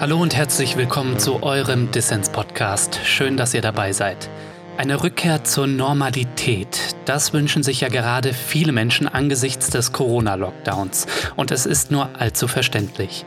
[0.00, 3.00] Hallo und herzlich willkommen zu eurem Dissens-Podcast.
[3.02, 4.30] Schön, dass ihr dabei seid.
[4.76, 11.08] Eine Rückkehr zur Normalität, das wünschen sich ja gerade viele Menschen angesichts des Corona-Lockdowns.
[11.34, 13.26] Und es ist nur allzu verständlich.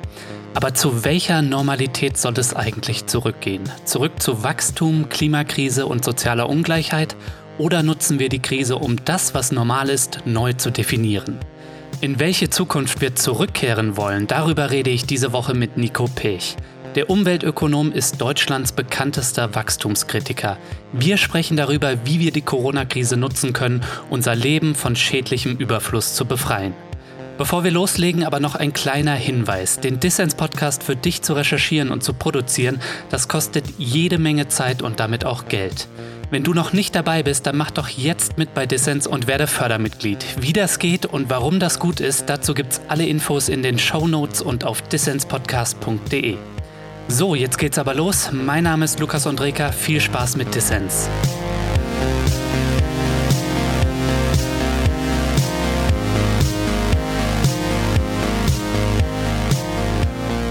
[0.53, 3.63] Aber zu welcher Normalität soll es eigentlich zurückgehen?
[3.83, 7.17] Zurück zu Wachstum, Klimakrise und sozialer Ungleichheit?
[7.57, 11.37] Oder nutzen wir die Krise, um das, was normal ist, neu zu definieren?
[12.01, 16.57] In welche Zukunft wir zurückkehren wollen, darüber rede ich diese Woche mit Nico Pech.
[16.95, 20.57] Der Umweltökonom ist Deutschlands bekanntester Wachstumskritiker.
[20.93, 26.25] Wir sprechen darüber, wie wir die Corona-Krise nutzen können, unser Leben von schädlichem Überfluss zu
[26.25, 26.73] befreien.
[27.37, 29.79] Bevor wir loslegen, aber noch ein kleiner Hinweis.
[29.79, 32.81] Den Dissens-Podcast für dich zu recherchieren und zu produzieren,
[33.11, 35.87] das kostet jede Menge Zeit und damit auch Geld.
[36.31, 39.47] Wenn du noch nicht dabei bist, dann mach doch jetzt mit bei Dissens und werde
[39.47, 40.25] Fördermitglied.
[40.39, 44.07] Wie das geht und warum das gut ist, dazu gibt's alle Infos in den Show
[44.07, 46.37] Notes und auf dissenspodcast.de.
[47.09, 48.29] So, jetzt geht's aber los.
[48.31, 49.73] Mein Name ist Lukas Andreka.
[49.73, 51.09] Viel Spaß mit Dissens.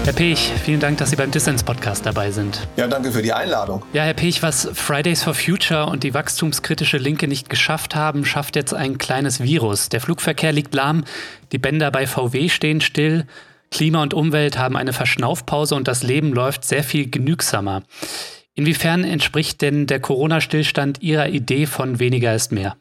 [0.03, 2.67] Herr Pech, vielen Dank, dass Sie beim Dissens-Podcast dabei sind.
[2.75, 3.83] Ja, danke für die Einladung.
[3.93, 8.55] Ja, Herr Pech, was Fridays for Future und die wachstumskritische Linke nicht geschafft haben, schafft
[8.55, 9.89] jetzt ein kleines Virus.
[9.89, 11.03] Der Flugverkehr liegt lahm,
[11.51, 13.27] die Bänder bei VW stehen still,
[13.69, 17.83] Klima und Umwelt haben eine Verschnaufpause und das Leben läuft sehr viel genügsamer.
[18.55, 22.75] Inwiefern entspricht denn der Corona-Stillstand Ihrer Idee von weniger ist mehr?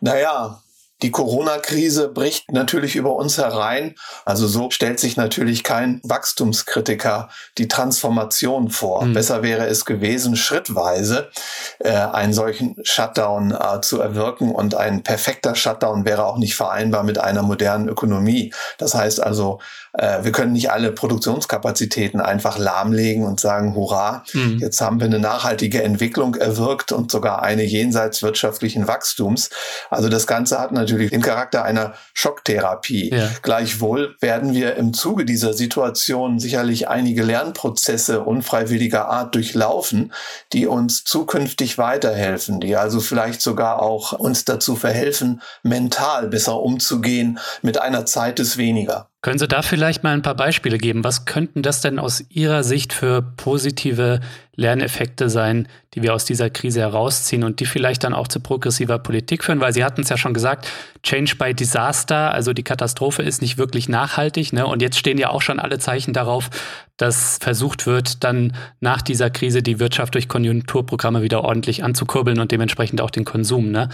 [0.00, 0.60] Naja,
[1.02, 3.94] die Corona-Krise bricht natürlich über uns herein.
[4.24, 9.04] Also so stellt sich natürlich kein Wachstumskritiker die Transformation vor.
[9.04, 9.14] Mhm.
[9.14, 11.30] Besser wäre es gewesen, schrittweise
[11.78, 14.50] äh, einen solchen Shutdown äh, zu erwirken.
[14.50, 18.52] Und ein perfekter Shutdown wäre auch nicht vereinbar mit einer modernen Ökonomie.
[18.78, 19.60] Das heißt also,
[19.98, 24.58] äh, wir können nicht alle Produktionskapazitäten einfach lahmlegen und sagen, hurra, mhm.
[24.60, 29.50] jetzt haben wir eine nachhaltige Entwicklung erwirkt und sogar eine jenseits wirtschaftlichen Wachstums.
[29.90, 33.10] Also das Ganze hat natürlich den Charakter einer Schocktherapie.
[33.12, 33.28] Ja.
[33.42, 40.12] Gleichwohl werden wir im Zuge dieser Situation sicherlich einige Lernprozesse unfreiwilliger Art durchlaufen,
[40.52, 47.40] die uns zukünftig weiterhelfen, die also vielleicht sogar auch uns dazu verhelfen, mental besser umzugehen
[47.62, 49.08] mit einer Zeit des Weniger.
[49.20, 51.02] Können Sie da vielleicht mal ein paar Beispiele geben?
[51.02, 54.20] Was könnten das denn aus Ihrer Sicht für positive
[54.58, 58.98] Lerneffekte sein, die wir aus dieser Krise herausziehen und die vielleicht dann auch zu progressiver
[58.98, 59.60] Politik führen?
[59.60, 60.66] Weil Sie hatten es ja schon gesagt,
[61.04, 64.52] Change by Disaster, also die Katastrophe ist nicht wirklich nachhaltig.
[64.52, 64.66] Ne?
[64.66, 66.50] Und jetzt stehen ja auch schon alle Zeichen darauf,
[66.96, 72.50] dass versucht wird, dann nach dieser Krise die Wirtschaft durch Konjunkturprogramme wieder ordentlich anzukurbeln und
[72.50, 73.70] dementsprechend auch den Konsum.
[73.70, 73.88] Ne?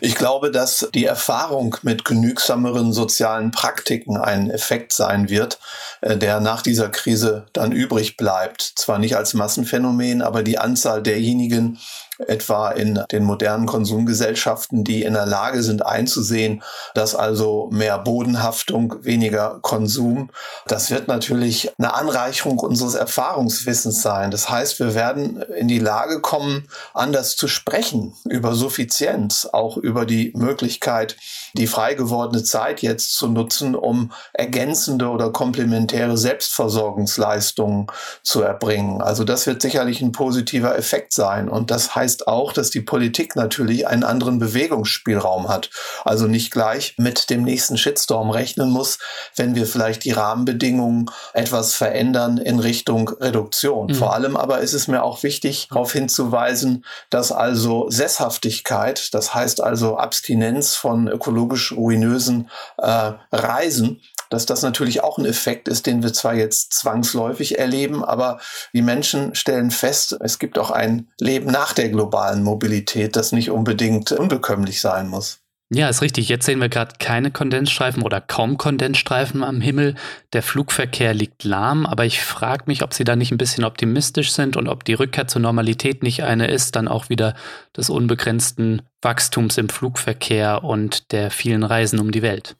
[0.00, 5.58] Ich glaube, dass die Erfahrung mit genügsameren sozialen Praktiken ein Effekt sein wird,
[6.02, 8.62] äh, der nach dieser Krise dann übrig bleibt.
[8.76, 11.78] Zwar nicht als Massenphänomen, aber die Anzahl derjenigen,
[12.18, 16.62] etwa in den modernen Konsumgesellschaften, die in der Lage sind einzusehen,
[16.94, 20.30] dass also mehr Bodenhaftung, weniger Konsum,
[20.66, 24.30] das wird natürlich eine Anreicherung unseres Erfahrungswissens sein.
[24.30, 30.06] Das heißt, wir werden in die Lage kommen, anders zu sprechen über Suffizienz, auch über
[30.06, 31.16] die Möglichkeit,
[31.54, 37.86] die frei gewordene Zeit jetzt zu nutzen, um ergänzende oder komplementäre Selbstversorgungsleistungen
[38.22, 39.02] zu erbringen.
[39.02, 41.48] Also das wird sicherlich ein positiver Effekt sein.
[41.48, 45.70] Und das heißt auch, dass die Politik natürlich einen anderen Bewegungsspielraum hat.
[46.04, 48.98] Also nicht gleich mit dem nächsten Shitstorm rechnen muss,
[49.36, 53.88] wenn wir vielleicht die Rahmenbedingungen etwas verändern in Richtung Reduktion.
[53.88, 53.94] Mhm.
[53.94, 59.62] Vor allem aber ist es mir auch wichtig, darauf hinzuweisen, dass also Sesshaftigkeit, das heißt
[59.62, 64.00] also Abstinenz von ökologisch ruinösen äh, Reisen,
[64.34, 68.40] dass das natürlich auch ein Effekt ist, den wir zwar jetzt zwangsläufig erleben, aber
[68.72, 73.50] die Menschen stellen fest, es gibt auch ein Leben nach der globalen Mobilität, das nicht
[73.50, 75.38] unbedingt unbekömmlich sein muss.
[75.70, 76.28] Ja, ist richtig.
[76.28, 79.94] Jetzt sehen wir gerade keine Kondensstreifen oder kaum Kondensstreifen am Himmel.
[80.32, 84.32] Der Flugverkehr liegt lahm, aber ich frage mich, ob Sie da nicht ein bisschen optimistisch
[84.32, 87.34] sind und ob die Rückkehr zur Normalität nicht eine ist, dann auch wieder
[87.76, 92.56] des unbegrenzten Wachstums im Flugverkehr und der vielen Reisen um die Welt.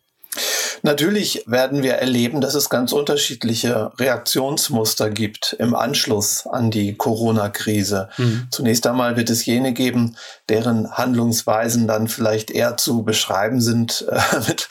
[0.83, 8.11] Natürlich werden wir erleben, dass es ganz unterschiedliche Reaktionsmuster gibt im Anschluss an die Corona-Krise.
[8.19, 8.49] Mhm.
[8.51, 10.17] Zunächst einmal wird es jene geben,
[10.49, 14.69] deren Handlungsweisen dann vielleicht eher zu beschreiben sind äh, mit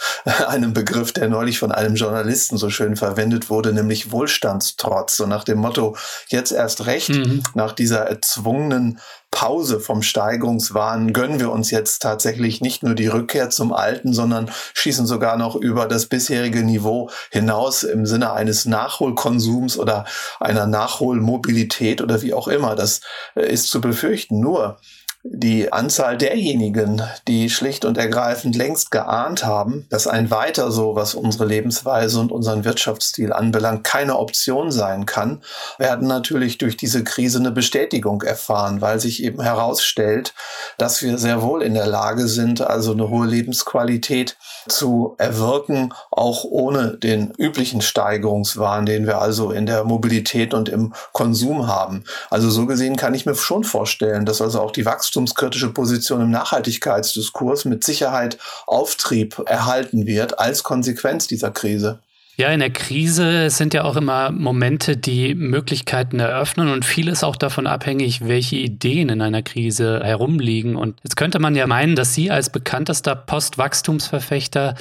[0.47, 5.17] einem Begriff, der neulich von einem Journalisten so schön verwendet wurde, nämlich Wohlstandstrotz.
[5.17, 7.43] So nach dem Motto, jetzt erst recht, mhm.
[7.55, 8.99] nach dieser erzwungenen
[9.33, 14.51] Pause vom Steigerungswahn gönnen wir uns jetzt tatsächlich nicht nur die Rückkehr zum Alten, sondern
[14.75, 20.05] schießen sogar noch über das bisherige Niveau hinaus im Sinne eines Nachholkonsums oder
[20.39, 22.75] einer Nachholmobilität oder wie auch immer.
[22.75, 23.01] Das
[23.35, 24.39] äh, ist zu befürchten.
[24.39, 24.77] Nur
[25.25, 31.15] die Anzahl derjenigen, die schlicht und ergreifend längst geahnt haben, dass ein weiter so, was
[31.15, 35.41] unsere Lebensweise und unseren Wirtschaftsstil anbelangt, keine Option sein kann,
[35.77, 40.33] werden natürlich durch diese Krise eine Bestätigung erfahren, weil sich eben herausstellt,
[40.77, 44.35] dass wir sehr wohl in der Lage sind, also eine hohe Lebensqualität
[44.67, 50.93] zu erwirken, auch ohne den üblichen Steigerungswahn, den wir also in der Mobilität und im
[51.13, 52.03] Konsum haben.
[52.29, 56.31] Also so gesehen kann ich mir schon vorstellen, dass also auch die wachstumskritische Position im
[56.31, 61.99] Nachhaltigkeitsdiskurs mit Sicherheit Auftrieb erhalten wird als Konsequenz dieser Krise.
[62.35, 67.35] Ja, in der Krise sind ja auch immer Momente, die Möglichkeiten eröffnen und vieles auch
[67.35, 70.75] davon abhängig, welche Ideen in einer Krise herumliegen.
[70.75, 74.73] Und jetzt könnte man ja meinen, dass Sie als bekanntester Postwachstumsverfechter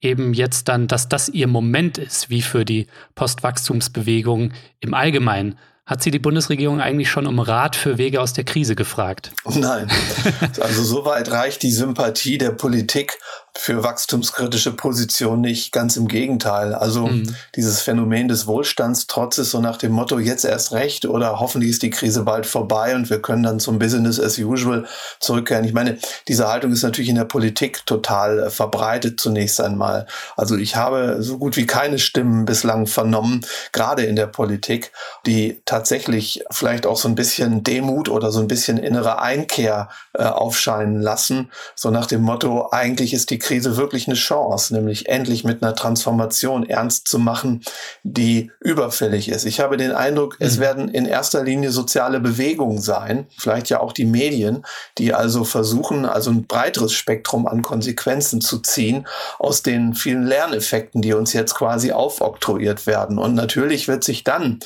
[0.00, 2.86] eben jetzt dann, dass das Ihr Moment ist, wie für die
[3.16, 5.58] Postwachstumsbewegung im Allgemeinen.
[5.90, 9.32] Hat sie die Bundesregierung eigentlich schon um Rat für Wege aus der Krise gefragt?
[9.44, 9.90] Nein.
[10.60, 13.18] Also soweit reicht die Sympathie der Politik
[13.56, 15.72] für wachstumskritische Positionen nicht.
[15.72, 16.74] Ganz im Gegenteil.
[16.74, 17.34] Also mhm.
[17.56, 21.90] dieses Phänomen des Wohlstandstrotzes, so nach dem Motto, jetzt erst recht oder hoffentlich ist die
[21.90, 24.86] Krise bald vorbei und wir können dann zum Business as usual
[25.18, 25.64] zurückkehren.
[25.64, 25.98] Ich meine,
[26.28, 30.06] diese Haltung ist natürlich in der Politik total äh, verbreitet zunächst einmal.
[30.36, 34.92] Also ich habe so gut wie keine Stimmen bislang vernommen, gerade in der Politik,
[35.26, 40.22] die tatsächlich vielleicht auch so ein bisschen Demut oder so ein bisschen innere Einkehr äh,
[40.22, 41.50] aufscheinen lassen.
[41.74, 45.74] So nach dem Motto, eigentlich ist die Krise wirklich eine Chance, nämlich endlich mit einer
[45.74, 47.62] Transformation ernst zu machen,
[48.04, 49.44] die überfällig ist.
[49.44, 50.46] Ich habe den Eindruck, mhm.
[50.46, 54.64] es werden in erster Linie soziale Bewegungen sein, vielleicht ja auch die Medien,
[54.98, 59.06] die also versuchen, also ein breiteres Spektrum an Konsequenzen zu ziehen
[59.38, 63.18] aus den vielen Lerneffekten, die uns jetzt quasi aufoktroyiert werden.
[63.18, 64.60] Und natürlich wird sich dann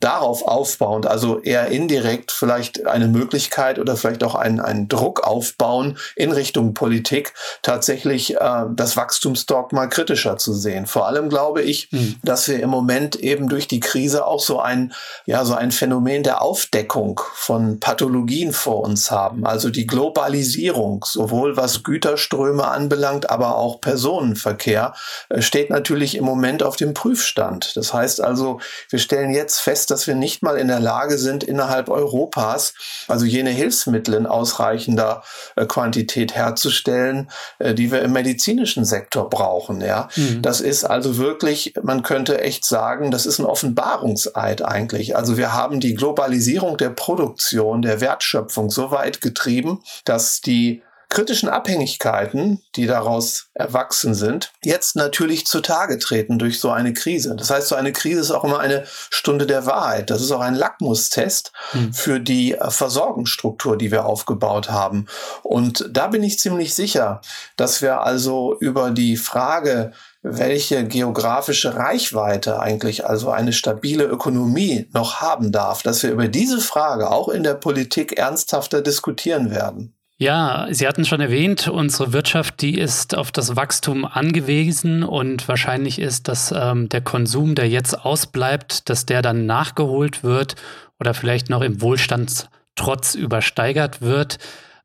[0.00, 5.96] darauf aufbauend, also eher indirekt vielleicht eine Möglichkeit oder vielleicht auch einen, einen Druck aufbauen
[6.16, 7.32] in Richtung Politik,
[7.62, 10.86] tatsächlich äh, das Wachstumsdogma kritischer zu sehen.
[10.86, 12.16] Vor allem glaube ich, mhm.
[12.22, 14.92] dass wir im Moment eben durch die Krise auch so ein,
[15.24, 19.46] ja, so ein Phänomen der Aufdeckung von Pathologien vor uns haben.
[19.46, 24.94] Also die Globalisierung, sowohl was Güterströme anbelangt, aber auch Personenverkehr,
[25.30, 27.76] äh, steht natürlich im Moment auf dem Prüfstand.
[27.76, 28.60] Das heißt also,
[28.90, 32.74] wir stellen jetzt fest, dass wir nicht mal in der Lage sind, innerhalb Europas,
[33.08, 35.22] also jene Hilfsmittel in ausreichender
[35.56, 39.80] äh, Quantität herzustellen, äh, die wir im medizinischen Sektor brauchen.
[39.80, 40.42] Ja, mhm.
[40.42, 45.16] das ist also wirklich, man könnte echt sagen, das ist ein Offenbarungseid eigentlich.
[45.16, 51.48] Also wir haben die Globalisierung der Produktion, der Wertschöpfung so weit getrieben, dass die kritischen
[51.48, 57.36] Abhängigkeiten, die daraus erwachsen sind, jetzt natürlich zutage treten durch so eine Krise.
[57.36, 60.10] Das heißt, so eine Krise ist auch immer eine Stunde der Wahrheit.
[60.10, 61.92] Das ist auch ein Lackmustest mhm.
[61.92, 65.06] für die äh, Versorgungsstruktur, die wir aufgebaut haben.
[65.42, 67.20] Und da bin ich ziemlich sicher,
[67.56, 69.92] dass wir also über die Frage,
[70.22, 76.60] welche geografische Reichweite eigentlich also eine stabile Ökonomie noch haben darf, dass wir über diese
[76.60, 79.95] Frage auch in der Politik ernsthafter diskutieren werden.
[80.18, 85.98] Ja, Sie hatten schon erwähnt, unsere Wirtschaft, die ist auf das Wachstum angewiesen und wahrscheinlich
[85.98, 90.56] ist, dass ähm, der Konsum, der jetzt ausbleibt, dass der dann nachgeholt wird
[90.98, 94.38] oder vielleicht noch im Wohlstandstrotz übersteigert wird.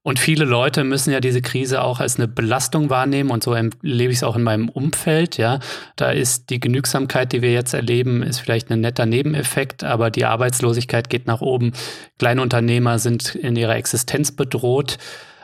[0.03, 4.11] Und viele Leute müssen ja diese Krise auch als eine Belastung wahrnehmen und so erlebe
[4.11, 5.37] ich es auch in meinem Umfeld.
[5.37, 5.59] Ja,
[5.95, 10.25] da ist die Genügsamkeit, die wir jetzt erleben, ist vielleicht ein netter Nebeneffekt, aber die
[10.25, 11.73] Arbeitslosigkeit geht nach oben.
[12.17, 14.97] Kleinunternehmer sind in ihrer Existenz bedroht.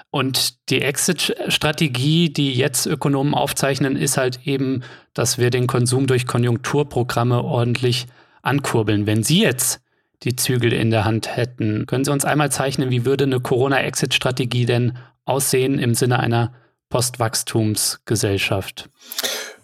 [0.09, 4.81] Und die Exit-Strategie, die jetzt Ökonomen aufzeichnen, ist halt eben,
[5.13, 8.07] dass wir den Konsum durch Konjunkturprogramme ordentlich
[8.41, 9.05] ankurbeln.
[9.05, 9.81] Wenn Sie jetzt
[10.23, 11.85] die Zügel in der Hand hätten.
[11.85, 16.53] Können Sie uns einmal zeichnen, wie würde eine Corona-Exit-Strategie denn aussehen im Sinne einer
[16.89, 18.89] Postwachstumsgesellschaft?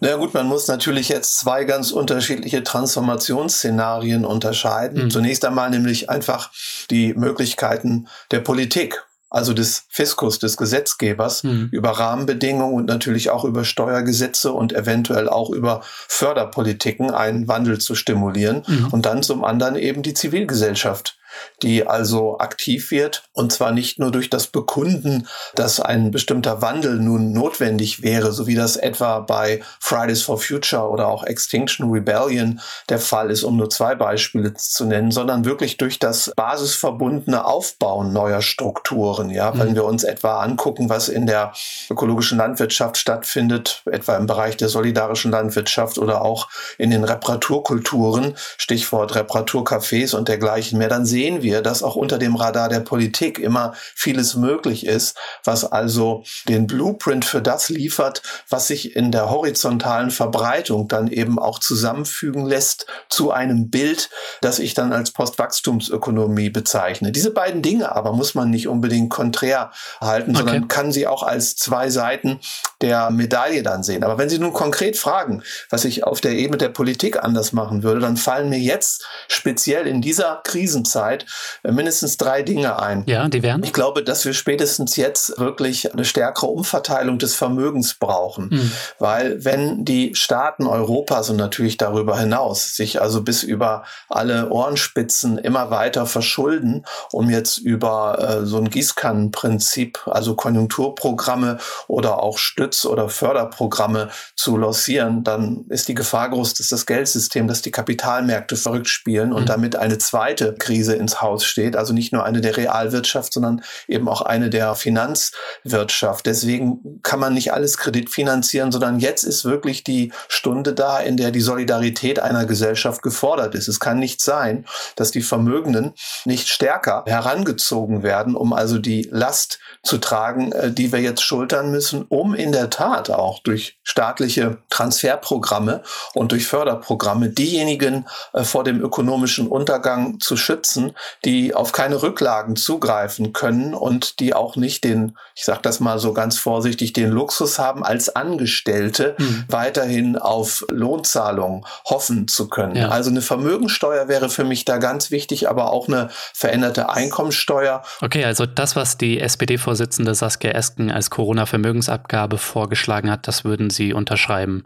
[0.00, 5.04] Na gut, man muss natürlich jetzt zwei ganz unterschiedliche Transformationsszenarien unterscheiden.
[5.04, 5.10] Mhm.
[5.10, 6.50] Zunächst einmal nämlich einfach
[6.90, 9.02] die Möglichkeiten der Politik
[9.34, 11.68] also des Fiskus, des Gesetzgebers, mhm.
[11.72, 17.96] über Rahmenbedingungen und natürlich auch über Steuergesetze und eventuell auch über Förderpolitiken einen Wandel zu
[17.96, 18.88] stimulieren mhm.
[18.92, 21.18] und dann zum anderen eben die Zivilgesellschaft
[21.62, 26.96] die also aktiv wird und zwar nicht nur durch das Bekunden, dass ein bestimmter Wandel
[26.96, 32.60] nun notwendig wäre, so wie das etwa bei Fridays for Future oder auch Extinction Rebellion
[32.88, 38.12] der Fall ist, um nur zwei Beispiele zu nennen, sondern wirklich durch das basisverbundene Aufbauen
[38.12, 39.30] neuer Strukturen.
[39.30, 39.58] Ja, mhm.
[39.58, 41.52] wenn wir uns etwa angucken, was in der
[41.90, 46.48] ökologischen Landwirtschaft stattfindet, etwa im Bereich der solidarischen Landwirtschaft oder auch
[46.78, 52.36] in den Reparaturkulturen, Stichwort Reparaturcafés und dergleichen mehr, dann sehen wir, dass auch unter dem
[52.36, 58.66] Radar der Politik immer vieles möglich ist, was also den Blueprint für das liefert, was
[58.68, 64.74] sich in der horizontalen Verbreitung dann eben auch zusammenfügen lässt zu einem Bild, das ich
[64.74, 67.12] dann als Postwachstumsökonomie bezeichne.
[67.12, 70.38] Diese beiden Dinge aber muss man nicht unbedingt konträr halten, okay.
[70.38, 72.40] sondern kann sie auch als zwei Seiten
[72.80, 74.04] der Medaille dann sehen.
[74.04, 77.82] Aber wenn Sie nun konkret fragen, was ich auf der Ebene der Politik anders machen
[77.82, 81.13] würde, dann fallen mir jetzt speziell in dieser Krisenzeit
[81.62, 83.04] äh, mindestens drei Dinge ein.
[83.06, 83.62] Ja, die wären?
[83.62, 88.48] Ich glaube, dass wir spätestens jetzt wirklich eine stärkere Umverteilung des Vermögens brauchen.
[88.50, 88.72] Mhm.
[88.98, 95.38] Weil wenn die Staaten Europas und natürlich darüber hinaus sich also bis über alle Ohrenspitzen
[95.38, 102.86] immer weiter verschulden, um jetzt über äh, so ein Gießkannenprinzip, also Konjunkturprogramme oder auch Stütz-
[102.86, 108.56] oder Förderprogramme zu lancieren, dann ist die Gefahr groß, dass das Geldsystem, dass die Kapitalmärkte
[108.56, 109.46] verrückt spielen und mhm.
[109.46, 111.76] damit eine zweite Krise ins Haus steht.
[111.76, 116.26] Also nicht nur eine der Realwirtschaft, sondern eben auch eine der Finanzwirtschaft.
[116.26, 121.30] Deswegen kann man nicht alles kreditfinanzieren, sondern jetzt ist wirklich die Stunde da, in der
[121.30, 123.68] die Solidarität einer Gesellschaft gefordert ist.
[123.68, 124.64] Es kann nicht sein,
[124.96, 125.92] dass die Vermögenden
[126.24, 131.70] nicht stärker herangezogen werden, um also die Last zu tragen, äh, die wir jetzt schultern
[131.70, 135.82] müssen, um in der Tat auch durch staatliche Transferprogramme
[136.14, 140.93] und durch Förderprogramme diejenigen äh, vor dem ökonomischen Untergang zu schützen,
[141.24, 145.98] die auf keine Rücklagen zugreifen können und die auch nicht den, ich sage das mal
[145.98, 149.44] so ganz vorsichtig, den Luxus haben, als Angestellte mhm.
[149.48, 152.76] weiterhin auf Lohnzahlungen hoffen zu können.
[152.76, 152.88] Ja.
[152.88, 157.82] Also eine Vermögensteuer wäre für mich da ganz wichtig, aber auch eine veränderte Einkommensteuer.
[158.00, 163.92] Okay, also das, was die SPD-Vorsitzende Saskia Esken als Corona-Vermögensabgabe vorgeschlagen hat, das würden Sie
[163.92, 164.64] unterschreiben.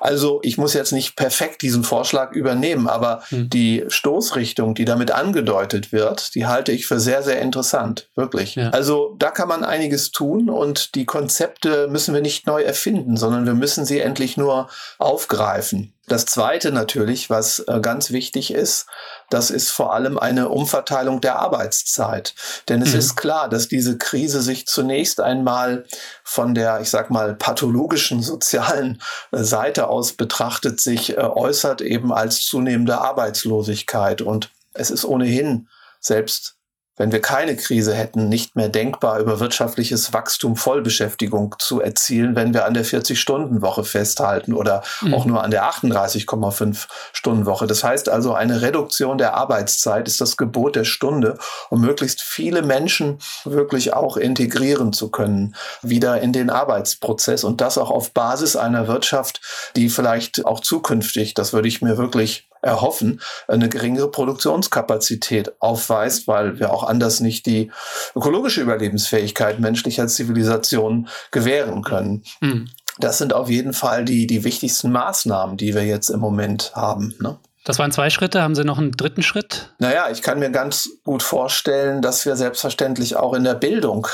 [0.00, 3.48] Also ich muss jetzt nicht perfekt diesen Vorschlag übernehmen, aber hm.
[3.50, 8.54] die Stoßrichtung, die damit angedeutet wird, die halte ich für sehr, sehr interessant, wirklich.
[8.54, 8.70] Ja.
[8.70, 13.46] Also da kann man einiges tun und die Konzepte müssen wir nicht neu erfinden, sondern
[13.46, 15.94] wir müssen sie endlich nur aufgreifen.
[16.08, 18.86] Das Zweite natürlich, was äh, ganz wichtig ist,
[19.30, 22.34] das ist vor allem eine Umverteilung der Arbeitszeit.
[22.68, 22.98] Denn es mhm.
[22.98, 25.84] ist klar, dass diese Krise sich zunächst einmal
[26.24, 32.12] von der, ich sag mal, pathologischen sozialen äh, Seite aus betrachtet sich äh, äußert eben
[32.12, 34.22] als zunehmende Arbeitslosigkeit.
[34.22, 35.68] Und es ist ohnehin
[36.00, 36.56] selbst
[36.96, 42.52] wenn wir keine Krise hätten, nicht mehr denkbar, über wirtschaftliches Wachstum Vollbeschäftigung zu erzielen, wenn
[42.52, 45.14] wir an der 40-Stunden-Woche festhalten oder mhm.
[45.14, 47.66] auch nur an der 38,5-Stunden-Woche.
[47.66, 51.38] Das heißt also, eine Reduktion der Arbeitszeit ist das Gebot der Stunde,
[51.70, 57.78] um möglichst viele Menschen wirklich auch integrieren zu können, wieder in den Arbeitsprozess und das
[57.78, 59.40] auch auf Basis einer Wirtschaft,
[59.76, 66.58] die vielleicht auch zukünftig, das würde ich mir wirklich erhoffen, eine geringere Produktionskapazität aufweist, weil
[66.58, 67.70] wir auch anders nicht die
[68.16, 72.22] ökologische Überlebensfähigkeit menschlicher Zivilisation gewähren können.
[72.40, 72.68] Mhm.
[72.98, 77.14] Das sind auf jeden Fall die, die wichtigsten Maßnahmen, die wir jetzt im Moment haben.
[77.20, 77.38] Ne?
[77.64, 78.42] Das waren zwei Schritte.
[78.42, 79.72] Haben Sie noch einen dritten Schritt?
[79.78, 84.08] Naja, ich kann mir ganz gut vorstellen, dass wir selbstverständlich auch in der Bildung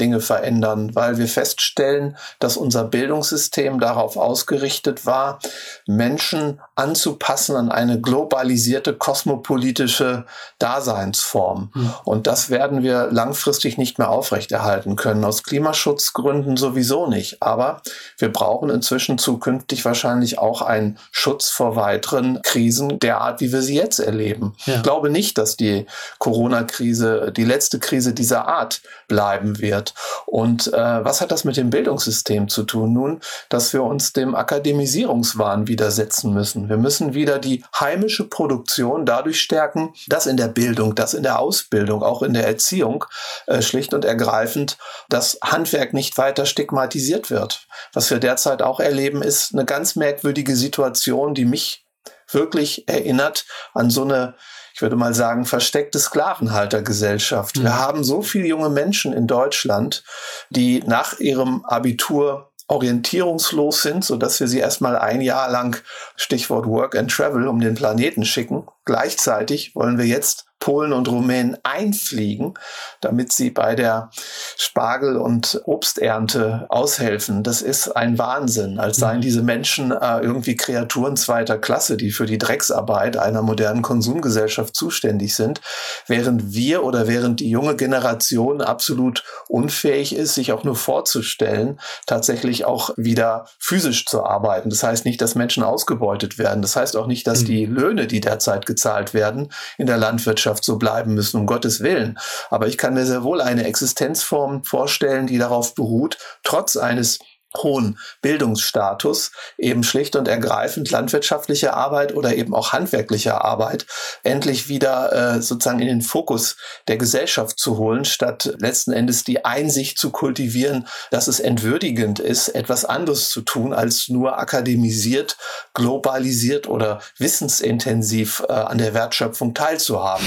[0.00, 5.38] Dinge verändern, weil wir feststellen, dass unser Bildungssystem darauf ausgerichtet war,
[5.86, 10.24] Menschen anzupassen an eine globalisierte kosmopolitische
[10.58, 11.70] Daseinsform.
[11.74, 11.94] Mhm.
[12.04, 15.24] Und das werden wir langfristig nicht mehr aufrechterhalten können.
[15.24, 17.42] Aus Klimaschutzgründen sowieso nicht.
[17.42, 17.82] Aber
[18.18, 23.62] wir brauchen inzwischen zukünftig wahrscheinlich auch einen Schutz vor weiteren Krisen der Art, wie wir
[23.62, 24.54] sie jetzt erleben.
[24.64, 24.76] Ja.
[24.76, 25.86] Ich glaube nicht, dass die
[26.18, 29.89] Corona-Krise die letzte Krise dieser Art bleiben wird.
[30.26, 32.92] Und äh, was hat das mit dem Bildungssystem zu tun?
[32.92, 36.68] Nun, dass wir uns dem Akademisierungswahn widersetzen müssen.
[36.68, 41.38] Wir müssen wieder die heimische Produktion dadurch stärken, dass in der Bildung, dass in der
[41.38, 43.04] Ausbildung, auch in der Erziehung
[43.46, 44.78] äh, schlicht und ergreifend
[45.08, 47.66] das Handwerk nicht weiter stigmatisiert wird.
[47.92, 51.84] Was wir derzeit auch erleben, ist eine ganz merkwürdige Situation, die mich
[52.32, 53.44] wirklich erinnert
[53.74, 54.34] an so eine
[54.74, 57.58] ich würde mal sagen, versteckte Sklavenhaltergesellschaft.
[57.58, 57.62] Mhm.
[57.62, 60.04] Wir haben so viele junge Menschen in Deutschland,
[60.50, 65.82] die nach ihrem Abitur orientierungslos sind, so dass wir sie erstmal ein Jahr lang,
[66.16, 68.66] Stichwort Work and Travel, um den Planeten schicken.
[68.90, 72.54] Gleichzeitig wollen wir jetzt Polen und Rumänen einfliegen,
[73.00, 74.10] damit sie bei der
[74.58, 77.42] Spargel- und Obsternte aushelfen.
[77.42, 79.22] Das ist ein Wahnsinn, als seien mhm.
[79.22, 85.34] diese Menschen äh, irgendwie Kreaturen zweiter Klasse, die für die Drecksarbeit einer modernen Konsumgesellschaft zuständig
[85.34, 85.62] sind,
[86.06, 92.66] während wir oder während die junge Generation absolut unfähig ist, sich auch nur vorzustellen, tatsächlich
[92.66, 94.68] auch wieder physisch zu arbeiten.
[94.68, 96.60] Das heißt nicht, dass Menschen ausgebeutet werden.
[96.60, 97.46] Das heißt auch nicht, dass mhm.
[97.46, 98.79] die Löhne, die derzeit gezahlt
[99.14, 102.18] werden, in der Landwirtschaft so bleiben müssen, um Gottes Willen.
[102.50, 107.18] Aber ich kann mir sehr wohl eine Existenzform vorstellen, die darauf beruht, trotz eines
[107.56, 113.86] hohen Bildungsstatus eben schlicht und ergreifend landwirtschaftliche Arbeit oder eben auch handwerkliche Arbeit
[114.22, 116.56] endlich wieder äh, sozusagen in den Fokus
[116.88, 122.48] der Gesellschaft zu holen, statt letzten Endes die Einsicht zu kultivieren, dass es entwürdigend ist,
[122.48, 125.36] etwas anderes zu tun, als nur akademisiert,
[125.74, 130.26] globalisiert oder wissensintensiv äh, an der Wertschöpfung teilzuhaben.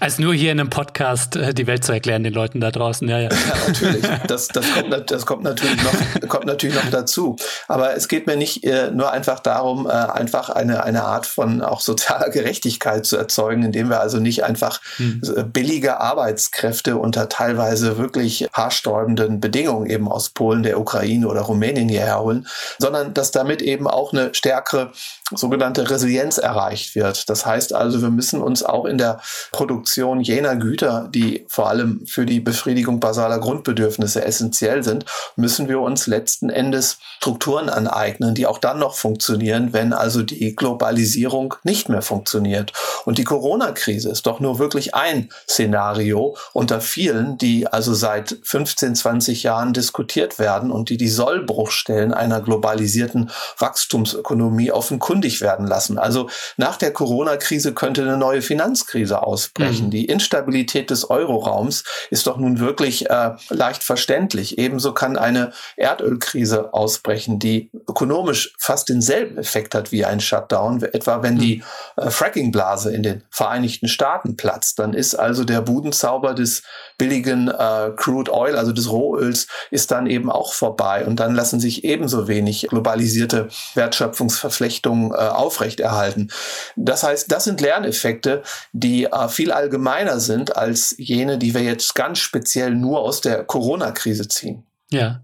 [0.00, 3.08] Als nur hier in einem Podcast äh, die Welt zu erklären, den Leuten da draußen,
[3.08, 3.30] ja, ja.
[3.30, 4.04] ja natürlich.
[4.26, 7.36] Das, das, kommt, das kommt natürlich noch, kommt natürlich natürlich noch dazu.
[7.68, 11.62] Aber es geht mir nicht äh, nur einfach darum, äh, einfach eine, eine Art von
[11.62, 15.20] auch sozialer Gerechtigkeit zu erzeugen, indem wir also nicht einfach hm.
[15.52, 22.20] billige Arbeitskräfte unter teilweise wirklich haarsträubenden Bedingungen eben aus Polen, der Ukraine oder Rumänien hierher
[22.20, 22.46] holen,
[22.78, 24.92] sondern dass damit eben auch eine stärkere
[25.36, 27.28] sogenannte Resilienz erreicht wird.
[27.28, 29.20] Das heißt also, wir müssen uns auch in der
[29.52, 35.04] Produktion jener Güter, die vor allem für die Befriedigung basaler Grundbedürfnisse essentiell sind,
[35.36, 40.54] müssen wir uns letzten Endes Strukturen aneignen, die auch dann noch funktionieren, wenn also die
[40.54, 42.72] Globalisierung nicht mehr funktioniert.
[43.06, 48.94] Und die Corona-Krise ist doch nur wirklich ein Szenario unter vielen, die also seit 15,
[48.94, 55.98] 20 Jahren diskutiert werden und die die Sollbruchstellen einer globalisierten Wachstumsökonomie offenkundig werden lassen.
[55.98, 59.86] Also nach der Corona-Krise könnte eine neue Finanzkrise ausbrechen.
[59.86, 59.90] Mhm.
[59.90, 64.58] Die Instabilität des Euroraums ist doch nun wirklich äh, leicht verständlich.
[64.58, 70.82] Ebenso kann eine Erdölkrise Krise ausbrechen, die ökonomisch fast denselben Effekt hat wie ein Shutdown.
[70.82, 71.62] Etwa wenn die
[71.96, 72.04] hm.
[72.04, 76.62] äh, Fracking-Blase in den Vereinigten Staaten platzt, dann ist also der Budenzauber des
[76.98, 81.04] billigen äh, Crude Oil, also des Rohöls, ist dann eben auch vorbei.
[81.06, 86.30] Und dann lassen sich ebenso wenig globalisierte Wertschöpfungsverflechtungen äh, aufrechterhalten.
[86.76, 88.42] Das heißt, das sind Lerneffekte,
[88.72, 93.44] die äh, viel allgemeiner sind als jene, die wir jetzt ganz speziell nur aus der
[93.44, 94.64] Corona-Krise ziehen.
[94.90, 95.20] Ja.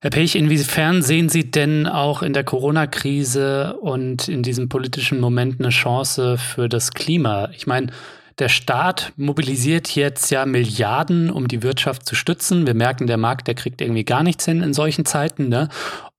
[0.00, 5.60] Herr Pech, inwiefern sehen Sie denn auch in der Corona-Krise und in diesem politischen Moment
[5.60, 7.50] eine Chance für das Klima?
[7.54, 7.92] Ich meine,
[8.38, 12.66] der Staat mobilisiert jetzt ja Milliarden, um die Wirtschaft zu stützen.
[12.66, 15.48] Wir merken, der Markt, der kriegt irgendwie gar nichts hin in solchen Zeiten.
[15.48, 15.68] Ne?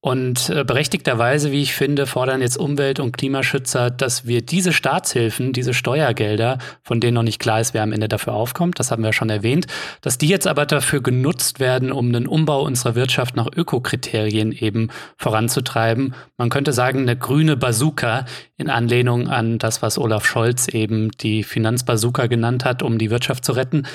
[0.06, 5.54] Und äh, berechtigterweise, wie ich finde, fordern jetzt Umwelt- und Klimaschützer, dass wir diese Staatshilfen,
[5.54, 9.02] diese Steuergelder, von denen noch nicht klar ist, wer am Ende dafür aufkommt, das haben
[9.02, 9.66] wir schon erwähnt,
[10.02, 14.89] dass die jetzt aber dafür genutzt werden, um den Umbau unserer Wirtschaft nach Ökokriterien eben
[15.16, 16.16] voranzutreiben.
[16.36, 18.26] Man könnte sagen, eine grüne Bazooka
[18.58, 23.46] in Anlehnung an das, was Olaf Scholz eben die Finanzbazooka genannt hat, um die Wirtschaft
[23.46, 23.88] zu retten.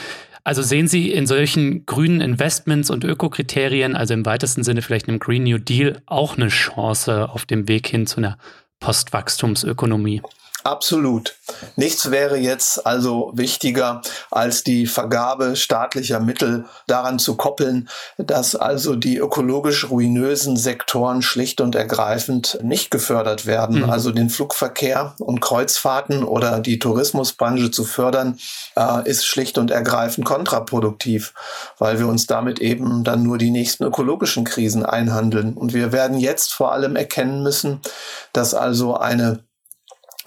[0.49, 5.19] Also sehen Sie in solchen grünen Investments und Ökokriterien, also im weitesten Sinne vielleicht einem
[5.19, 8.39] Green New Deal, auch eine Chance auf dem Weg hin zu einer
[8.81, 10.23] Postwachstumsökonomie?
[10.69, 11.35] Absolut.
[11.77, 18.95] Nichts wäre jetzt also wichtiger, als die Vergabe staatlicher Mittel daran zu koppeln, dass also
[18.95, 23.79] die ökologisch ruinösen Sektoren schlicht und ergreifend nicht gefördert werden.
[23.79, 23.89] Mhm.
[23.89, 28.39] Also den Flugverkehr und Kreuzfahrten oder die Tourismusbranche zu fördern,
[28.77, 31.33] äh, ist schlicht und ergreifend kontraproduktiv,
[31.79, 35.55] weil wir uns damit eben dann nur die nächsten ökologischen Krisen einhandeln.
[35.55, 37.81] Und wir werden jetzt vor allem erkennen müssen,
[38.35, 39.48] dass also eine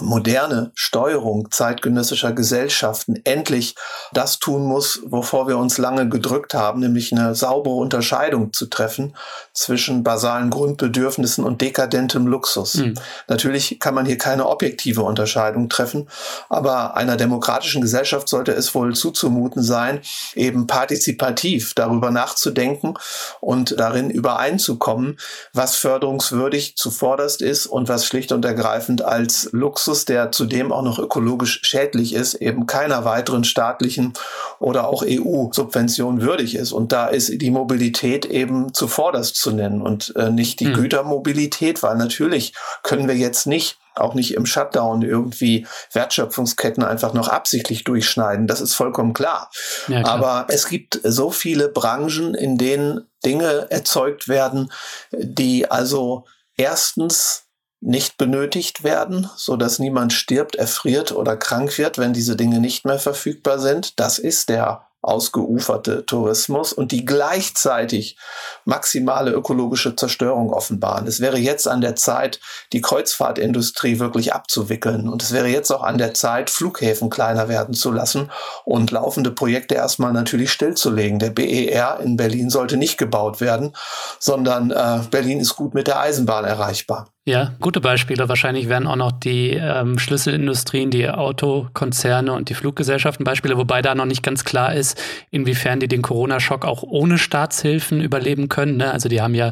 [0.01, 3.75] moderne Steuerung zeitgenössischer Gesellschaften endlich
[4.13, 9.15] das tun muss, wovor wir uns lange gedrückt haben, nämlich eine saubere Unterscheidung zu treffen
[9.53, 12.75] zwischen basalen Grundbedürfnissen und dekadentem Luxus.
[12.75, 12.95] Mhm.
[13.27, 16.09] Natürlich kann man hier keine objektive Unterscheidung treffen,
[16.49, 20.01] aber einer demokratischen Gesellschaft sollte es wohl zuzumuten sein,
[20.35, 22.95] eben partizipativ darüber nachzudenken
[23.39, 25.19] und darin übereinzukommen,
[25.53, 30.81] was förderungswürdig zuvorderst ist und was schlicht und ergreifend als Luxus Luxus, der zudem auch
[30.81, 34.13] noch ökologisch schädlich ist, eben keiner weiteren staatlichen
[34.59, 36.71] oder auch EU-Subvention würdig ist.
[36.71, 40.75] Und da ist die Mobilität eben zuvorderst zu nennen und äh, nicht die mhm.
[40.75, 47.27] Gütermobilität, weil natürlich können wir jetzt nicht auch nicht im Shutdown irgendwie Wertschöpfungsketten einfach noch
[47.27, 48.47] absichtlich durchschneiden.
[48.47, 49.49] Das ist vollkommen klar.
[49.89, 50.13] Ja, klar.
[50.13, 54.71] Aber es gibt so viele Branchen, in denen Dinge erzeugt werden,
[55.11, 56.23] die also
[56.55, 57.50] erstens
[57.81, 62.85] nicht benötigt werden, so dass niemand stirbt, erfriert oder krank wird, wenn diese Dinge nicht
[62.85, 63.99] mehr verfügbar sind.
[63.99, 68.17] Das ist der ausgeuferte Tourismus und die gleichzeitig
[68.65, 71.07] maximale ökologische Zerstörung offenbaren.
[71.07, 72.39] Es wäre jetzt an der Zeit,
[72.71, 75.09] die Kreuzfahrtindustrie wirklich abzuwickeln.
[75.09, 78.29] Und es wäre jetzt auch an der Zeit, Flughäfen kleiner werden zu lassen
[78.63, 81.17] und laufende Projekte erstmal natürlich stillzulegen.
[81.17, 83.75] Der BER in Berlin sollte nicht gebaut werden,
[84.19, 87.09] sondern äh, Berlin ist gut mit der Eisenbahn erreichbar.
[87.23, 88.27] Ja, gute Beispiele.
[88.29, 93.93] Wahrscheinlich wären auch noch die ähm, Schlüsselindustrien, die Autokonzerne und die Fluggesellschaften Beispiele, wobei da
[93.93, 98.77] noch nicht ganz klar ist, inwiefern die den Corona-Schock auch ohne Staatshilfen überleben können.
[98.77, 98.91] Ne?
[98.91, 99.51] Also die haben ja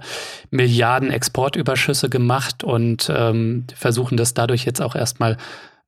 [0.50, 5.38] Milliarden Exportüberschüsse gemacht und ähm, versuchen das dadurch jetzt auch erstmal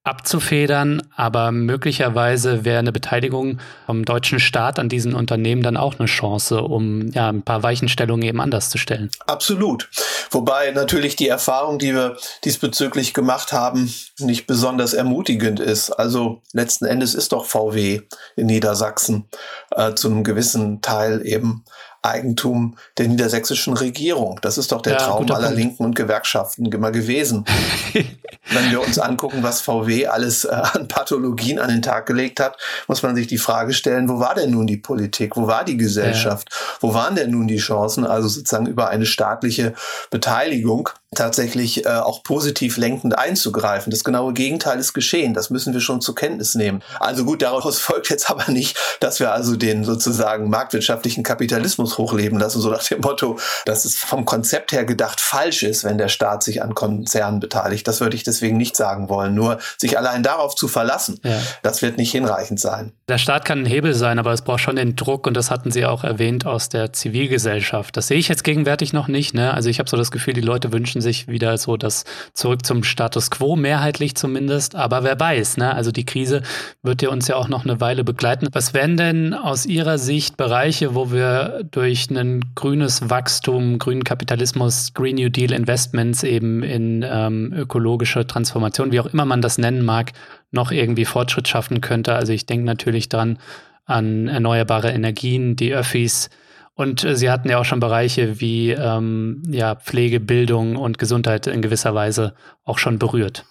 [0.03, 6.07] abzufedern, aber möglicherweise wäre eine Beteiligung vom deutschen Staat an diesen Unternehmen dann auch eine
[6.07, 9.11] Chance, um ja ein paar Weichenstellungen eben anders zu stellen.
[9.27, 9.87] Absolut.
[10.31, 15.91] Wobei natürlich die Erfahrung, die wir diesbezüglich gemacht haben, nicht besonders ermutigend ist.
[15.91, 18.01] Also letzten Endes ist doch VW
[18.35, 19.29] in Niedersachsen
[19.75, 21.65] äh, zu einem gewissen Teil eben
[22.01, 24.39] Eigentum der niedersächsischen Regierung.
[24.41, 25.57] Das ist doch der ja, Traum aller Punkt.
[25.57, 27.45] Linken und Gewerkschaften immer gewesen.
[27.93, 32.57] Wenn wir uns angucken, was VW alles äh, an Pathologien an den Tag gelegt hat,
[32.87, 35.37] muss man sich die Frage stellen, wo war denn nun die Politik?
[35.37, 36.49] Wo war die Gesellschaft?
[36.49, 36.57] Ja.
[36.79, 39.73] Wo waren denn nun die Chancen, also sozusagen über eine staatliche
[40.09, 43.91] Beteiligung tatsächlich äh, auch positiv lenkend einzugreifen.
[43.91, 45.33] Das genaue Gegenteil ist geschehen.
[45.33, 46.81] Das müssen wir schon zur Kenntnis nehmen.
[47.01, 52.39] Also gut, daraus folgt jetzt aber nicht, dass wir also den sozusagen marktwirtschaftlichen Kapitalismus hochleben
[52.39, 56.07] lassen, so nach dem Motto, dass es vom Konzept her gedacht falsch ist, wenn der
[56.07, 57.85] Staat sich an Konzernen beteiligt.
[57.89, 59.35] Das würde ich deswegen nicht sagen wollen.
[59.35, 61.39] Nur sich allein darauf zu verlassen, ja.
[61.61, 62.93] das wird nicht hinreichend sein.
[63.09, 65.71] Der Staat kann ein Hebel sein, aber es braucht schon den Druck und das hatten
[65.71, 67.97] Sie auch erwähnt aus der Zivilgesellschaft.
[67.97, 69.33] Das sehe ich jetzt gegenwärtig noch nicht.
[69.33, 69.53] Ne?
[69.53, 72.65] Also ich habe so das Gefühl, die Leute wünschen wünschen sich wieder so das zurück
[72.65, 74.75] zum Status quo, mehrheitlich zumindest.
[74.75, 75.73] Aber wer weiß, ne?
[75.73, 76.41] Also die Krise
[76.83, 78.47] wird ja uns ja auch noch eine Weile begleiten.
[78.51, 84.93] Was wären denn aus Ihrer Sicht Bereiche, wo wir durch ein grünes Wachstum, grünen Kapitalismus,
[84.93, 89.83] Green New Deal Investments eben in ähm, ökologische Transformation, wie auch immer man das nennen
[89.83, 90.11] mag,
[90.51, 92.15] noch irgendwie Fortschritt schaffen könnte?
[92.15, 93.39] Also ich denke natürlich dran
[93.85, 96.29] an erneuerbare Energien, die Öffis,
[96.75, 101.47] und äh, Sie hatten ja auch schon Bereiche wie ähm, ja, Pflege, Bildung und Gesundheit
[101.47, 103.45] in gewisser Weise auch schon berührt.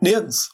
[0.00, 0.52] Nirgends.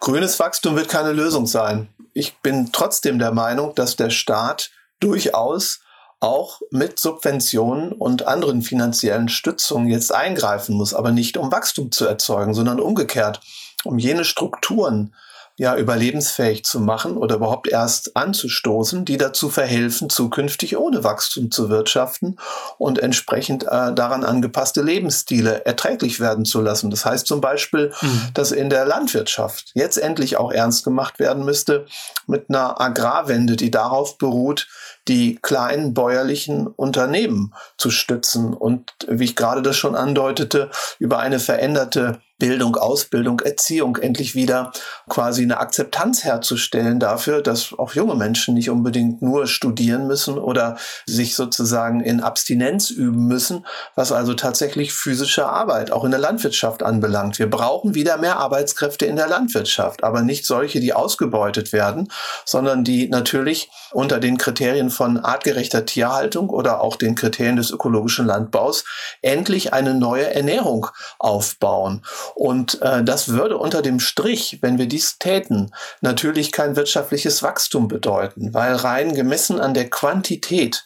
[0.00, 1.88] Grünes Wachstum wird keine Lösung sein.
[2.14, 5.80] Ich bin trotzdem der Meinung, dass der Staat durchaus
[6.20, 12.06] auch mit Subventionen und anderen finanziellen Stützungen jetzt eingreifen muss, aber nicht um Wachstum zu
[12.06, 13.40] erzeugen, sondern umgekehrt,
[13.84, 15.14] um jene Strukturen
[15.60, 21.68] ja überlebensfähig zu machen oder überhaupt erst anzustoßen, die dazu verhelfen, zukünftig ohne Wachstum zu
[21.68, 22.36] wirtschaften
[22.78, 26.90] und entsprechend äh, daran angepasste Lebensstile erträglich werden zu lassen.
[26.90, 28.28] Das heißt zum Beispiel, mhm.
[28.32, 31.84] dass in der Landwirtschaft jetzt endlich auch ernst gemacht werden müsste
[32.26, 34.66] mit einer Agrarwende, die darauf beruht,
[35.08, 41.38] die kleinen bäuerlichen Unternehmen zu stützen und, wie ich gerade das schon andeutete, über eine
[41.38, 44.72] veränderte Bildung, Ausbildung, Erziehung endlich wieder
[45.08, 50.76] quasi eine Akzeptanz herzustellen dafür, dass auch junge Menschen nicht unbedingt nur studieren müssen oder
[51.06, 56.82] sich sozusagen in Abstinenz üben müssen, was also tatsächlich physische Arbeit auch in der Landwirtschaft
[56.82, 57.38] anbelangt.
[57.38, 62.10] Wir brauchen wieder mehr Arbeitskräfte in der Landwirtschaft, aber nicht solche, die ausgebeutet werden,
[62.44, 68.26] sondern die natürlich unter den Kriterien von artgerechter Tierhaltung oder auch den Kriterien des ökologischen
[68.26, 68.84] Landbaus
[69.20, 70.86] endlich eine neue Ernährung
[71.18, 72.02] aufbauen.
[72.34, 77.88] Und äh, das würde unter dem Strich, wenn wir dies täten, natürlich kein wirtschaftliches Wachstum
[77.88, 80.84] bedeuten, weil rein gemessen an der Quantität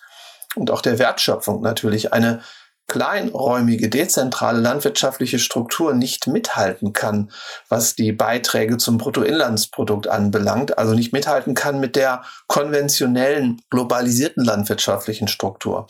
[0.54, 2.42] und auch der Wertschöpfung natürlich eine
[2.86, 7.30] kleinräumige, dezentrale landwirtschaftliche Struktur nicht mithalten kann,
[7.68, 15.28] was die Beiträge zum Bruttoinlandsprodukt anbelangt, also nicht mithalten kann mit der konventionellen, globalisierten landwirtschaftlichen
[15.28, 15.86] Struktur.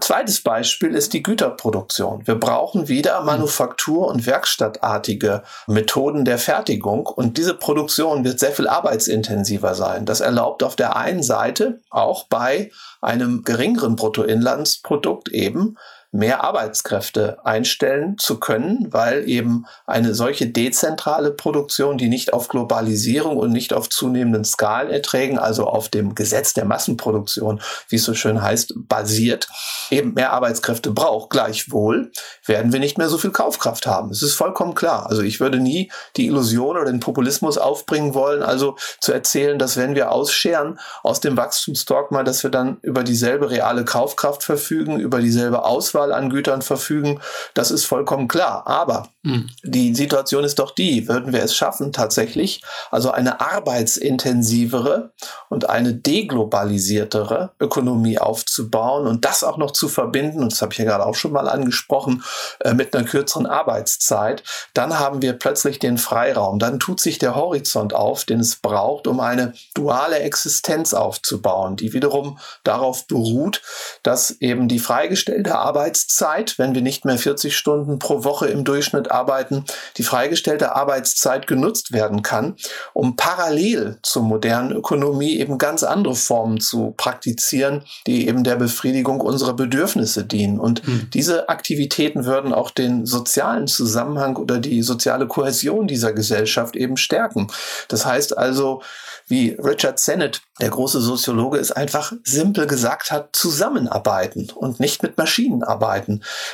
[0.00, 2.26] Zweites Beispiel ist die Güterproduktion.
[2.26, 3.26] Wir brauchen wieder hm.
[3.26, 10.06] Manufaktur- und werkstattartige Methoden der Fertigung und diese Produktion wird sehr viel arbeitsintensiver sein.
[10.06, 15.76] Das erlaubt auf der einen Seite auch bei einem geringeren Bruttoinlandsprodukt eben
[16.16, 23.36] mehr Arbeitskräfte einstellen zu können, weil eben eine solche dezentrale Produktion, die nicht auf Globalisierung
[23.36, 28.42] und nicht auf zunehmenden Skalenerträgen, also auf dem Gesetz der Massenproduktion, wie es so schön
[28.42, 29.48] heißt, basiert,
[29.90, 31.30] eben mehr Arbeitskräfte braucht.
[31.30, 32.10] Gleichwohl
[32.44, 34.10] werden wir nicht mehr so viel Kaufkraft haben.
[34.10, 35.06] Es ist vollkommen klar.
[35.06, 39.76] Also ich würde nie die Illusion oder den Populismus aufbringen wollen, also zu erzählen, dass
[39.76, 45.20] wenn wir ausscheren aus dem Wachstumsdogma, dass wir dann über dieselbe reale Kaufkraft verfügen, über
[45.20, 47.20] dieselbe Auswahl Auswahl an Gütern verfügen.
[47.54, 48.66] Das ist vollkommen klar.
[48.66, 49.48] Aber mhm.
[49.62, 55.12] die Situation ist doch die, würden wir es schaffen, tatsächlich, also eine arbeitsintensivere
[55.48, 60.78] und eine deglobalisierte Ökonomie aufzubauen und das auch noch zu verbinden, und das habe ich
[60.78, 62.22] ja gerade auch schon mal angesprochen,
[62.60, 64.42] äh, mit einer kürzeren Arbeitszeit,
[64.74, 66.58] dann haben wir plötzlich den Freiraum.
[66.58, 71.92] Dann tut sich der Horizont auf, den es braucht, um eine duale Existenz aufzubauen, die
[71.92, 73.62] wiederum darauf beruht,
[74.02, 75.56] dass eben die freigestellte
[75.96, 79.64] Arbeitszeit, wenn wir nicht mehr 40 Stunden pro Woche im Durchschnitt arbeiten,
[79.96, 82.56] die freigestellte Arbeitszeit genutzt werden kann,
[82.92, 89.20] um parallel zur modernen Ökonomie eben ganz andere Formen zu praktizieren, die eben der Befriedigung
[89.20, 90.60] unserer Bedürfnisse dienen.
[90.60, 91.08] Und mhm.
[91.14, 97.46] diese Aktivitäten würden auch den sozialen Zusammenhang oder die soziale Kohäsion dieser Gesellschaft eben stärken.
[97.88, 98.82] Das heißt also,
[99.28, 105.18] wie Richard Sennett, der große Soziologe, es einfach simpel gesagt hat, zusammenarbeiten und nicht mit
[105.18, 105.75] Maschinen arbeiten.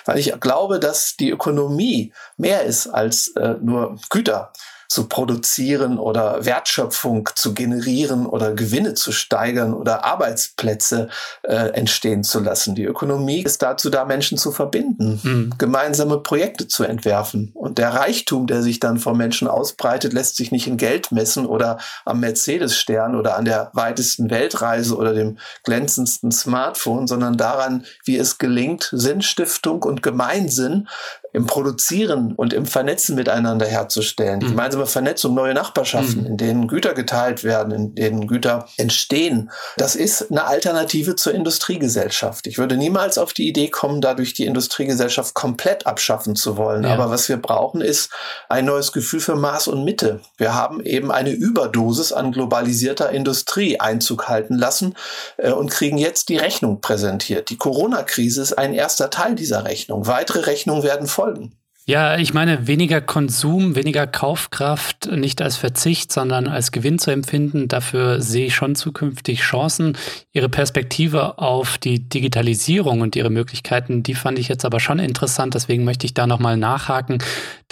[0.04, 4.52] Weil ich glaube, dass die Ökonomie mehr ist als äh, nur Güter
[4.92, 11.08] zu produzieren oder Wertschöpfung zu generieren oder Gewinne zu steigern oder Arbeitsplätze
[11.44, 12.74] äh, entstehen zu lassen.
[12.74, 15.54] Die Ökonomie ist dazu da, Menschen zu verbinden, mhm.
[15.56, 17.52] gemeinsame Projekte zu entwerfen.
[17.54, 21.46] Und der Reichtum, der sich dann vor Menschen ausbreitet, lässt sich nicht in Geld messen
[21.46, 28.18] oder am Mercedes-Stern oder an der weitesten Weltreise oder dem glänzendsten Smartphone, sondern daran, wie
[28.18, 30.86] es gelingt, Sinnstiftung und Gemeinsinn
[31.32, 34.40] im Produzieren und im Vernetzen miteinander herzustellen.
[34.40, 34.50] Die mhm.
[34.50, 36.26] gemeinsame Vernetzung, neue Nachbarschaften, mhm.
[36.26, 39.50] in denen Güter geteilt werden, in denen Güter entstehen.
[39.78, 42.46] Das ist eine Alternative zur Industriegesellschaft.
[42.46, 46.84] Ich würde niemals auf die Idee kommen, dadurch die Industriegesellschaft komplett abschaffen zu wollen.
[46.84, 46.92] Ja.
[46.92, 48.10] Aber was wir brauchen, ist
[48.50, 50.20] ein neues Gefühl für Maß und Mitte.
[50.36, 54.94] Wir haben eben eine Überdosis an globalisierter Industrie Einzug halten lassen
[55.38, 57.48] äh, und kriegen jetzt die Rechnung präsentiert.
[57.48, 60.06] Die Corona-Krise ist ein erster Teil dieser Rechnung.
[60.06, 61.61] Weitere Rechnungen werden folgen folgen.
[61.84, 67.66] Ja, ich meine, weniger Konsum, weniger Kaufkraft, nicht als Verzicht, sondern als Gewinn zu empfinden.
[67.66, 69.98] Dafür sehe ich schon zukünftig Chancen.
[70.30, 75.54] Ihre Perspektive auf die Digitalisierung und ihre Möglichkeiten, die fand ich jetzt aber schon interessant.
[75.54, 77.18] Deswegen möchte ich da nochmal nachhaken.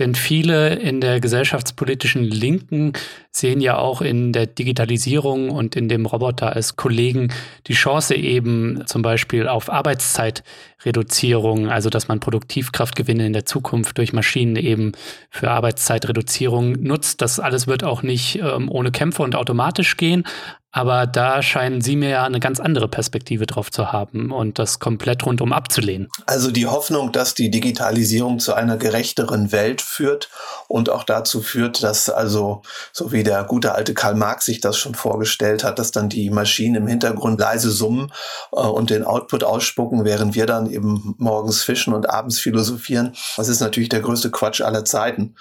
[0.00, 2.94] Denn viele in der gesellschaftspolitischen Linken
[3.30, 7.28] sehen ja auch in der Digitalisierung und in dem Roboter als Kollegen
[7.68, 14.12] die Chance eben zum Beispiel auf Arbeitszeitreduzierung, also dass man Produktivkraftgewinne in der Zukunft durch
[14.14, 14.92] Maschinen eben
[15.30, 17.20] für Arbeitszeitreduzierung nutzt.
[17.20, 20.24] Das alles wird auch nicht ähm, ohne Kämpfe und automatisch gehen,
[20.72, 24.78] aber da scheinen Sie mir ja eine ganz andere Perspektive drauf zu haben und das
[24.78, 26.08] komplett rundum abzulehnen.
[26.26, 30.30] Also die Hoffnung, dass die Digitalisierung zu einer gerechteren Welt führt
[30.68, 34.76] und auch dazu führt, dass also, so wie der gute alte Karl Marx sich das
[34.76, 38.12] schon vorgestellt hat, dass dann die Maschinen im Hintergrund leise summen
[38.52, 43.14] äh, und den Output ausspucken, während wir dann eben morgens fischen und abends philosophieren.
[43.36, 45.34] Das ist natürlich der größte Quatsch aller Zeiten.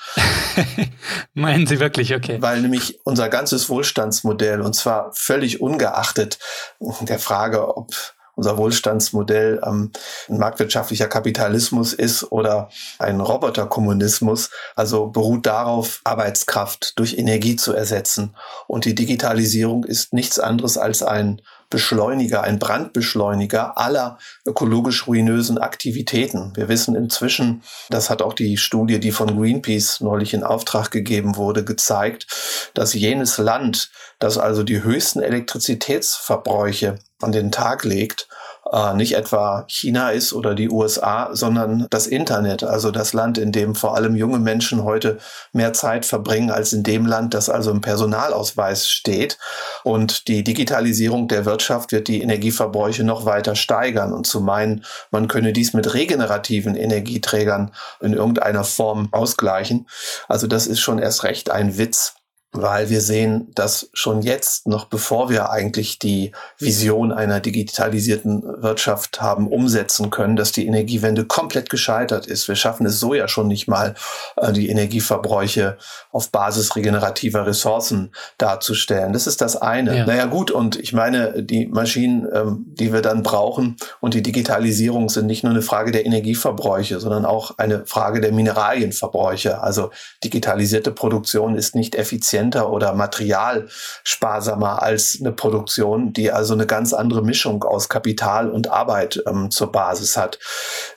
[1.35, 2.37] Meinen Sie wirklich, okay.
[2.41, 6.39] Weil nämlich unser ganzes Wohlstandsmodell, und zwar völlig ungeachtet
[6.79, 7.93] der Frage, ob
[8.39, 9.91] unser Wohlstandsmodell ähm,
[10.29, 18.35] ein marktwirtschaftlicher Kapitalismus ist oder ein Roboterkommunismus, also beruht darauf, Arbeitskraft durch Energie zu ersetzen.
[18.67, 26.51] Und die Digitalisierung ist nichts anderes als ein Beschleuniger, ein Brandbeschleuniger aller ökologisch ruinösen Aktivitäten.
[26.55, 31.35] Wir wissen inzwischen, das hat auch die Studie, die von Greenpeace neulich in Auftrag gegeben
[31.35, 32.27] wurde, gezeigt,
[32.73, 38.27] dass jenes Land, das also die höchsten Elektrizitätsverbräuche an den Tag legt,
[38.71, 43.51] äh, nicht etwa China ist oder die USA, sondern das Internet, also das Land, in
[43.51, 45.17] dem vor allem junge Menschen heute
[45.53, 49.37] mehr Zeit verbringen als in dem Land, das also im Personalausweis steht.
[49.83, 54.13] Und die Digitalisierung der Wirtschaft wird die Energieverbräuche noch weiter steigern.
[54.13, 59.87] Und zu meinen, man könne dies mit regenerativen Energieträgern in irgendeiner Form ausgleichen,
[60.27, 62.18] also das ist schon erst recht ein Witz
[62.51, 69.21] weil wir sehen, dass schon jetzt, noch bevor wir eigentlich die Vision einer digitalisierten Wirtschaft
[69.21, 72.47] haben umsetzen können, dass die Energiewende komplett gescheitert ist.
[72.47, 73.93] Wir schaffen es so ja schon nicht mal,
[74.37, 75.77] äh, die Energieverbräuche
[76.11, 79.13] auf Basis regenerativer Ressourcen darzustellen.
[79.13, 79.95] Das ist das eine.
[79.95, 80.05] Ja.
[80.07, 85.09] Naja gut, und ich meine, die Maschinen, ähm, die wir dann brauchen und die Digitalisierung
[85.09, 89.61] sind nicht nur eine Frage der Energieverbräuche, sondern auch eine Frage der Mineralienverbräuche.
[89.61, 89.91] Also
[90.23, 96.93] digitalisierte Produktion ist nicht effizient effizienter oder materialsparsamer als eine Produktion, die also eine ganz
[96.93, 100.39] andere Mischung aus Kapital und Arbeit ähm, zur Basis hat.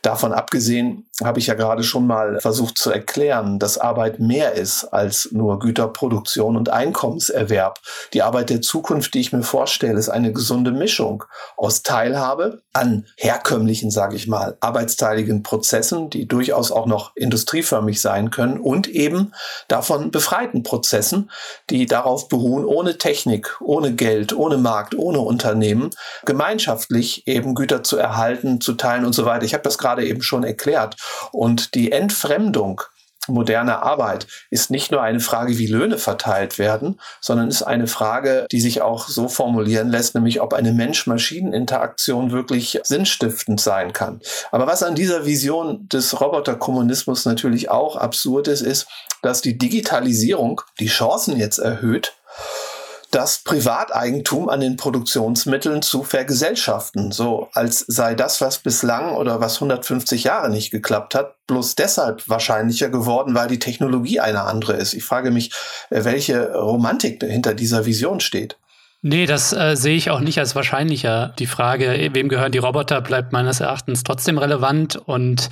[0.02, 4.84] Davon abgesehen habe ich ja gerade schon mal versucht zu erklären, dass Arbeit mehr ist
[4.84, 7.78] als nur Güterproduktion und Einkommenserwerb.
[8.12, 11.24] Die Arbeit der Zukunft, die ich mir vorstelle, ist eine gesunde Mischung
[11.56, 18.30] aus Teilhabe an herkömmlichen, sage ich mal, arbeitsteiligen Prozessen, die durchaus auch noch industrieförmig sein
[18.30, 19.32] können und eben
[19.68, 21.30] davon befreiten Prozessen,
[21.70, 25.90] die darauf beruhen, ohne Technik, ohne Geld, ohne Markt, ohne Unternehmen,
[26.24, 29.44] gemeinschaftlich eben Güter zu erhalten, zu teilen und so weiter.
[29.44, 30.96] Ich habe das gerade eben schon erklärt.
[31.32, 32.82] Und die Entfremdung
[33.28, 38.46] moderner Arbeit ist nicht nur eine Frage, wie Löhne verteilt werden, sondern ist eine Frage,
[38.50, 44.20] die sich auch so formulieren lässt, nämlich ob eine Mensch-Maschinen-Interaktion wirklich sinnstiftend sein kann.
[44.50, 48.86] Aber was an dieser Vision des Roboterkommunismus natürlich auch absurd ist, ist,
[49.22, 52.14] dass die Digitalisierung die Chancen jetzt erhöht,
[53.12, 59.56] das Privateigentum an den Produktionsmitteln zu vergesellschaften, so als sei das, was bislang oder was
[59.56, 64.94] 150 Jahre nicht geklappt hat, bloß deshalb wahrscheinlicher geworden, weil die Technologie eine andere ist.
[64.94, 65.52] Ich frage mich,
[65.90, 68.56] äh, welche Romantik hinter dieser Vision steht.
[69.04, 71.34] Nee, das äh, sehe ich auch nicht als wahrscheinlicher.
[71.38, 74.96] Die Frage, wem gehören die Roboter, bleibt meines Erachtens trotzdem relevant.
[74.96, 75.50] Und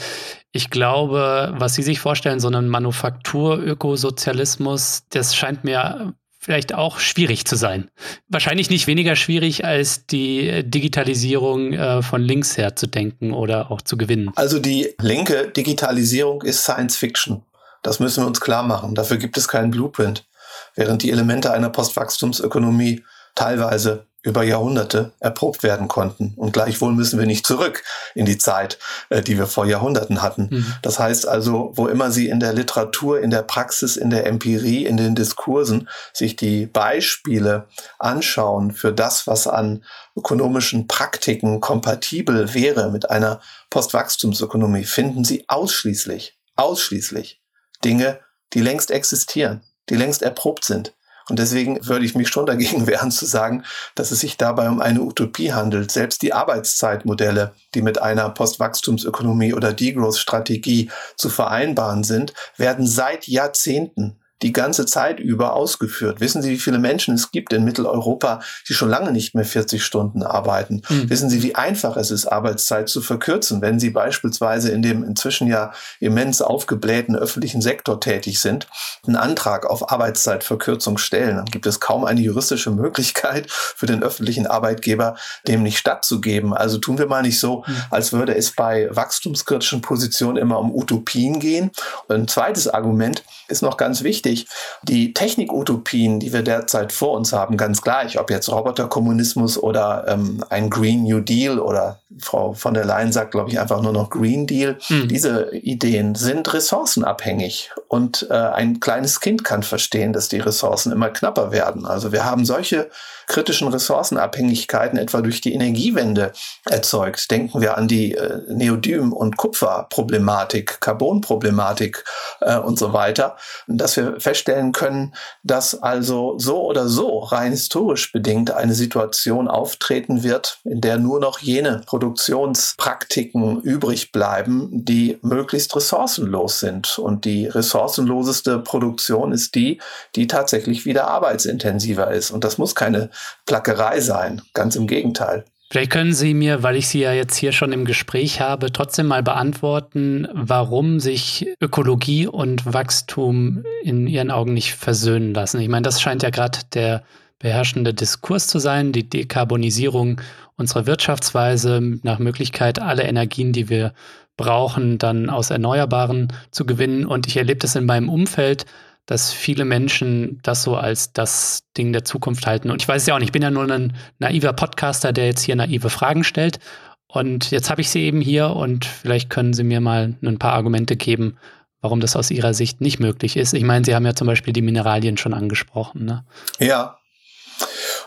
[0.53, 7.45] ich glaube, was Sie sich vorstellen, so einen Manufaktur-Ökosozialismus, das scheint mir vielleicht auch schwierig
[7.45, 7.91] zu sein.
[8.29, 13.83] Wahrscheinlich nicht weniger schwierig als die Digitalisierung äh, von links her zu denken oder auch
[13.83, 14.33] zu gewinnen.
[14.37, 17.45] Also die linke Digitalisierung ist Science Fiction.
[17.83, 18.95] Das müssen wir uns klar machen.
[18.95, 20.27] Dafür gibt es keinen Blueprint.
[20.75, 26.35] Während die Elemente einer Postwachstumsökonomie teilweise über Jahrhunderte erprobt werden konnten.
[26.37, 27.83] Und gleichwohl müssen wir nicht zurück
[28.15, 28.79] in die Zeit,
[29.09, 30.49] äh, die wir vor Jahrhunderten hatten.
[30.51, 30.75] Mhm.
[30.83, 34.85] Das heißt also, wo immer Sie in der Literatur, in der Praxis, in der Empirie,
[34.85, 37.67] in den Diskursen sich die Beispiele
[37.99, 46.39] anschauen für das, was an ökonomischen Praktiken kompatibel wäre mit einer Postwachstumsökonomie, finden Sie ausschließlich,
[46.57, 47.41] ausschließlich
[47.85, 48.21] Dinge,
[48.53, 50.93] die längst existieren, die längst erprobt sind,
[51.29, 54.81] und deswegen würde ich mich schon dagegen wehren zu sagen, dass es sich dabei um
[54.81, 55.91] eine Utopie handelt.
[55.91, 64.20] Selbst die Arbeitszeitmodelle, die mit einer Postwachstumsökonomie oder Degrowth-Strategie zu vereinbaren sind, werden seit Jahrzehnten
[64.43, 66.21] die ganze Zeit über ausgeführt.
[66.21, 69.85] Wissen Sie, wie viele Menschen es gibt in Mitteleuropa, die schon lange nicht mehr 40
[69.85, 70.83] Stunden arbeiten?
[70.89, 71.11] Mhm.
[71.11, 75.47] Wissen Sie, wie einfach es ist, Arbeitszeit zu verkürzen, wenn Sie beispielsweise in dem inzwischen
[75.47, 78.67] ja immens aufgeblähten öffentlichen Sektor tätig sind,
[79.07, 81.37] einen Antrag auf Arbeitszeitverkürzung stellen?
[81.37, 86.55] Dann gibt es kaum eine juristische Möglichkeit für den öffentlichen Arbeitgeber, dem nicht stattzugeben.
[86.55, 87.77] Also tun wir mal nicht so, mhm.
[87.91, 91.71] als würde es bei wachstumskritischen Positionen immer um Utopien gehen.
[92.09, 94.47] Und ein zweites Argument ist noch ganz wichtig wichtig.
[94.83, 100.45] Die Technikutopien, die wir derzeit vor uns haben, ganz gleich, ob jetzt Roboterkommunismus oder ähm,
[100.49, 104.11] ein Green New Deal oder Frau von der Leyen sagt, glaube ich, einfach nur noch
[104.11, 104.79] Green Deal.
[104.89, 105.09] Mhm.
[105.09, 111.11] Diese Ideen sind ressourcenabhängig und äh, ein kleines Kind kann verstehen, dass die Ressourcen immer
[111.11, 111.87] knapper werden.
[111.87, 112.91] Also wir haben solche
[113.31, 116.33] kritischen Ressourcenabhängigkeiten etwa durch die Energiewende
[116.69, 117.31] erzeugt.
[117.31, 122.05] Denken wir an die äh, Neodym- und Kupferproblematik, Carbonproblematik
[122.41, 123.37] äh, und so weiter,
[123.69, 125.15] dass wir feststellen können,
[125.45, 131.21] dass also so oder so rein historisch bedingt eine Situation auftreten wird, in der nur
[131.21, 136.99] noch jene Produktionspraktiken übrig bleiben, die möglichst ressourcenlos sind.
[136.99, 139.81] Und die ressourcenloseste Produktion ist die,
[140.17, 142.33] die tatsächlich wieder arbeitsintensiver ist.
[142.33, 143.11] Und das muss keine
[143.47, 144.43] Plackerei sein.
[144.55, 145.45] Ganz im Gegenteil.
[145.73, 149.07] Vielleicht können Sie mir, weil ich Sie ja jetzt hier schon im Gespräch habe, trotzdem
[149.07, 155.61] mal beantworten, warum sich Ökologie und Wachstum in Ihren Augen nicht versöhnen lassen.
[155.61, 157.05] Ich meine, das scheint ja gerade der
[157.39, 160.21] beherrschende Diskurs zu sein, die Dekarbonisierung
[160.57, 163.95] unserer Wirtschaftsweise, nach Möglichkeit alle Energien, die wir
[164.37, 167.07] brauchen, dann aus Erneuerbaren zu gewinnen.
[167.07, 168.67] Und ich erlebe das in meinem Umfeld,
[169.07, 172.71] dass viele Menschen das so als das Ding der Zukunft halten.
[172.71, 175.27] Und ich weiß es ja auch nicht, ich bin ja nur ein naiver Podcaster, der
[175.27, 176.61] jetzt hier naive Fragen stellt.
[177.07, 180.53] Und jetzt habe ich sie eben hier und vielleicht können Sie mir mal ein paar
[180.53, 181.39] Argumente geben,
[181.81, 183.53] warum das aus Ihrer Sicht nicht möglich ist.
[183.53, 186.05] Ich meine, Sie haben ja zum Beispiel die Mineralien schon angesprochen.
[186.05, 186.25] Ne?
[186.61, 186.99] Ja,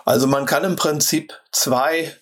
[0.06, 2.14] also man kann im Prinzip zwei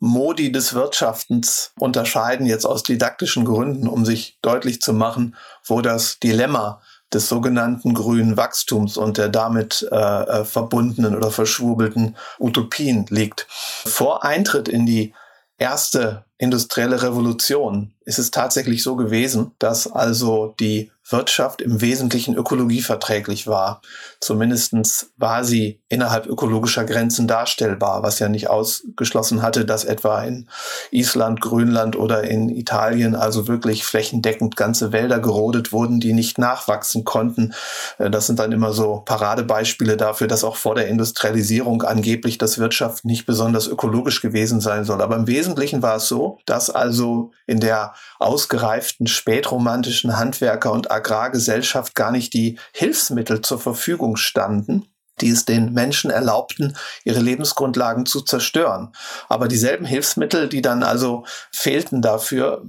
[0.00, 6.18] Modi des Wirtschaftens unterscheiden, jetzt aus didaktischen Gründen, um sich deutlich zu machen, wo das
[6.20, 6.80] Dilemma
[7.12, 13.46] des sogenannten grünen Wachstums und der damit äh, äh, verbundenen oder verschwurbelten Utopien liegt.
[13.48, 15.14] Vor Eintritt in die
[15.58, 23.46] erste industrielle Revolution ist es tatsächlich so gewesen, dass also die Wirtschaft im Wesentlichen ökologieverträglich
[23.46, 23.80] war.
[24.20, 30.48] Zumindestens war sie innerhalb ökologischer Grenzen darstellbar, was ja nicht ausgeschlossen hatte, dass etwa in
[30.90, 37.04] Island, Grönland oder in Italien also wirklich flächendeckend ganze Wälder gerodet wurden, die nicht nachwachsen
[37.04, 37.54] konnten.
[37.98, 42.58] Äh, das sind dann immer so Paradebeispiele dafür, dass auch vor der Industrialisierung angeblich das
[42.58, 45.00] Wirtschaft nicht besonders ökologisch gewesen sein soll.
[45.00, 51.94] Aber im Wesentlichen war es so, dass also in der ausgereiften spätromantischen Handwerker- und Agrargesellschaft
[51.94, 54.86] gar nicht die Hilfsmittel zur Verfügung standen,
[55.20, 58.92] die es den Menschen erlaubten, ihre Lebensgrundlagen zu zerstören.
[59.28, 62.62] Aber dieselben Hilfsmittel, die dann also fehlten dafür,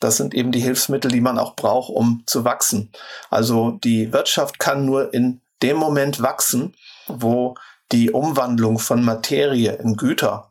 [0.00, 2.92] das sind eben die Hilfsmittel, die man auch braucht, um zu wachsen.
[3.30, 6.74] Also die Wirtschaft kann nur in dem Moment wachsen,
[7.08, 7.54] wo
[7.92, 10.50] die Umwandlung von Materie in Güter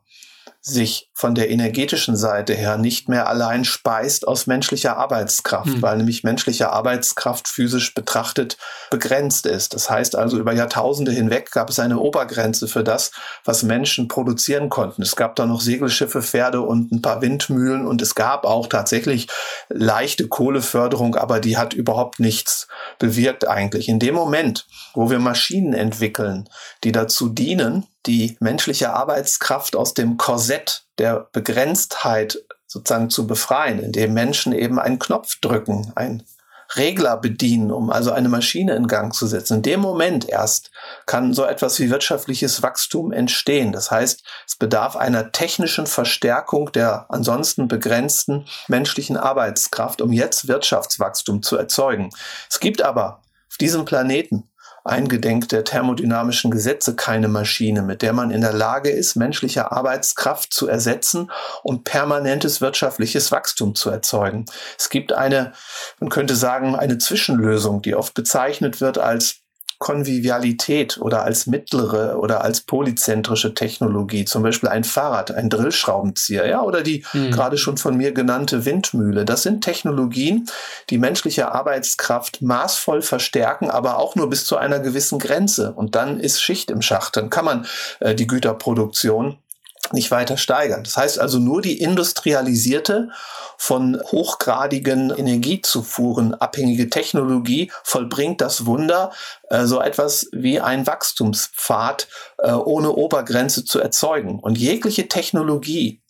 [0.61, 5.81] sich von der energetischen Seite her nicht mehr allein speist aus menschlicher Arbeitskraft, mhm.
[5.81, 8.57] weil nämlich menschliche Arbeitskraft physisch betrachtet
[8.91, 9.73] begrenzt ist.
[9.73, 13.11] Das heißt also, über Jahrtausende hinweg gab es eine Obergrenze für das,
[13.45, 15.01] was Menschen produzieren konnten.
[15.03, 19.27] Es gab da noch Segelschiffe, Pferde und ein paar Windmühlen und es gab auch tatsächlich
[19.69, 22.67] leichte Kohleförderung, aber die hat überhaupt nichts
[22.99, 23.87] bewirkt eigentlich.
[23.87, 26.49] In dem Moment, wo wir Maschinen entwickeln,
[26.83, 34.13] die dazu dienen, die menschliche Arbeitskraft aus dem Korsett der Begrenztheit sozusagen zu befreien, indem
[34.13, 36.23] Menschen eben einen Knopf drücken, einen
[36.75, 39.57] Regler bedienen, um also eine Maschine in Gang zu setzen.
[39.57, 40.71] In dem Moment erst
[41.05, 43.71] kann so etwas wie wirtschaftliches Wachstum entstehen.
[43.71, 51.43] Das heißt, es bedarf einer technischen Verstärkung der ansonsten begrenzten menschlichen Arbeitskraft, um jetzt Wirtschaftswachstum
[51.43, 52.09] zu erzeugen.
[52.49, 54.49] Es gibt aber auf diesem Planeten
[54.85, 60.53] eingedenk der thermodynamischen Gesetze keine Maschine, mit der man in der Lage ist, menschliche Arbeitskraft
[60.53, 61.31] zu ersetzen
[61.63, 64.45] und permanentes wirtschaftliches Wachstum zu erzeugen.
[64.77, 65.53] Es gibt eine,
[65.99, 69.44] man könnte sagen, eine Zwischenlösung, die oft bezeichnet wird als
[69.85, 76.63] Konvivialität oder als mittlere oder als polyzentrische Technologie, zum Beispiel ein Fahrrad, ein Drillschraubenzieher, ja,
[76.63, 77.29] oder die mhm.
[77.29, 79.25] gerade schon von mir genannte Windmühle.
[79.25, 80.49] Das sind Technologien,
[80.89, 85.73] die menschliche Arbeitskraft maßvoll verstärken, aber auch nur bis zu einer gewissen Grenze.
[85.73, 87.15] Und dann ist Schicht im Schacht.
[87.15, 87.67] Dann kann man
[87.99, 89.37] äh, die Güterproduktion
[89.91, 90.83] nicht weiter steigern.
[90.83, 93.09] Das heißt also nur die industrialisierte,
[93.57, 99.11] von hochgradigen Energiezufuhren abhängige Technologie vollbringt das Wunder,
[99.49, 102.07] äh, so etwas wie ein Wachstumspfad
[102.39, 104.39] äh, ohne Obergrenze zu erzeugen.
[104.39, 106.01] Und jegliche Technologie,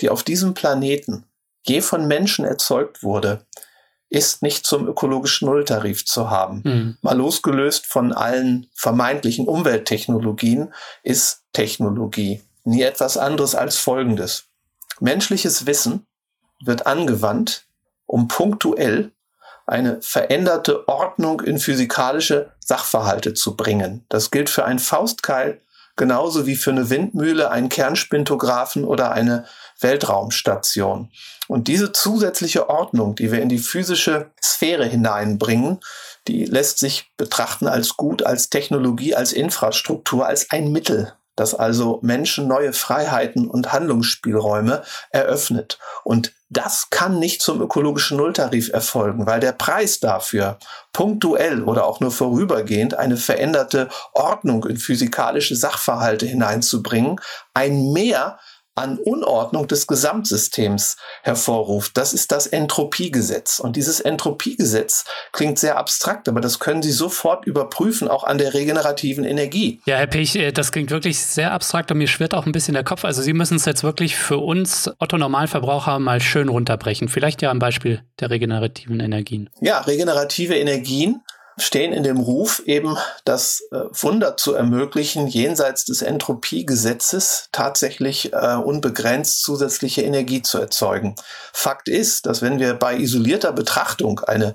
[0.00, 1.26] die auf diesem Planeten
[1.64, 3.46] je von Menschen erzeugt wurde,
[4.08, 6.62] ist nicht zum ökologischen Nulltarif zu haben.
[6.64, 6.96] Mhm.
[7.00, 14.44] Mal losgelöst von allen vermeintlichen Umwelttechnologien ist Technologie nie etwas anderes als Folgendes.
[15.00, 16.06] Menschliches Wissen
[16.64, 17.66] wird angewandt,
[18.06, 19.12] um punktuell
[19.66, 24.04] eine veränderte Ordnung in physikalische Sachverhalte zu bringen.
[24.08, 25.60] Das gilt für ein Faustkeil
[25.96, 29.44] genauso wie für eine Windmühle, einen Kernspintographen oder eine
[29.80, 31.10] Weltraumstation.
[31.48, 35.80] Und diese zusätzliche Ordnung, die wir in die physische Sphäre hineinbringen,
[36.28, 41.98] die lässt sich betrachten als gut, als Technologie, als Infrastruktur, als ein Mittel das also
[42.02, 45.78] Menschen neue Freiheiten und Handlungsspielräume eröffnet.
[46.04, 50.58] Und das kann nicht zum ökologischen Nulltarif erfolgen, weil der Preis dafür
[50.92, 57.18] punktuell oder auch nur vorübergehend eine veränderte Ordnung in physikalische Sachverhalte hineinzubringen,
[57.54, 58.38] ein Mehr
[58.74, 61.96] an Unordnung des Gesamtsystems hervorruft.
[61.96, 63.60] Das ist das Entropiegesetz.
[63.60, 68.54] Und dieses Entropiegesetz klingt sehr abstrakt, aber das können Sie sofort überprüfen, auch an der
[68.54, 69.80] regenerativen Energie.
[69.84, 72.74] Ja, Herr Pech, äh, das klingt wirklich sehr abstrakt und mir schwirrt auch ein bisschen
[72.74, 73.04] der Kopf.
[73.04, 77.08] Also Sie müssen es jetzt wirklich für uns Otto-Normalverbraucher mal schön runterbrechen.
[77.08, 79.50] Vielleicht ja am Beispiel der regenerativen Energien.
[79.60, 81.22] Ja, regenerative Energien
[81.56, 88.54] stehen in dem Ruf, eben das äh, Wunder zu ermöglichen, jenseits des Entropiegesetzes tatsächlich äh,
[88.54, 91.14] unbegrenzt zusätzliche Energie zu erzeugen.
[91.52, 94.54] Fakt ist, dass wenn wir bei isolierter Betrachtung eine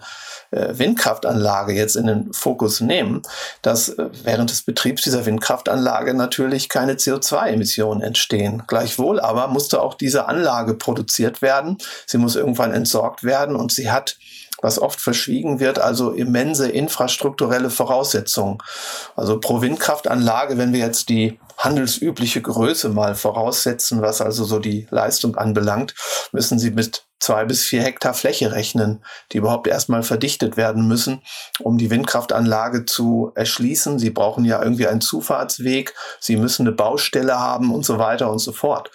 [0.51, 3.21] äh, Windkraftanlage jetzt in den Fokus nehmen,
[3.61, 8.63] dass äh, während des Betriebs dieser Windkraftanlage natürlich keine CO2-Emissionen entstehen.
[8.67, 11.77] Gleichwohl aber musste auch diese Anlage produziert werden.
[12.05, 14.17] Sie muss irgendwann entsorgt werden und sie hat
[14.61, 18.57] was oft verschwiegen wird, also immense infrastrukturelle Voraussetzungen.
[19.15, 24.87] Also pro Windkraftanlage, wenn wir jetzt die handelsübliche Größe mal voraussetzen, was also so die
[24.89, 25.95] Leistung anbelangt,
[26.31, 31.21] müssen Sie mit zwei bis vier Hektar Fläche rechnen, die überhaupt erstmal verdichtet werden müssen,
[31.59, 33.99] um die Windkraftanlage zu erschließen.
[33.99, 38.39] Sie brauchen ja irgendwie einen Zufahrtsweg, sie müssen eine Baustelle haben und so weiter und
[38.39, 38.91] so fort.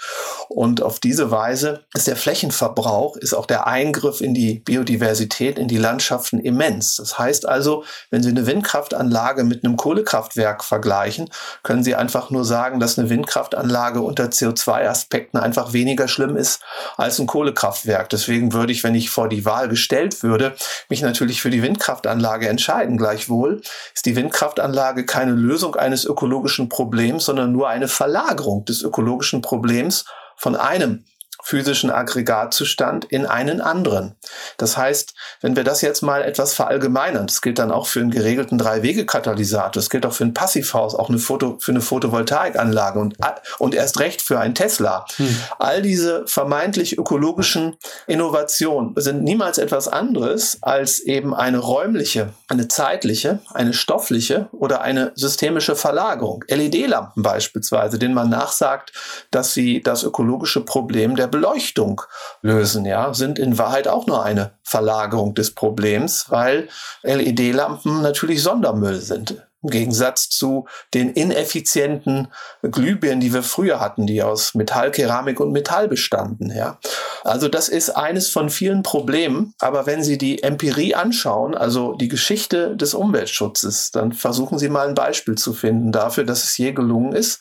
[0.48, 5.68] Und auf diese Weise ist der Flächenverbrauch, ist auch der Eingriff in die Biodiversität, in
[5.68, 6.96] die Landschaften immens.
[6.96, 11.28] Das heißt also, wenn Sie eine Windkraftanlage mit einem Kohlekraftwerk vergleichen,
[11.62, 16.60] können Sie einfach nur sagen, dass eine Windkraftanlage unter CO2-Aspekten einfach weniger schlimm ist
[16.96, 18.11] als ein Kohlekraftwerk.
[18.12, 20.54] Deswegen würde ich, wenn ich vor die Wahl gestellt würde,
[20.88, 22.96] mich natürlich für die Windkraftanlage entscheiden.
[22.96, 23.60] Gleichwohl
[23.94, 30.04] ist die Windkraftanlage keine Lösung eines ökologischen Problems, sondern nur eine Verlagerung des ökologischen Problems
[30.36, 31.04] von einem
[31.42, 34.14] physischen Aggregatzustand in einen anderen.
[34.56, 38.10] Das heißt, wenn wir das jetzt mal etwas verallgemeinern, das gilt dann auch für einen
[38.10, 43.16] geregelten Drei-Wege-Katalysator, das gilt auch für ein Passivhaus, auch eine Foto, für eine Photovoltaikanlage und,
[43.58, 45.04] und erst recht für ein Tesla.
[45.16, 45.36] Hm.
[45.58, 47.76] All diese vermeintlich ökologischen
[48.06, 55.12] Innovationen sind niemals etwas anderes als eben eine räumliche, eine zeitliche, eine stoffliche oder eine
[55.14, 56.44] systemische Verlagerung.
[56.48, 58.92] LED-Lampen beispielsweise, denen man nachsagt,
[59.30, 62.02] dass sie das ökologische Problem der Beleuchtung
[62.42, 66.68] lösen, ja, sind in Wahrheit auch nur eine Verlagerung des Problems, weil
[67.02, 69.42] LED-Lampen natürlich Sondermüll sind.
[69.62, 72.28] Im Gegensatz zu den ineffizienten
[72.62, 76.50] Glühbirnen, die wir früher hatten, die aus Metall, Keramik und Metall bestanden.
[76.50, 76.78] Ja.
[77.22, 79.54] Also das ist eines von vielen Problemen.
[79.60, 84.88] Aber wenn Sie die Empirie anschauen, also die Geschichte des Umweltschutzes, dann versuchen Sie mal
[84.88, 87.40] ein Beispiel zu finden dafür, dass es je gelungen ist,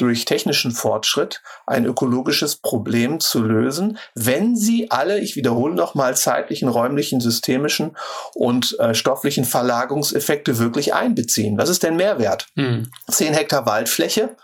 [0.00, 6.68] durch technischen Fortschritt ein ökologisches Problem zu lösen, wenn Sie alle, ich wiederhole nochmal, zeitlichen,
[6.68, 7.96] räumlichen, systemischen
[8.34, 11.58] und äh, stofflichen Verlagerungseffekte wirklich einbeziehen.
[11.58, 12.48] Was ist denn Mehrwert?
[12.56, 12.90] Hm.
[13.10, 14.36] 10 Hektar Waldfläche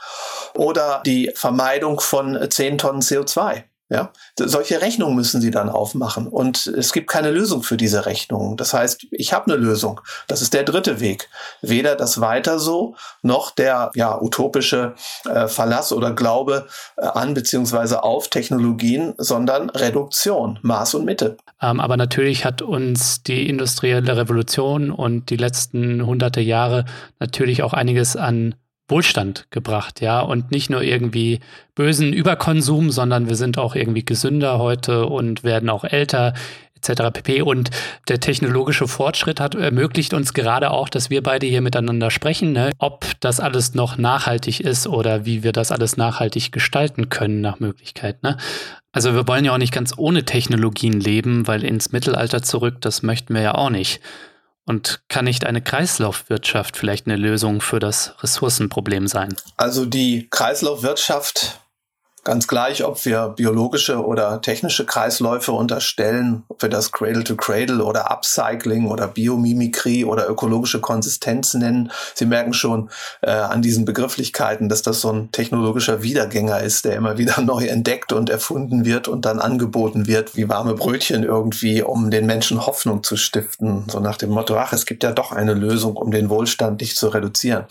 [0.54, 3.64] oder die Vermeidung von 10 Tonnen CO2?
[3.88, 8.56] Ja, solche Rechnungen müssen Sie dann aufmachen und es gibt keine Lösung für diese Rechnungen.
[8.56, 10.00] Das heißt, ich habe eine Lösung.
[10.26, 11.28] Das ist der dritte Weg.
[11.62, 16.66] Weder das weiter so noch der ja utopische äh, Verlass oder Glaube
[16.96, 21.36] äh, an beziehungsweise auf Technologien, sondern Reduktion, Maß und Mitte.
[21.62, 26.86] Ähm, aber natürlich hat uns die industrielle Revolution und die letzten hunderte Jahre
[27.20, 28.56] natürlich auch einiges an
[28.88, 31.40] Wohlstand gebracht, ja, und nicht nur irgendwie
[31.74, 36.34] bösen Überkonsum, sondern wir sind auch irgendwie gesünder heute und werden auch älter
[36.76, 37.10] etc.
[37.12, 37.42] pp.
[37.42, 37.70] Und
[38.08, 42.70] der technologische Fortschritt hat ermöglicht uns gerade auch, dass wir beide hier miteinander sprechen, ne?
[42.78, 47.58] ob das alles noch nachhaltig ist oder wie wir das alles nachhaltig gestalten können nach
[47.58, 48.22] Möglichkeit.
[48.22, 48.36] Ne?
[48.92, 53.02] Also wir wollen ja auch nicht ganz ohne Technologien leben, weil ins Mittelalter zurück, das
[53.02, 54.00] möchten wir ja auch nicht.
[54.66, 59.34] Und kann nicht eine Kreislaufwirtschaft vielleicht eine Lösung für das Ressourcenproblem sein?
[59.56, 61.60] Also die Kreislaufwirtschaft
[62.26, 67.84] Ganz gleich, ob wir biologische oder technische Kreisläufe unterstellen, ob wir das Cradle to Cradle
[67.84, 71.92] oder Upcycling oder Biomimikrie oder ökologische Konsistenz nennen.
[72.14, 72.90] Sie merken schon
[73.22, 77.66] äh, an diesen Begrifflichkeiten, dass das so ein technologischer Wiedergänger ist, der immer wieder neu
[77.66, 82.66] entdeckt und erfunden wird und dann angeboten wird, wie warme Brötchen irgendwie, um den Menschen
[82.66, 83.84] Hoffnung zu stiften.
[83.88, 86.96] So nach dem Motto, ach, es gibt ja doch eine Lösung, um den Wohlstand nicht
[86.96, 87.66] zu reduzieren.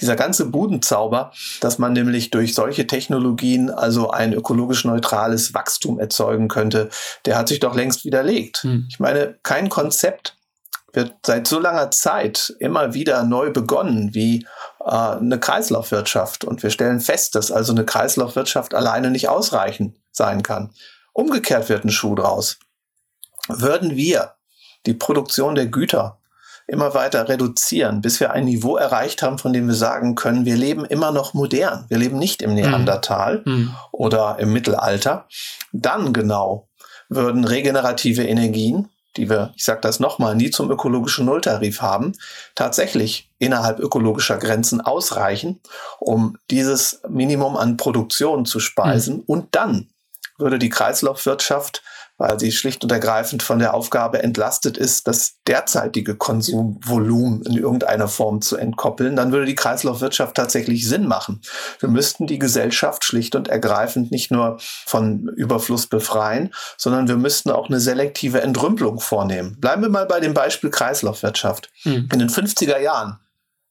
[0.00, 5.98] Dieser ganze Budenzauber, dass man nämlich durch solche Technologien, also also ein ökologisch neutrales Wachstum
[5.98, 6.90] erzeugen könnte,
[7.24, 8.58] der hat sich doch längst widerlegt.
[8.58, 8.86] Hm.
[8.90, 10.36] Ich meine, kein Konzept
[10.92, 14.46] wird seit so langer Zeit immer wieder neu begonnen wie
[14.84, 16.44] äh, eine Kreislaufwirtschaft.
[16.44, 20.72] Und wir stellen fest, dass also eine Kreislaufwirtschaft alleine nicht ausreichend sein kann.
[21.12, 22.58] Umgekehrt wird ein Schuh draus.
[23.48, 24.34] Würden wir
[24.84, 26.18] die Produktion der Güter
[26.66, 30.56] immer weiter reduzieren, bis wir ein Niveau erreicht haben, von dem wir sagen können, wir
[30.56, 31.86] leben immer noch modern.
[31.88, 33.74] Wir leben nicht im Neandertal mhm.
[33.92, 35.28] oder im Mittelalter.
[35.72, 36.68] Dann genau
[37.08, 42.12] würden regenerative Energien, die wir, ich sage das nochmal, nie zum ökologischen Nulltarif haben,
[42.54, 45.60] tatsächlich innerhalb ökologischer Grenzen ausreichen,
[46.00, 49.18] um dieses Minimum an Produktion zu speisen.
[49.18, 49.24] Mhm.
[49.26, 49.88] Und dann
[50.38, 51.82] würde die Kreislaufwirtschaft
[52.18, 58.08] weil sie schlicht und ergreifend von der Aufgabe entlastet ist, das derzeitige Konsumvolumen in irgendeiner
[58.08, 61.42] Form zu entkoppeln, dann würde die Kreislaufwirtschaft tatsächlich Sinn machen.
[61.78, 67.50] Wir müssten die Gesellschaft schlicht und ergreifend nicht nur von Überfluss befreien, sondern wir müssten
[67.50, 69.56] auch eine selektive Entrümpelung vornehmen.
[69.60, 71.70] Bleiben wir mal bei dem Beispiel Kreislaufwirtschaft.
[71.84, 72.08] Mhm.
[72.12, 73.18] In den 50er Jahren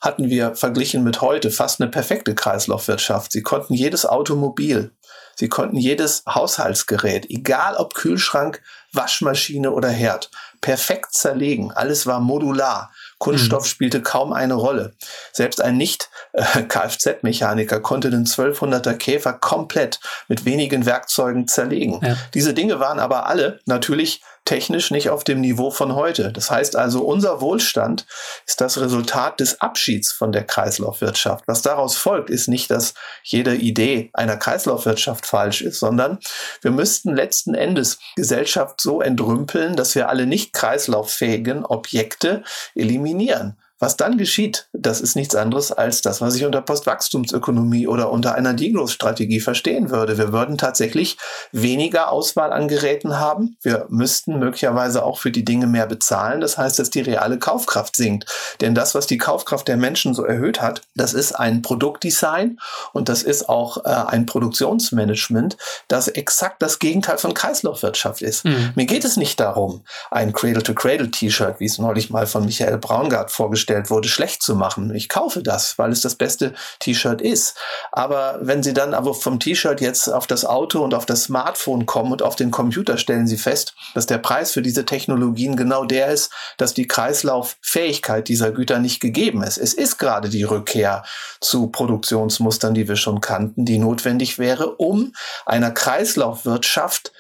[0.02, 3.32] hatten wir verglichen mit heute fast eine perfekte Kreislaufwirtschaft.
[3.32, 4.92] Sie konnten jedes Automobil,
[5.36, 8.64] Sie konnten jedes Haushaltsgerät, egal ob Kühlschrank,
[8.94, 10.32] Waschmaschine oder Herd,
[10.62, 11.72] perfekt zerlegen.
[11.72, 12.92] Alles war modular.
[13.18, 13.68] Kunststoff mhm.
[13.68, 14.94] spielte kaum eine Rolle.
[15.32, 22.00] Selbst ein Nicht-Kfz-Mechaniker konnte den 1200er Käfer komplett mit wenigen Werkzeugen zerlegen.
[22.02, 22.18] Ja.
[22.34, 26.32] Diese Dinge waren aber alle natürlich technisch nicht auf dem Niveau von heute.
[26.32, 28.06] Das heißt also, unser Wohlstand
[28.46, 31.48] ist das Resultat des Abschieds von der Kreislaufwirtschaft.
[31.48, 32.94] Was daraus folgt, ist nicht, dass
[33.24, 36.20] jede Idee einer Kreislaufwirtschaft falsch ist, sondern
[36.62, 42.44] wir müssten letzten Endes Gesellschaft so entrümpeln, dass wir alle nicht kreislauffähigen Objekte
[42.76, 43.58] eliminieren.
[43.78, 48.34] Was dann geschieht, das ist nichts anderes als das, was ich unter Postwachstumsökonomie oder unter
[48.34, 50.18] einer Degrowth-Strategie verstehen würde.
[50.18, 51.18] Wir würden tatsächlich
[51.52, 53.58] weniger Auswahl an Geräten haben.
[53.62, 56.40] Wir müssten möglicherweise auch für die Dinge mehr bezahlen.
[56.40, 58.32] Das heißt, dass die reale Kaufkraft sinkt.
[58.62, 62.58] Denn das, was die Kaufkraft der Menschen so erhöht hat, das ist ein Produktdesign
[62.94, 65.58] und das ist auch äh, ein Produktionsmanagement,
[65.90, 68.46] das exakt das Gegenteil von Kreislaufwirtschaft ist.
[68.46, 68.72] Mhm.
[68.76, 73.65] Mir geht es nicht darum, ein Cradle-to-Cradle-T-Shirt, wie es neulich mal von Michael Braungart vorgestellt
[73.66, 74.94] hergestellt wurde, schlecht zu machen.
[74.94, 77.56] Ich kaufe das, weil es das beste T-Shirt ist.
[77.92, 81.86] Aber wenn Sie dann aber vom T-Shirt jetzt auf das Auto und auf das Smartphone
[81.86, 85.86] kommen und auf den Computer, stellen Sie fest, dass der Preis für diese Technologien genau
[85.86, 89.58] der ist, dass die Kreislauffähigkeit dieser Güter nicht gegeben ist.
[89.58, 91.04] Es ist gerade die Rückkehr
[91.42, 95.14] zu Produktionsmustern, die wir schon kannten, die notwendig wäre, um
[95.46, 97.12] einer Kreislaufwirtschaft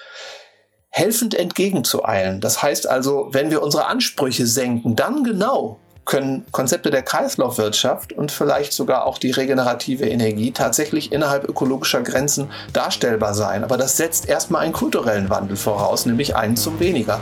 [0.95, 2.39] helfend entgegenzueilen.
[2.39, 8.31] Das heißt also, wenn wir unsere Ansprüche senken, dann genau können Konzepte der Kreislaufwirtschaft und
[8.31, 13.63] vielleicht sogar auch die regenerative Energie tatsächlich innerhalb ökologischer Grenzen darstellbar sein.
[13.63, 17.19] Aber das setzt erstmal einen kulturellen Wandel voraus, nämlich einen zum weniger.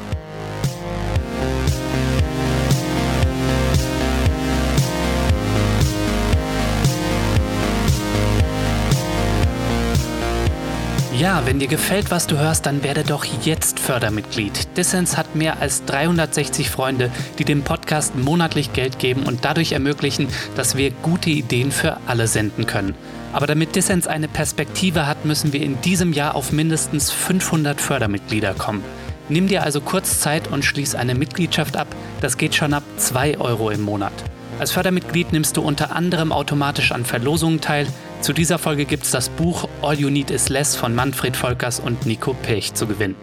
[11.23, 14.67] Ja, wenn dir gefällt, was du hörst, dann werde doch jetzt Fördermitglied.
[14.75, 17.09] Dissens hat mehr als 360 Freunde,
[17.39, 22.27] die dem Podcast monatlich Geld geben und dadurch ermöglichen, dass wir gute Ideen für alle
[22.27, 22.93] senden können.
[23.31, 28.53] Aber damit Dissens eine Perspektive hat, müssen wir in diesem Jahr auf mindestens 500 Fördermitglieder
[28.53, 28.83] kommen.
[29.29, 31.87] Nimm dir also kurz Zeit und schließ eine Mitgliedschaft ab.
[32.19, 34.11] Das geht schon ab 2 Euro im Monat.
[34.59, 37.87] Als Fördermitglied nimmst du unter anderem automatisch an Verlosungen teil,
[38.23, 41.81] zu dieser Folge gibt es das Buch All You Need Is Less von Manfred Volkers
[41.81, 43.15] und Nico Pech zu gewinnen.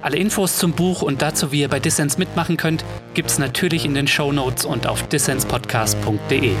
[0.00, 2.84] Alle Infos zum Buch und dazu, wie ihr bei Dissens mitmachen könnt,
[3.14, 6.52] gibt es natürlich in den Show Notes und auf dissenspodcast.de.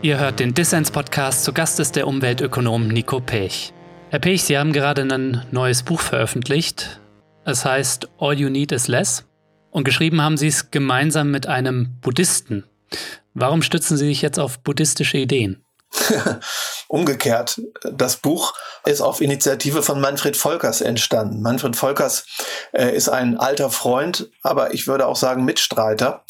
[0.00, 1.44] Ihr hört den Dissens Podcast.
[1.44, 3.73] Zu Gast ist der Umweltökonom Nico Pech.
[4.14, 7.00] Herr Pech, Sie haben gerade ein neues Buch veröffentlicht.
[7.44, 9.24] Es heißt All You Need Is Less.
[9.72, 12.62] Und geschrieben haben Sie es gemeinsam mit einem Buddhisten.
[13.32, 15.64] Warum stützen Sie sich jetzt auf buddhistische Ideen?
[16.86, 18.54] Umgekehrt, das Buch
[18.84, 21.42] ist auf Initiative von Manfred Volkers entstanden.
[21.42, 22.24] Manfred Volkers
[22.70, 26.24] äh, ist ein alter Freund, aber ich würde auch sagen Mitstreiter.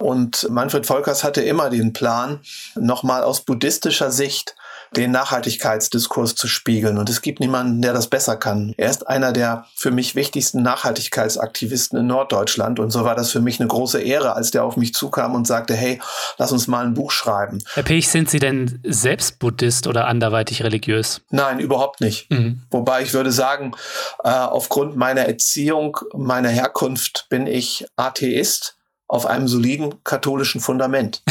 [0.00, 2.40] Und Manfred Volkers hatte immer den Plan,
[2.74, 4.56] nochmal aus buddhistischer Sicht
[4.96, 6.98] den Nachhaltigkeitsdiskurs zu spiegeln.
[6.98, 8.74] Und es gibt niemanden, der das besser kann.
[8.76, 12.80] Er ist einer der für mich wichtigsten Nachhaltigkeitsaktivisten in Norddeutschland.
[12.80, 15.46] Und so war das für mich eine große Ehre, als der auf mich zukam und
[15.46, 16.00] sagte, hey,
[16.38, 17.62] lass uns mal ein Buch schreiben.
[17.74, 21.20] Herr Pech, sind Sie denn selbst Buddhist oder anderweitig religiös?
[21.30, 22.30] Nein, überhaupt nicht.
[22.30, 22.62] Mhm.
[22.70, 23.72] Wobei ich würde sagen,
[24.24, 28.76] äh, aufgrund meiner Erziehung, meiner Herkunft bin ich Atheist
[29.06, 31.22] auf einem soliden katholischen Fundament.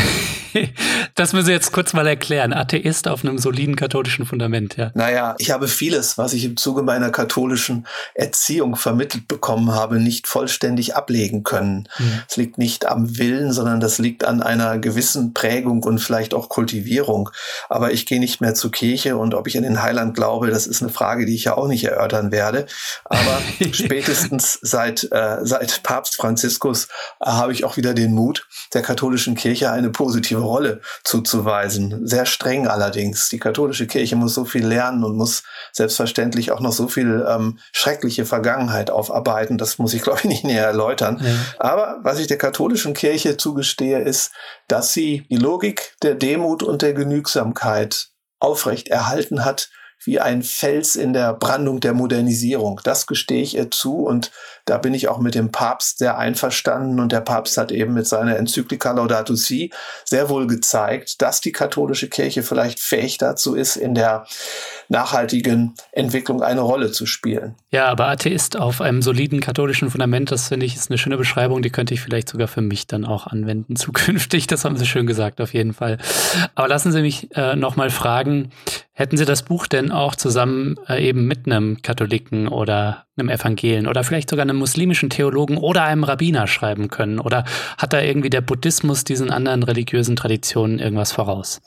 [1.16, 2.54] Das müssen Sie jetzt kurz mal erklären.
[2.54, 4.92] Atheist auf einem soliden katholischen Fundament, ja.
[4.94, 10.28] Naja, ich habe vieles, was ich im Zuge meiner katholischen Erziehung vermittelt bekommen habe, nicht
[10.28, 11.88] vollständig ablegen können.
[11.98, 12.22] Mhm.
[12.30, 16.50] Es liegt nicht am Willen, sondern das liegt an einer gewissen Prägung und vielleicht auch
[16.50, 17.30] Kultivierung.
[17.70, 20.68] Aber ich gehe nicht mehr zur Kirche und ob ich an den Heiland glaube, das
[20.68, 22.66] ist eine Frage, die ich ja auch nicht erörtern werde.
[23.06, 23.42] Aber
[23.72, 26.88] spätestens seit, äh, seit Papst Franziskus
[27.20, 32.08] äh, habe ich auch wieder den Mut, der katholischen Kirche eine positive Rolle zuzuweisen.
[32.08, 33.30] Sehr streng allerdings.
[33.30, 37.60] Die katholische Kirche muss so viel lernen und muss selbstverständlich auch noch so viel ähm,
[37.72, 39.58] schreckliche Vergangenheit aufarbeiten.
[39.58, 41.22] Das muss ich, glaube ich, nicht näher erläutern.
[41.24, 41.36] Ja.
[41.60, 44.32] Aber was ich der katholischen Kirche zugestehe, ist,
[44.68, 48.08] dass sie die Logik der Demut und der Genügsamkeit
[48.40, 49.70] aufrecht erhalten hat,
[50.04, 52.80] wie ein Fels in der Brandung der Modernisierung.
[52.84, 54.32] Das gestehe ich ihr zu und
[54.68, 58.06] da bin ich auch mit dem Papst sehr einverstanden und der Papst hat eben mit
[58.06, 59.72] seiner Enzyklika Laudato Si
[60.06, 64.26] sehr wohl gezeigt, dass die katholische Kirche vielleicht fähig dazu ist, in der
[64.90, 67.56] nachhaltigen Entwicklung eine Rolle zu spielen.
[67.72, 71.62] Ja, aber Atheist auf einem soliden katholischen Fundament, das finde ich ist eine schöne Beschreibung,
[71.62, 74.48] die könnte ich vielleicht sogar für mich dann auch anwenden zukünftig.
[74.48, 75.98] Das haben Sie schön gesagt, auf jeden Fall.
[76.56, 78.52] Aber lassen Sie mich äh, nochmal fragen,
[78.98, 83.88] Hätten Sie das Buch denn auch zusammen äh, eben mit einem Katholiken oder einem Evangelen
[83.88, 87.20] oder vielleicht sogar einem muslimischen Theologen oder einem Rabbiner schreiben können?
[87.20, 87.46] Oder
[87.78, 91.62] hat da irgendwie der Buddhismus diesen anderen religiösen Traditionen irgendwas voraus?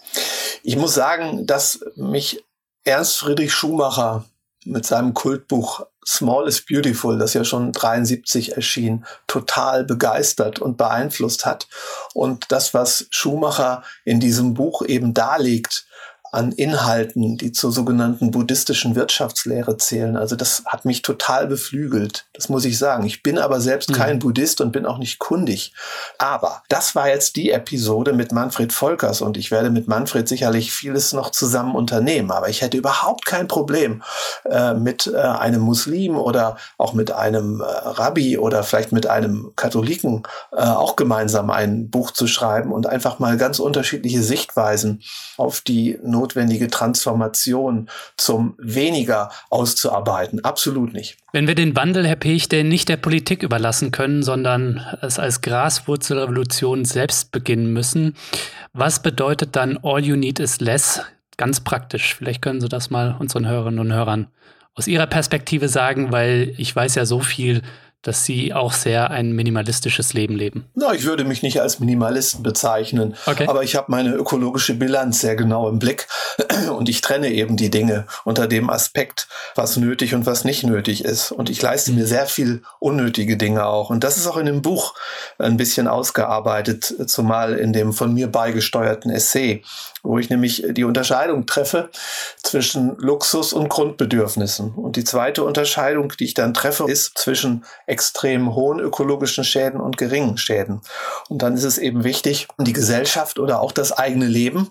[0.63, 2.45] Ich muss sagen, dass mich
[2.85, 4.25] Ernst Friedrich Schumacher
[4.65, 11.45] mit seinem Kultbuch Small is Beautiful, das ja schon 73 erschien, total begeistert und beeinflusst
[11.45, 11.69] hat.
[12.15, 15.87] Und das, was Schumacher in diesem Buch eben darlegt,
[16.33, 20.17] an Inhalten, die zur sogenannten buddhistischen Wirtschaftslehre zählen.
[20.17, 22.27] Also das hat mich total beflügelt.
[22.33, 23.05] Das muss ich sagen.
[23.05, 23.95] Ich bin aber selbst mhm.
[23.95, 25.73] kein Buddhist und bin auch nicht kundig.
[26.19, 30.73] Aber das war jetzt die Episode mit Manfred Volkers und ich werde mit Manfred sicherlich
[30.73, 32.31] vieles noch zusammen unternehmen.
[32.31, 34.03] Aber ich hätte überhaupt kein Problem
[34.45, 39.53] äh, mit äh, einem Muslim oder auch mit einem äh, Rabbi oder vielleicht mit einem
[39.57, 40.23] Katholiken
[40.53, 45.03] äh, auch gemeinsam ein Buch zu schreiben und einfach mal ganz unterschiedliche Sichtweisen
[45.37, 50.45] auf die notwendige Transformation zum weniger auszuarbeiten.
[50.45, 51.17] Absolut nicht.
[51.33, 56.85] Wenn wir den Wandel, Herr Pechte, nicht der Politik überlassen können, sondern es als Graswurzelrevolution
[56.85, 58.15] selbst beginnen müssen,
[58.73, 61.01] was bedeutet dann All You Need is Less
[61.37, 62.15] ganz praktisch?
[62.15, 64.29] Vielleicht können Sie das mal unseren Hörerinnen und Hörern
[64.75, 67.63] aus Ihrer Perspektive sagen, weil ich weiß ja so viel
[68.03, 70.67] dass sie auch sehr ein minimalistisches Leben leben?
[70.75, 73.47] Na, ich würde mich nicht als Minimalisten bezeichnen, okay.
[73.47, 76.09] aber ich habe meine ökologische Bilanz sehr genau im Blick
[76.77, 81.05] und ich trenne eben die Dinge unter dem Aspekt, was nötig und was nicht nötig
[81.05, 81.33] ist.
[81.33, 83.91] Und ich leiste mir sehr viel unnötige Dinge auch.
[83.91, 84.95] Und das ist auch in dem Buch
[85.39, 89.63] ein bisschen ausgearbeitet, zumal in dem von mir beigesteuerten Essay
[90.03, 91.91] wo ich nämlich die Unterscheidung treffe
[92.43, 94.73] zwischen Luxus und Grundbedürfnissen.
[94.73, 99.99] Und die zweite Unterscheidung, die ich dann treffe, ist zwischen extrem hohen ökologischen Schäden und
[99.99, 100.81] geringen Schäden.
[101.29, 104.71] Und dann ist es eben wichtig, die Gesellschaft oder auch das eigene Leben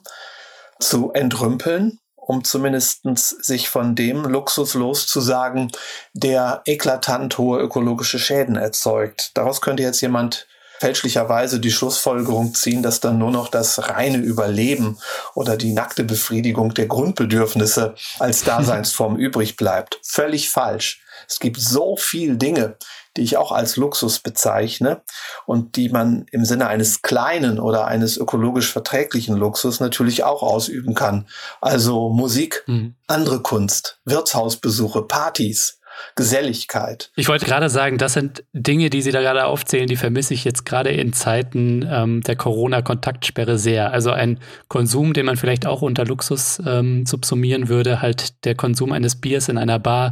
[0.80, 3.02] zu entrümpeln, um zumindest
[3.44, 5.72] sich von dem Luxus loszusagen,
[6.14, 9.32] der eklatant hohe ökologische Schäden erzeugt.
[9.34, 10.48] Daraus könnte jetzt jemand
[10.80, 14.98] fälschlicherweise die Schlussfolgerung ziehen, dass dann nur noch das reine Überleben
[15.36, 20.00] oder die nackte Befriedigung der Grundbedürfnisse als Daseinsform übrig bleibt.
[20.04, 21.02] Völlig falsch.
[21.28, 22.78] Es gibt so viel Dinge,
[23.18, 25.02] die ich auch als Luxus bezeichne
[25.46, 30.94] und die man im Sinne eines kleinen oder eines ökologisch verträglichen Luxus natürlich auch ausüben
[30.94, 31.28] kann.
[31.62, 32.96] Also Musik, mhm.
[33.08, 35.79] andere Kunst, Wirtshausbesuche, Partys,
[36.16, 37.12] Geselligkeit.
[37.16, 40.44] Ich wollte gerade sagen, das sind Dinge, die Sie da gerade aufzählen, die vermisse ich
[40.44, 43.92] jetzt gerade in Zeiten ähm, der Corona-Kontaktsperre sehr.
[43.92, 48.92] Also ein Konsum, den man vielleicht auch unter Luxus ähm, subsumieren würde, halt der Konsum
[48.92, 50.12] eines Biers in einer Bar,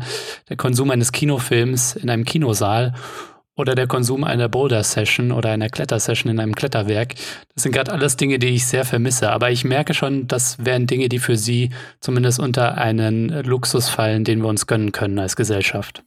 [0.50, 2.94] der Konsum eines Kinofilms in einem Kinosaal
[3.58, 7.16] oder der Konsum einer Boulder-Session oder einer Klettersession in einem Kletterwerk.
[7.56, 9.32] Das sind gerade alles Dinge, die ich sehr vermisse.
[9.32, 14.24] Aber ich merke schon, das wären Dinge, die für Sie zumindest unter einen Luxus fallen,
[14.24, 16.04] den wir uns gönnen können als Gesellschaft.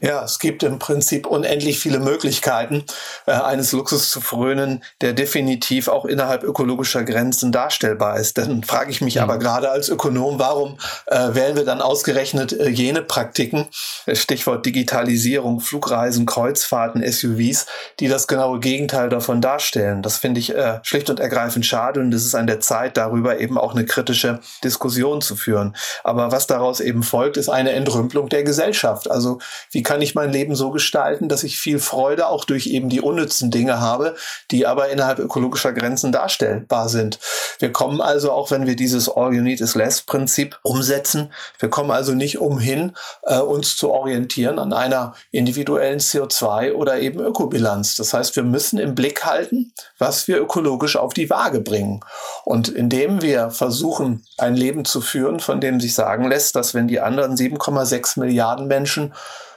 [0.00, 2.84] Ja, es gibt im Prinzip unendlich viele Möglichkeiten,
[3.26, 8.36] äh, eines Luxus zu frönen, der definitiv auch innerhalb ökologischer Grenzen darstellbar ist.
[8.36, 9.22] Dann frage ich mich mhm.
[9.22, 10.76] aber gerade als Ökonom, warum
[11.06, 13.66] äh, wählen wir dann ausgerechnet äh, jene Praktiken,
[14.12, 17.66] Stichwort Digitalisierung, Flugreisen, Kreuzfahrt, Fahrten, SUVs,
[18.00, 20.02] die das genaue Gegenteil davon darstellen.
[20.02, 23.38] Das finde ich äh, schlicht und ergreifend schade und es ist an der Zeit, darüber
[23.38, 25.76] eben auch eine kritische Diskussion zu führen.
[26.02, 29.10] Aber was daraus eben folgt, ist eine Entrümpelung der Gesellschaft.
[29.10, 29.38] Also
[29.70, 33.00] wie kann ich mein Leben so gestalten, dass ich viel Freude auch durch eben die
[33.00, 34.16] unnützen Dinge habe,
[34.50, 37.20] die aber innerhalb ökologischer Grenzen darstellbar sind.
[37.60, 41.68] Wir kommen also, auch wenn wir dieses All You Need is Less Prinzip umsetzen, wir
[41.68, 47.96] kommen also nicht umhin, äh, uns zu orientieren an einer individuellen CO2 oder eben Ökobilanz.
[47.96, 52.00] Das heißt, wir müssen im Blick halten, was wir ökologisch auf die Waage bringen.
[52.44, 56.88] Und indem wir versuchen, ein Leben zu führen, von dem sich sagen lässt, dass wenn
[56.88, 59.14] die anderen 7,6 Milliarden Menschen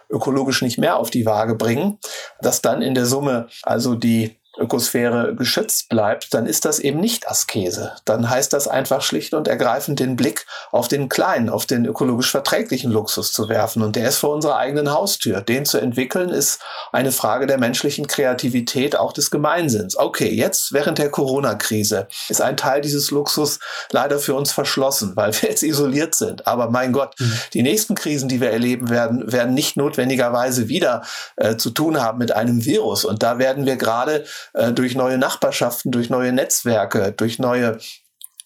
[0.09, 1.99] ökologisch nicht mehr auf die Waage bringen,
[2.41, 7.29] dass dann in der Summe also die Ökosphäre geschützt bleibt, dann ist das eben nicht
[7.29, 7.93] Askese.
[8.05, 12.31] Dann heißt das einfach schlicht und ergreifend den Blick auf den kleinen, auf den ökologisch
[12.31, 13.81] verträglichen Luxus zu werfen.
[13.81, 15.41] Und der ist vor unserer eigenen Haustür.
[15.41, 19.97] Den zu entwickeln ist eine Frage der menschlichen Kreativität, auch des Gemeinsinns.
[19.97, 23.59] Okay, jetzt während der Corona-Krise ist ein Teil dieses Luxus
[23.91, 26.47] leider für uns verschlossen, weil wir jetzt isoliert sind.
[26.47, 27.39] Aber mein Gott, mhm.
[27.53, 31.03] die nächsten Krisen, die wir erleben werden, werden nicht notwendigerweise wieder
[31.35, 33.05] äh, zu tun haben mit einem Virus.
[33.05, 37.77] Und da werden wir gerade äh, durch neue Nachbarschaften, durch neue Netzwerke, durch neue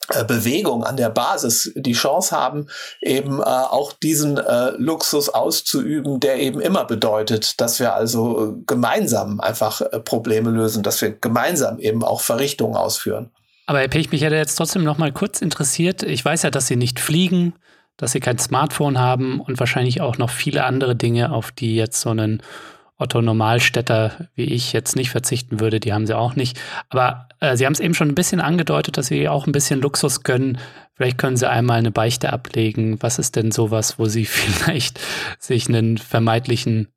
[0.09, 2.67] äh, Bewegung an der Basis die Chance haben,
[3.01, 9.39] eben äh, auch diesen äh, Luxus auszuüben, der eben immer bedeutet, dass wir also gemeinsam
[9.39, 13.31] einfach äh, Probleme lösen, dass wir gemeinsam eben auch Verrichtungen ausführen.
[13.67, 16.01] Aber Herr Pech, mich hätte jetzt trotzdem noch mal kurz interessiert.
[16.01, 17.53] Ich weiß ja, dass Sie nicht fliegen,
[17.99, 21.99] dass sie kein Smartphone haben und wahrscheinlich auch noch viele andere Dinge, auf die jetzt
[21.99, 22.41] so ein
[22.99, 26.59] Otto Normalstädter wie ich jetzt nicht verzichten würde, die haben sie auch nicht.
[26.89, 29.81] Aber äh, Sie haben es eben schon ein bisschen angedeutet, dass Sie auch ein bisschen
[29.81, 30.57] Luxus gönnen.
[30.93, 33.01] Vielleicht können Sie einmal eine Beichte ablegen.
[33.01, 34.99] Was ist denn sowas, wo Sie vielleicht
[35.39, 36.89] sich einen vermeintlichen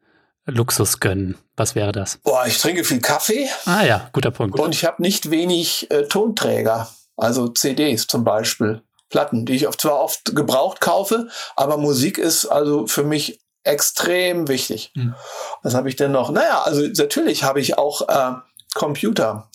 [0.46, 1.36] Luxus gönnen?
[1.56, 2.18] Was wäre das?
[2.18, 3.48] Boah, ich trinke viel Kaffee.
[3.64, 4.58] Ah ja, guter Punkt.
[4.58, 8.82] Und ich habe nicht wenig äh, Tonträger, also CDs zum Beispiel.
[9.08, 14.92] Platten, die ich zwar oft gebraucht kaufe, aber Musik ist also für mich extrem wichtig.
[14.94, 15.14] Mhm.
[15.62, 16.30] Was habe ich denn noch?
[16.30, 18.32] Naja, also natürlich habe ich auch äh,
[18.74, 19.48] Computer.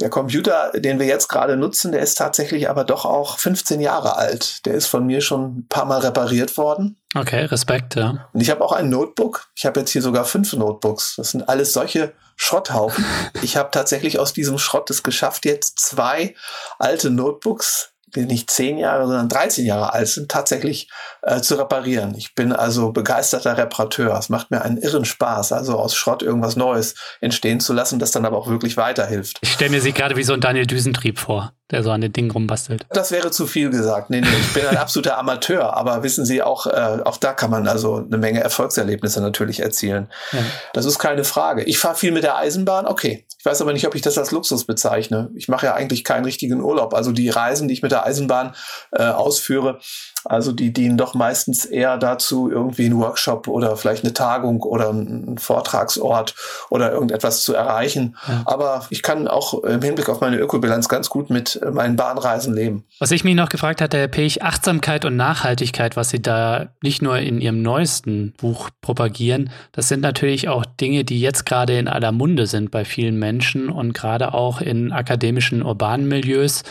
[0.00, 4.16] Der Computer, den wir jetzt gerade nutzen, der ist tatsächlich aber doch auch 15 Jahre
[4.16, 4.64] alt.
[4.66, 6.96] Der ist von mir schon ein paar Mal repariert worden.
[7.14, 8.28] Okay, Respekt, ja.
[8.32, 9.48] Und ich habe auch ein Notebook.
[9.56, 11.16] Ich habe jetzt hier sogar fünf Notebooks.
[11.16, 13.04] Das sind alles solche Schrotthaufen.
[13.42, 16.34] Ich habe tatsächlich aus diesem Schrott es geschafft, jetzt zwei
[16.78, 20.88] alte Notebooks nicht zehn Jahre, sondern 13 Jahre alt sind, tatsächlich
[21.22, 22.14] äh, zu reparieren.
[22.16, 24.16] Ich bin also begeisterter Reparateur.
[24.18, 28.10] Es macht mir einen irren Spaß, also aus Schrott irgendwas Neues entstehen zu lassen, das
[28.10, 29.38] dann aber auch wirklich weiterhilft.
[29.42, 32.12] Ich stelle mir sie gerade wie so ein Daniel Düsentrieb vor, der so an den
[32.12, 32.84] Dingen rumbastelt.
[32.90, 34.10] Das wäre zu viel gesagt.
[34.10, 37.50] Nee, nee, ich bin ein absoluter Amateur, aber wissen Sie, auch, äh, auch da kann
[37.50, 40.08] man also eine Menge Erfolgserlebnisse natürlich erzielen.
[40.32, 40.40] Ja.
[40.72, 41.64] Das ist keine Frage.
[41.64, 43.26] Ich fahre viel mit der Eisenbahn, okay.
[43.40, 45.30] Ich weiß aber nicht, ob ich das als Luxus bezeichne.
[45.34, 46.92] Ich mache ja eigentlich keinen richtigen Urlaub.
[46.92, 48.54] Also die Reisen, die ich mit der Eisenbahn
[48.92, 49.80] äh, ausführe,
[50.24, 54.90] also die dienen doch meistens eher dazu, irgendwie einen Workshop oder vielleicht eine Tagung oder
[54.90, 56.34] einen Vortragsort
[56.70, 58.16] oder irgendetwas zu erreichen.
[58.26, 58.42] Ja.
[58.46, 62.84] Aber ich kann auch im Hinblick auf meine Ökobilanz ganz gut mit meinen Bahnreisen leben.
[62.98, 67.02] Was ich mich noch gefragt hatte, Herr Pech, Achtsamkeit und Nachhaltigkeit, was Sie da nicht
[67.02, 71.88] nur in Ihrem neuesten Buch propagieren, das sind natürlich auch Dinge, die jetzt gerade in
[71.88, 73.30] aller Munde sind bei vielen Menschen.
[73.30, 76.62] Menschen und gerade auch in akademischen urbanen Milieus,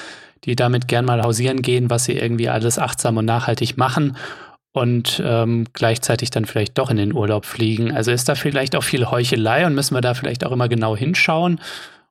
[0.45, 4.17] die damit gern mal hausieren gehen, was sie irgendwie alles achtsam und nachhaltig machen
[4.71, 7.95] und ähm, gleichzeitig dann vielleicht doch in den Urlaub fliegen.
[7.95, 10.95] Also ist da vielleicht auch viel Heuchelei und müssen wir da vielleicht auch immer genau
[10.95, 11.59] hinschauen?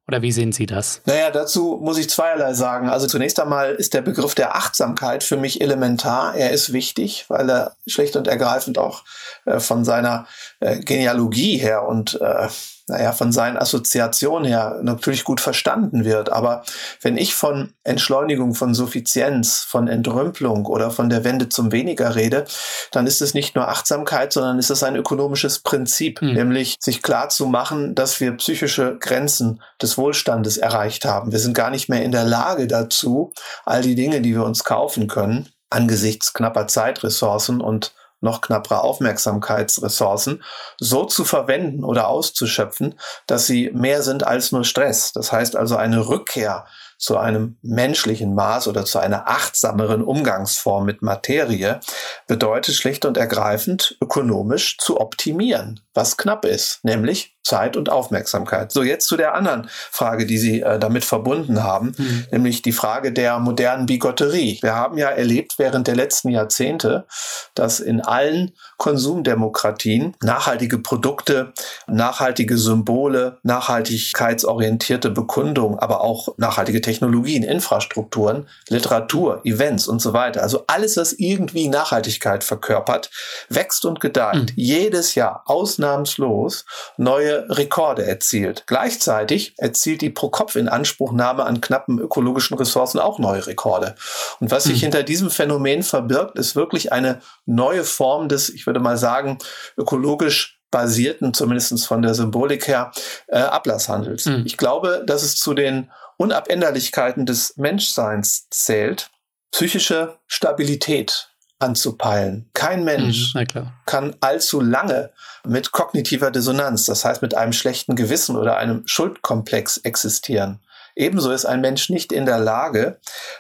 [0.09, 1.03] Oder wie sehen Sie das?
[1.05, 2.89] Naja, dazu muss ich zweierlei sagen.
[2.89, 6.35] Also zunächst einmal ist der Begriff der Achtsamkeit für mich elementar.
[6.35, 9.05] Er ist wichtig, weil er schlicht und ergreifend auch
[9.45, 10.27] äh, von seiner
[10.61, 12.49] äh, Genealogie her und äh,
[12.89, 16.31] naja, von seinen Assoziationen her natürlich gut verstanden wird.
[16.31, 16.65] Aber
[17.03, 22.47] wenn ich von Entschleunigung, von Suffizienz, von Entrümpelung oder von der Wende zum Weniger rede,
[22.91, 26.33] dann ist es nicht nur Achtsamkeit, sondern ist es ein ökonomisches Prinzip, mhm.
[26.33, 31.33] nämlich sich klar zu machen, dass wir psychische Grenzen des Wohlstandes erreicht haben.
[31.33, 33.33] Wir sind gar nicht mehr in der Lage dazu,
[33.65, 40.43] all die Dinge, die wir uns kaufen können, angesichts knapper Zeitressourcen und noch knappere Aufmerksamkeitsressourcen
[40.79, 45.13] so zu verwenden oder auszuschöpfen, dass sie mehr sind als nur Stress.
[45.13, 46.67] Das heißt also eine Rückkehr
[46.99, 51.81] zu einem menschlichen Maß oder zu einer achtsameren Umgangsform mit Materie
[52.27, 58.71] bedeutet schlicht und ergreifend ökonomisch zu optimieren, was knapp ist, nämlich Zeit und Aufmerksamkeit.
[58.71, 62.27] So, jetzt zu der anderen Frage, die Sie äh, damit verbunden haben, mhm.
[62.31, 64.59] nämlich die Frage der modernen Bigotterie.
[64.61, 67.07] Wir haben ja erlebt während der letzten Jahrzehnte,
[67.55, 71.53] dass in allen Konsumdemokratien nachhaltige Produkte,
[71.87, 80.43] nachhaltige Symbole, nachhaltigkeitsorientierte Bekundung, aber auch nachhaltige Technologien, Infrastrukturen, Literatur, Events und so weiter.
[80.43, 83.11] Also alles, was irgendwie Nachhaltigkeit verkörpert,
[83.49, 84.35] wächst und gedeiht.
[84.35, 84.53] Mhm.
[84.57, 86.67] Jedes Jahr ausnahmslos
[86.99, 88.65] neue Rekorde erzielt.
[88.67, 93.95] Gleichzeitig erzielt die Pro-Kopf-Inanspruchnahme an knappen ökologischen Ressourcen auch neue Rekorde.
[94.41, 94.81] Und was sich mhm.
[94.81, 99.39] hinter diesem Phänomen verbirgt, ist wirklich eine neue Form des, ich würde mal sagen,
[99.77, 102.93] ökologisch basierten, zumindest von der Symbolik her,
[103.29, 104.27] äh, Ablasshandels.
[104.27, 104.43] Mhm.
[104.45, 109.11] Ich glaube, dass es zu den Unabänderlichkeiten des Menschseins zählt,
[109.51, 111.28] psychische Stabilität
[111.59, 112.49] anzupeilen.
[112.55, 113.47] Kein Mensch mhm,
[113.87, 115.11] kann allzu lange
[115.45, 120.61] mit kognitiver Dissonanz, das heißt mit einem schlechten Gewissen oder einem Schuldkomplex existieren.
[120.99, 122.99] Ebenso ist ein Mensch nicht in der Lage,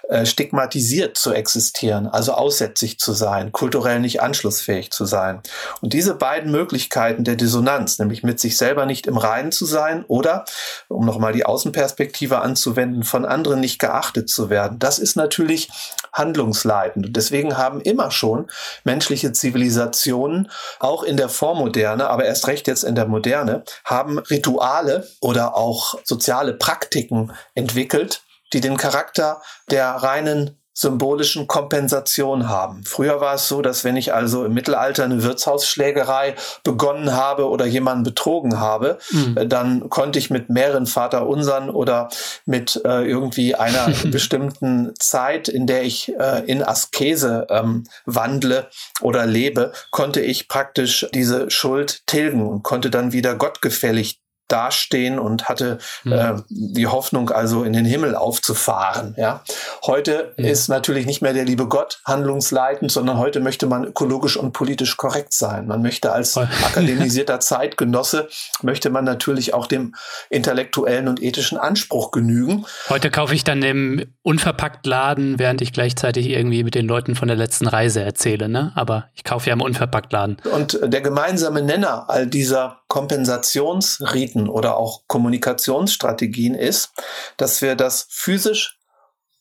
[0.08, 5.42] äh, stigmatisiert zu existieren, also aussätzig zu sein, kulturell nicht anschlussfähig zu sein.
[5.80, 10.04] Und diese beiden Möglichkeiten der Dissonanz, nämlich mit sich selber nicht im Reinen zu sein
[10.06, 10.44] oder,
[10.86, 15.68] um nochmal die Außenperspektive anzuwenden, von anderen nicht geachtet zu werden, das ist natürlich
[16.12, 17.06] handlungsleitend.
[17.06, 18.48] Und deswegen haben immer schon
[18.84, 20.48] menschliche Zivilisationen,
[20.78, 25.98] auch in der Vormoderne, aber erst recht jetzt in der Moderne, haben Rituale oder auch
[26.04, 32.84] soziale Praktiken entwickelt, die den Charakter der reinen symbolischen Kompensation haben.
[32.84, 37.66] Früher war es so, dass wenn ich also im Mittelalter eine Wirtshausschlägerei begonnen habe oder
[37.66, 39.48] jemanden betrogen habe, mhm.
[39.48, 42.10] dann konnte ich mit mehreren Vaterunsern oder
[42.46, 48.68] mit äh, irgendwie einer bestimmten Zeit, in der ich äh, in Askese ähm, wandle
[49.00, 55.48] oder lebe, konnte ich praktisch diese Schuld tilgen und konnte dann wieder gottgefällig dastehen und
[55.48, 56.12] hatte mhm.
[56.12, 59.14] äh, die Hoffnung, also in den Himmel aufzufahren.
[59.16, 59.42] Ja.
[59.84, 60.44] Heute mhm.
[60.44, 64.96] ist natürlich nicht mehr der liebe Gott handlungsleitend, sondern heute möchte man ökologisch und politisch
[64.96, 65.66] korrekt sein.
[65.66, 68.28] Man möchte als akademisierter Zeitgenosse,
[68.62, 69.94] möchte man natürlich auch dem
[70.30, 72.64] intellektuellen und ethischen Anspruch genügen.
[72.88, 77.36] Heute kaufe ich dann im Unverpacktladen, während ich gleichzeitig irgendwie mit den Leuten von der
[77.36, 78.48] letzten Reise erzähle.
[78.48, 78.72] Ne?
[78.74, 80.38] Aber ich kaufe ja im Unverpacktladen.
[80.52, 86.90] Und der gemeinsame Nenner all dieser Kompensationsriten Methoden oder auch Kommunikationsstrategien ist,
[87.36, 88.78] dass wir das physisch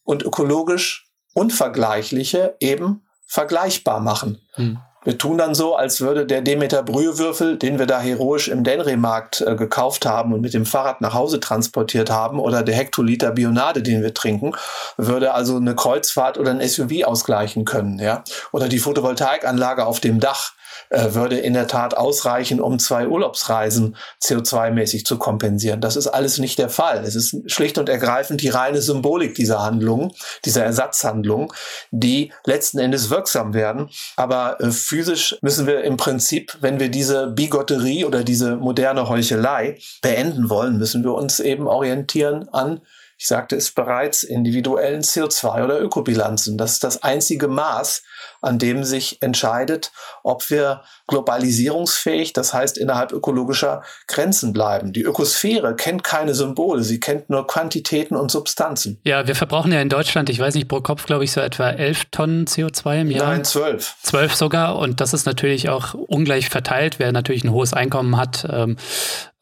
[0.03, 4.41] und ökologisch Unvergleichliche eben vergleichbar machen.
[4.53, 4.79] Hm.
[5.03, 9.39] Wir tun dann so, als würde der Demeter Brühwürfel, den wir da heroisch im Denre-Markt
[9.41, 13.83] äh, gekauft haben und mit dem Fahrrad nach Hause transportiert haben, oder der Hektoliter Bionade,
[13.83, 14.53] den wir trinken,
[14.97, 18.23] würde also eine Kreuzfahrt oder ein SUV ausgleichen können, ja.
[18.51, 20.53] Oder die Photovoltaikanlage auf dem Dach
[20.89, 25.81] äh, würde in der Tat ausreichen, um zwei Urlaubsreisen CO2-mäßig zu kompensieren.
[25.81, 27.03] Das ist alles nicht der Fall.
[27.03, 30.13] Es ist schlicht und ergreifend die reine Symbolik dieser Handlung,
[30.45, 31.53] dieser Ersatzhandlung,
[31.91, 33.89] die letzten Endes wirksam werden.
[34.15, 39.77] Aber äh, physisch müssen wir im Prinzip, wenn wir diese Bigotterie oder diese moderne Heuchelei
[40.01, 42.81] beenden wollen, müssen wir uns eben orientieren an
[43.19, 46.57] ich sagte es bereits, individuellen CO2 oder Ökobilanzen.
[46.57, 48.03] Das ist das einzige Maß,
[48.41, 49.91] an dem sich entscheidet,
[50.23, 54.93] ob wir globalisierungsfähig, das heißt innerhalb ökologischer Grenzen bleiben.
[54.93, 58.99] Die Ökosphäre kennt keine Symbole, sie kennt nur Quantitäten und Substanzen.
[59.03, 61.69] Ja, wir verbrauchen ja in Deutschland, ich weiß nicht, pro Kopf glaube ich so etwa
[61.69, 63.27] 11 Tonnen CO2 im Jahr.
[63.27, 63.95] Nein, 12.
[64.03, 66.99] 12 sogar und das ist natürlich auch ungleich verteilt.
[66.99, 68.77] Wer natürlich ein hohes Einkommen hat, ähm,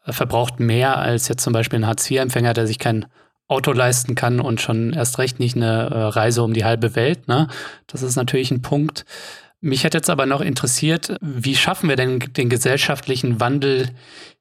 [0.08, 3.06] verbraucht mehr als jetzt zum Beispiel ein Hartz-IV-Empfänger, der sich kein
[3.48, 7.28] Auto leisten kann und schon erst recht nicht eine äh, Reise um die halbe Welt.
[7.28, 7.48] Ne?
[7.88, 9.06] Das ist natürlich ein Punkt.
[9.62, 13.89] Mich hätte jetzt aber noch interessiert, wie schaffen wir denn den gesellschaftlichen Wandel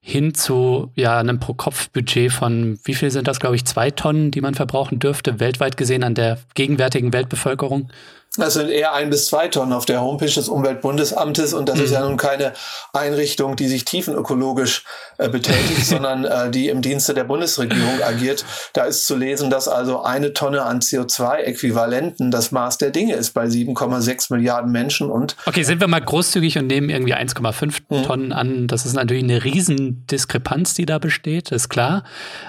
[0.01, 4.43] hin zu ja, einem Pro-Kopf-Budget von, wie viel sind das, glaube ich, zwei Tonnen, die
[4.43, 7.91] man verbrauchen dürfte, weltweit gesehen an der gegenwärtigen Weltbevölkerung?
[8.37, 11.85] Das sind eher ein bis zwei Tonnen auf der Homepage des Umweltbundesamtes und das mhm.
[11.85, 12.09] ist ja mhm.
[12.09, 12.53] nun keine
[12.93, 14.85] Einrichtung, die sich tiefenökologisch
[15.18, 18.45] äh, betätigt, sondern äh, die im Dienste der Bundesregierung agiert.
[18.72, 23.35] Da ist zu lesen, dass also eine Tonne an CO2-Äquivalenten das Maß der Dinge ist
[23.35, 28.03] bei 7,6 Milliarden Menschen und Okay, sind wir mal großzügig und nehmen irgendwie 1,5 mhm.
[28.03, 28.66] Tonnen an.
[28.66, 32.03] Das ist natürlich eine Riesendiskrepanz, die da besteht, ist klar.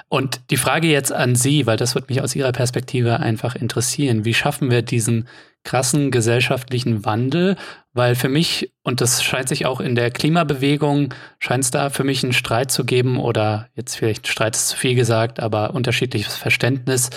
[0.09, 4.25] Und die Frage jetzt an Sie, weil das wird mich aus Ihrer Perspektive einfach interessieren.
[4.25, 5.27] Wie schaffen wir diesen
[5.65, 7.57] krassen gesellschaftlichen Wandel,
[7.93, 12.05] weil für mich, und das scheint sich auch in der Klimabewegung, scheint es da für
[12.05, 16.35] mich einen Streit zu geben oder jetzt vielleicht Streit ist zu viel gesagt, aber unterschiedliches
[16.37, 17.09] Verständnis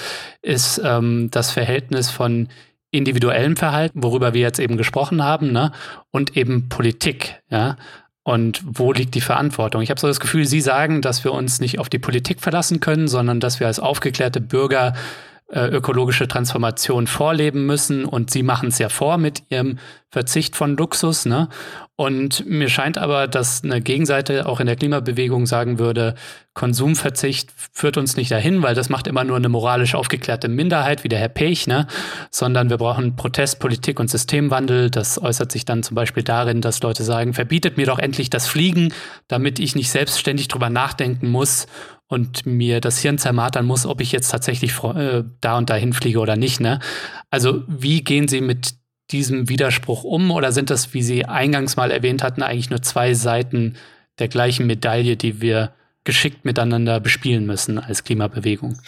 [0.42, 2.48] ist ähm, das Verhältnis von
[2.90, 5.72] individuellem Verhalten, worüber wir jetzt eben gesprochen haben, ne,
[6.10, 7.76] und eben Politik, ja.
[8.22, 9.80] Und wo liegt die Verantwortung?
[9.80, 12.78] Ich habe so das Gefühl, Sie sagen, dass wir uns nicht auf die Politik verlassen
[12.78, 14.92] können, sondern dass wir als aufgeklärte Bürger
[15.50, 19.78] äh, ökologische Transformation vorleben müssen und sie machen es ja vor mit ihrem
[20.10, 21.24] Verzicht von Luxus.
[21.24, 21.48] Ne?
[21.96, 26.14] Und mir scheint aber, dass eine Gegenseite auch in der Klimabewegung sagen würde,
[26.52, 31.08] Konsumverzicht führt uns nicht dahin, weil das macht immer nur eine moralisch aufgeklärte Minderheit, wie
[31.08, 31.86] der Herr Pech, ne?
[32.30, 34.90] sondern wir brauchen Protest, Politik und Systemwandel.
[34.90, 38.46] Das äußert sich dann zum Beispiel darin, dass Leute sagen, verbietet mir doch endlich das
[38.46, 38.92] Fliegen,
[39.28, 41.66] damit ich nicht selbstständig drüber nachdenken muss
[42.08, 46.20] und mir das Hirn zermartern muss, ob ich jetzt tatsächlich äh, da und dahin fliege
[46.20, 46.60] oder nicht.
[46.60, 46.80] Ne?
[47.30, 48.74] Also wie gehen Sie mit
[49.10, 53.14] diesem Widerspruch um oder sind das, wie Sie eingangs mal erwähnt hatten, eigentlich nur zwei
[53.14, 53.76] Seiten
[54.18, 55.72] der gleichen Medaille, die wir
[56.08, 58.78] geschickt miteinander bespielen müssen als Klimabewegung?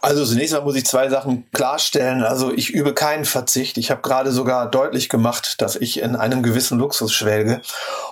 [0.00, 2.22] Also zunächst mal muss ich zwei Sachen klarstellen.
[2.22, 3.76] Also ich übe keinen Verzicht.
[3.76, 7.60] Ich habe gerade sogar deutlich gemacht, dass ich in einem gewissen Luxus schwelge.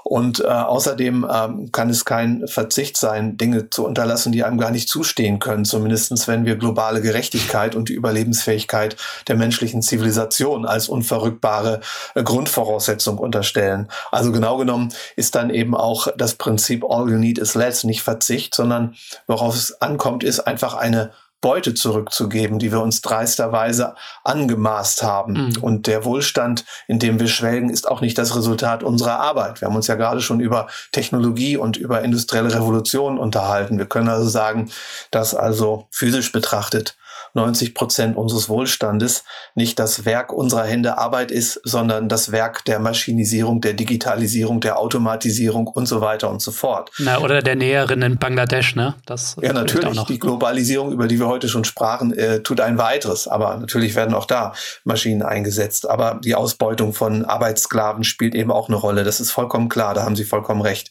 [0.02, 4.72] Und äh, außerdem ähm, kann es kein Verzicht sein, Dinge zu unterlassen, die einem gar
[4.72, 5.64] nicht zustehen können.
[5.64, 8.96] Zumindestens wenn wir globale Gerechtigkeit und die Überlebensfähigkeit
[9.28, 11.78] der menschlichen Zivilisation als unverrückbare
[12.16, 13.86] äh, Grundvoraussetzung unterstellen.
[14.10, 18.02] Also genau genommen ist dann eben auch das Prinzip All you need is less nicht
[18.02, 18.94] Verzicht, sondern
[19.26, 23.94] worauf es ankommt, ist einfach eine Beute zurückzugeben, die wir uns dreisterweise
[24.24, 25.32] angemaßt haben.
[25.34, 25.56] Mhm.
[25.62, 29.60] Und der Wohlstand, in dem wir schwelgen, ist auch nicht das Resultat unserer Arbeit.
[29.60, 33.78] Wir haben uns ja gerade schon über Technologie und über industrielle Revolution unterhalten.
[33.78, 34.70] Wir können also sagen,
[35.12, 36.96] dass also physisch betrachtet
[37.38, 39.24] 90 Prozent unseres Wohlstandes
[39.54, 44.78] nicht das Werk unserer Hände Arbeit ist, sondern das Werk der Maschinisierung, der Digitalisierung, der
[44.78, 46.90] Automatisierung und so weiter und so fort.
[46.98, 48.94] Na, oder der Näherin in Bangladesch, ne?
[49.06, 50.04] Das ja, natürlich.
[50.04, 53.28] Die Globalisierung, über die wir heute schon sprachen, äh, tut ein weiteres.
[53.28, 54.52] Aber natürlich werden auch da
[54.84, 55.88] Maschinen eingesetzt.
[55.88, 59.04] Aber die Ausbeutung von Arbeitssklaven spielt eben auch eine Rolle.
[59.04, 59.94] Das ist vollkommen klar.
[59.94, 60.90] Da haben Sie vollkommen recht.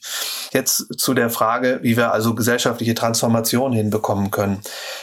[0.53, 4.61] Jetzt zu der Frage, wie wir also gesellschaftliche Transformation hinbekommen können.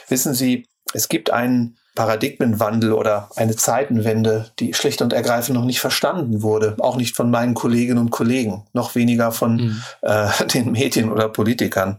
[0.09, 5.81] Wissen Sie, es gibt einen Paradigmenwandel oder eine Zeitenwende, die schlicht und ergreifend noch nicht
[5.81, 9.83] verstanden wurde, auch nicht von meinen Kolleginnen und Kollegen, noch weniger von mhm.
[10.03, 11.99] äh, den Medien oder Politikern.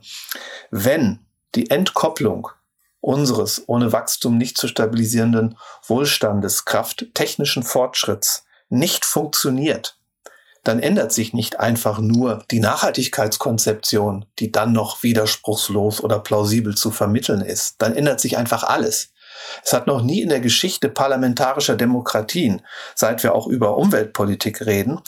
[0.72, 1.20] Wenn
[1.56, 2.50] die Entkopplung
[3.00, 9.95] unseres ohne Wachstum nicht zu stabilisierenden Wohlstandes, Kraft technischen Fortschritts nicht funktioniert,
[10.68, 16.92] dann ändert sich nicht einfach nur die Nachhaltigkeitskonzeption, die dann noch widerspruchslos oder plausibel zu
[16.92, 17.76] vermitteln ist.
[17.82, 19.14] Dann ändert sich einfach alles.
[19.64, 22.62] Es hat noch nie in der Geschichte parlamentarischer Demokratien,
[22.96, 25.02] seit wir auch über Umweltpolitik reden,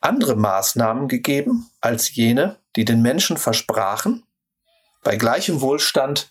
[0.00, 4.24] andere Maßnahmen gegeben als jene, die den Menschen versprachen,
[5.04, 6.30] bei gleichem Wohlstand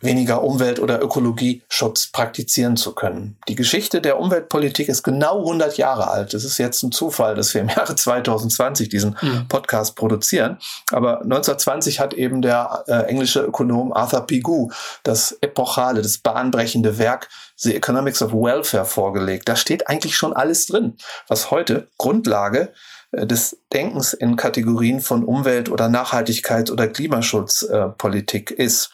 [0.00, 3.38] weniger Umwelt- oder Ökologieschutz praktizieren zu können.
[3.48, 6.34] Die Geschichte der Umweltpolitik ist genau 100 Jahre alt.
[6.34, 9.48] Es ist jetzt ein Zufall, dass wir im Jahre 2020 diesen mhm.
[9.48, 10.58] Podcast produzieren.
[10.92, 14.70] Aber 1920 hat eben der äh, englische Ökonom Arthur Pigou
[15.02, 19.48] das epochale, das bahnbrechende Werk The Economics of Welfare vorgelegt.
[19.48, 22.72] Da steht eigentlich schon alles drin, was heute Grundlage
[23.12, 28.90] äh, des Denkens in Kategorien von Umwelt- oder Nachhaltigkeits- oder Klimaschutzpolitik äh, ist.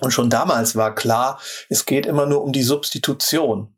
[0.00, 3.74] Und schon damals war klar, es geht immer nur um die Substitution.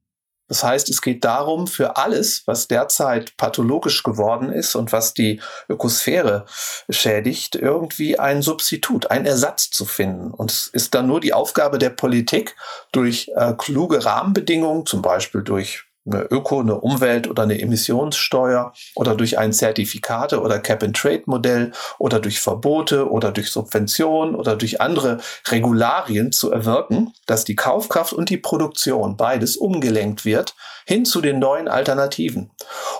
[0.49, 5.41] Das heißt, es geht darum, für alles, was derzeit pathologisch geworden ist und was die
[5.69, 6.47] Ökosphäre
[6.89, 10.31] schädigt, irgendwie ein Substitut, ein Ersatz zu finden.
[10.31, 12.55] Und es ist dann nur die Aufgabe der Politik,
[12.93, 19.15] durch äh, kluge Rahmenbedingungen, zum Beispiel durch eine Öko, eine Umwelt- oder eine Emissionssteuer oder
[19.15, 26.33] durch ein Zertifikate- oder Cap-and-Trade-Modell oder durch Verbote oder durch Subventionen oder durch andere Regularien
[26.33, 30.55] zu erwirken, dass die Kaufkraft und die Produktion beides umgelenkt wird
[30.87, 32.51] hin zu den neuen Alternativen.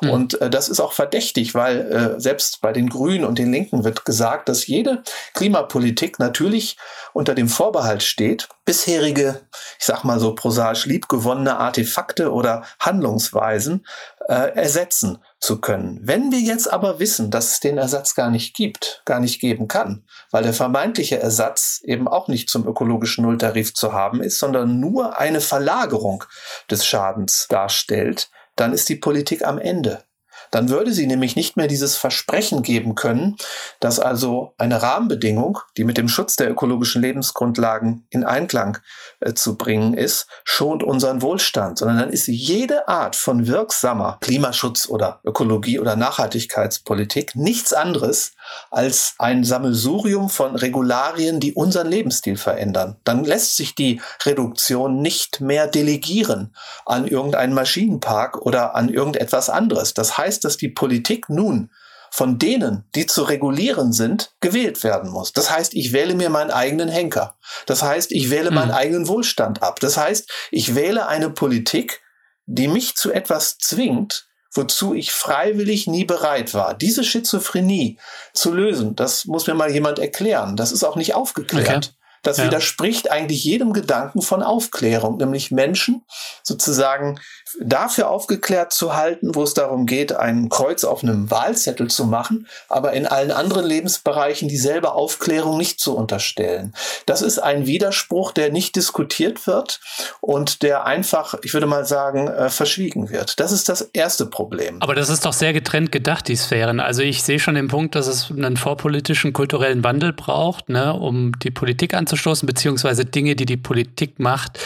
[0.01, 0.11] Mhm.
[0.11, 3.85] Und äh, das ist auch verdächtig, weil äh, selbst bei den Grünen und den Linken
[3.85, 5.05] wird gesagt, dass jede
[5.35, 6.77] Klimapolitik natürlich
[7.13, 9.43] unter dem Vorbehalt steht, bisherige,
[9.79, 12.65] ich sag mal so prosaisch liebgewonnene Artefakte oder
[12.97, 13.87] Handlungsweisen
[14.29, 16.01] äh, ersetzen zu können.
[16.03, 19.69] Wenn wir jetzt aber wissen, dass es den Ersatz gar nicht gibt, gar nicht geben
[19.69, 24.81] kann, weil der vermeintliche Ersatz eben auch nicht zum ökologischen Nulltarif zu haben ist, sondern
[24.81, 26.25] nur eine Verlagerung
[26.71, 30.03] des Schadens darstellt, dann ist die Politik am Ende
[30.51, 33.37] dann würde sie nämlich nicht mehr dieses Versprechen geben können,
[33.81, 38.79] dass also eine Rahmenbedingung, die mit dem Schutz der ökologischen Lebensgrundlagen in Einklang
[39.21, 44.89] äh, zu bringen ist, schont unseren Wohlstand, sondern dann ist jede Art von wirksamer Klimaschutz
[44.89, 48.33] oder Ökologie oder Nachhaltigkeitspolitik nichts anderes
[48.71, 52.97] als ein Sammelsurium von Regularien, die unseren Lebensstil verändern.
[53.05, 59.95] Dann lässt sich die Reduktion nicht mehr delegieren an irgendeinen Maschinenpark oder an irgendetwas anderes.
[59.95, 61.71] Das heißt, dass die Politik nun
[62.11, 65.33] von denen, die zu regulieren sind, gewählt werden muss.
[65.33, 67.37] Das heißt, ich wähle mir meinen eigenen Henker.
[67.67, 68.75] Das heißt, ich wähle meinen mhm.
[68.75, 69.81] eigenen Wohlstand ab.
[69.81, 72.01] Das heißt, ich wähle eine Politik,
[72.47, 74.26] die mich zu etwas zwingt,
[74.57, 76.75] wozu ich freiwillig nie bereit war.
[76.75, 77.99] Diese Schizophrenie
[78.33, 80.57] zu lösen, das muss mir mal jemand erklären.
[80.57, 81.69] Das ist auch nicht aufgeklärt.
[81.69, 82.06] Okay.
[82.27, 82.47] Das ja.
[82.47, 86.05] widerspricht eigentlich jedem Gedanken von Aufklärung, nämlich Menschen
[86.43, 87.21] sozusagen
[87.61, 92.49] dafür aufgeklärt zu halten, wo es darum geht, ein Kreuz auf einem Wahlzettel zu machen,
[92.69, 96.75] aber in allen anderen Lebensbereichen dieselbe Aufklärung nicht zu unterstellen.
[97.07, 99.81] Das ist ein Widerspruch, der nicht diskutiert wird
[100.21, 103.39] und der einfach, ich würde mal sagen, äh, verschwiegen wird.
[103.39, 104.83] Das ist das erste Problem.
[104.83, 106.81] Aber das ist doch sehr getrennt gedacht, die Sphären.
[106.81, 111.39] Also ich sehe schon den Punkt, dass es einen vorpolitischen kulturellen Wandel braucht, ne, um
[111.39, 114.59] die Politik anzustoßen, beziehungsweise Dinge, die die Politik macht,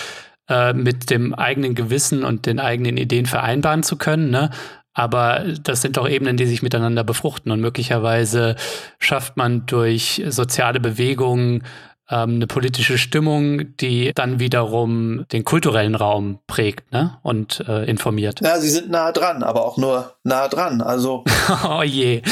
[0.48, 4.30] äh, mit dem eigenen Gewissen und den eigenen Ideen vereinbaren zu können.
[4.30, 4.50] Ne?
[4.94, 7.52] Aber das sind doch Ebenen, die sich miteinander befruchten.
[7.52, 8.56] Und möglicherweise
[8.98, 11.64] schafft man durch soziale Bewegungen
[12.10, 17.18] ähm, eine politische Stimmung, die dann wiederum den kulturellen Raum prägt ne?
[17.22, 18.40] und äh, informiert.
[18.42, 20.82] Ja, sie sind nah dran, aber auch nur nah dran.
[20.82, 21.24] Also
[21.68, 22.22] oh je.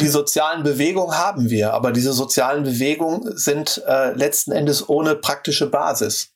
[0.00, 5.68] die sozialen Bewegungen haben wir, aber diese sozialen Bewegungen sind äh, letzten Endes ohne praktische
[5.68, 6.30] Basis.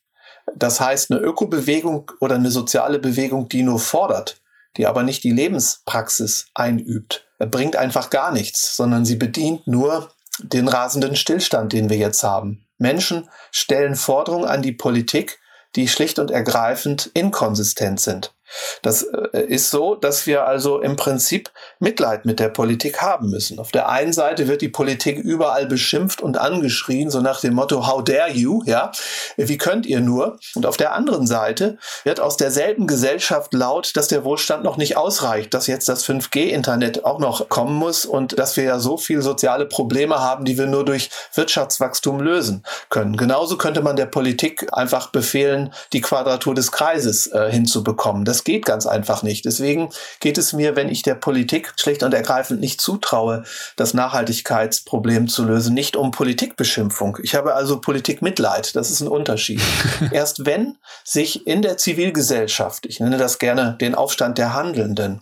[0.55, 4.41] Das heißt, eine Ökobewegung oder eine soziale Bewegung, die nur fordert,
[4.77, 10.67] die aber nicht die Lebenspraxis einübt, bringt einfach gar nichts, sondern sie bedient nur den
[10.67, 12.65] rasenden Stillstand, den wir jetzt haben.
[12.79, 15.39] Menschen stellen Forderungen an die Politik,
[15.75, 18.33] die schlicht und ergreifend inkonsistent sind.
[18.81, 23.59] Das äh, ist so, dass wir also im Prinzip Mitleid mit der Politik haben müssen.
[23.59, 27.87] Auf der einen Seite wird die Politik überall beschimpft und angeschrien, so nach dem Motto,
[27.87, 28.91] how dare you, ja,
[29.37, 30.37] wie könnt ihr nur?
[30.55, 34.97] Und auf der anderen Seite wird aus derselben Gesellschaft laut, dass der Wohlstand noch nicht
[34.97, 39.21] ausreicht, dass jetzt das 5G-Internet auch noch kommen muss und dass wir ja so viel
[39.21, 43.17] soziale Probleme haben, die wir nur durch Wirtschaftswachstum lösen können.
[43.17, 48.25] Genauso könnte man der Politik einfach befehlen, die Quadratur des Kreises äh, hinzubekommen.
[48.25, 49.43] Das das geht ganz einfach nicht.
[49.43, 49.89] Deswegen
[50.21, 53.43] geht es mir, wenn ich der Politik schlicht und ergreifend nicht zutraue,
[53.75, 57.17] das Nachhaltigkeitsproblem zu lösen, nicht um Politikbeschimpfung.
[57.21, 58.77] Ich habe also Politikmitleid.
[58.77, 59.59] Das ist ein Unterschied.
[60.11, 65.21] Erst wenn sich in der Zivilgesellschaft, ich nenne das gerne den Aufstand der Handelnden,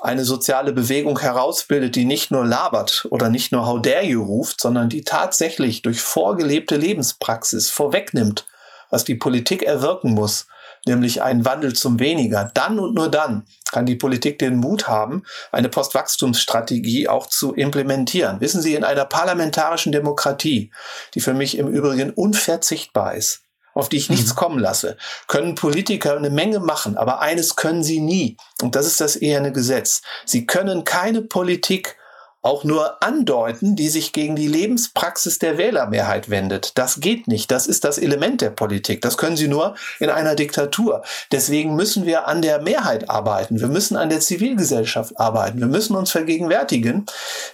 [0.00, 4.62] eine soziale Bewegung herausbildet, die nicht nur labert oder nicht nur How dare you ruft,
[4.62, 8.46] sondern die tatsächlich durch vorgelebte Lebenspraxis vorwegnimmt,
[8.88, 10.46] was die Politik erwirken muss,
[10.86, 15.24] nämlich einen Wandel zum Weniger, dann und nur dann kann die Politik den Mut haben,
[15.50, 18.40] eine Postwachstumsstrategie auch zu implementieren.
[18.40, 20.70] Wissen Sie, in einer parlamentarischen Demokratie,
[21.14, 23.42] die für mich im Übrigen unverzichtbar ist,
[23.74, 24.36] auf die ich nichts mhm.
[24.36, 24.96] kommen lasse,
[25.26, 28.36] können Politiker eine Menge machen, aber eines können sie nie.
[28.62, 30.02] Und das ist das eherne Gesetz.
[30.24, 31.96] Sie können keine Politik
[32.44, 36.72] auch nur andeuten, die sich gegen die Lebenspraxis der Wählermehrheit wendet.
[36.76, 37.50] Das geht nicht.
[37.50, 39.00] Das ist das Element der Politik.
[39.00, 41.02] Das können Sie nur in einer Diktatur.
[41.32, 43.60] Deswegen müssen wir an der Mehrheit arbeiten.
[43.60, 45.58] Wir müssen an der Zivilgesellschaft arbeiten.
[45.58, 47.06] Wir müssen uns vergegenwärtigen,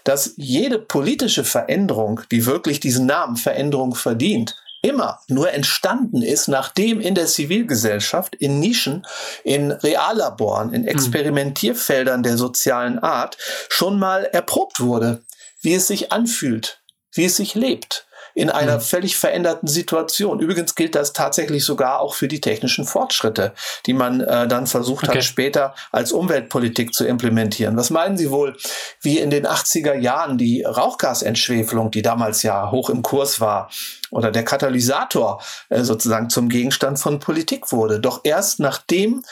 [0.03, 7.01] dass jede politische Veränderung, die wirklich diesen Namen Veränderung verdient, immer nur entstanden ist, nachdem
[7.01, 9.07] in der Zivilgesellschaft, in Nischen,
[9.45, 10.89] in Reallaboren, in hm.
[10.89, 13.37] Experimentierfeldern der sozialen Art
[13.69, 15.23] schon mal erprobt wurde,
[15.61, 16.83] wie es sich anfühlt,
[17.13, 18.83] wie es sich lebt in einer mhm.
[18.83, 20.41] völlig veränderten Situation.
[20.41, 23.53] Übrigens gilt das tatsächlich sogar auch für die technischen Fortschritte,
[23.87, 25.19] die man äh, dann versucht okay.
[25.19, 27.77] hat, später als Umweltpolitik zu implementieren.
[27.77, 28.57] Was meinen Sie wohl,
[29.01, 33.71] wie in den 80er Jahren die Rauchgasentschwefelung, die damals ja hoch im Kurs war,
[34.11, 38.01] oder der Katalysator äh, sozusagen zum Gegenstand von Politik wurde.
[38.01, 39.23] Doch erst nachdem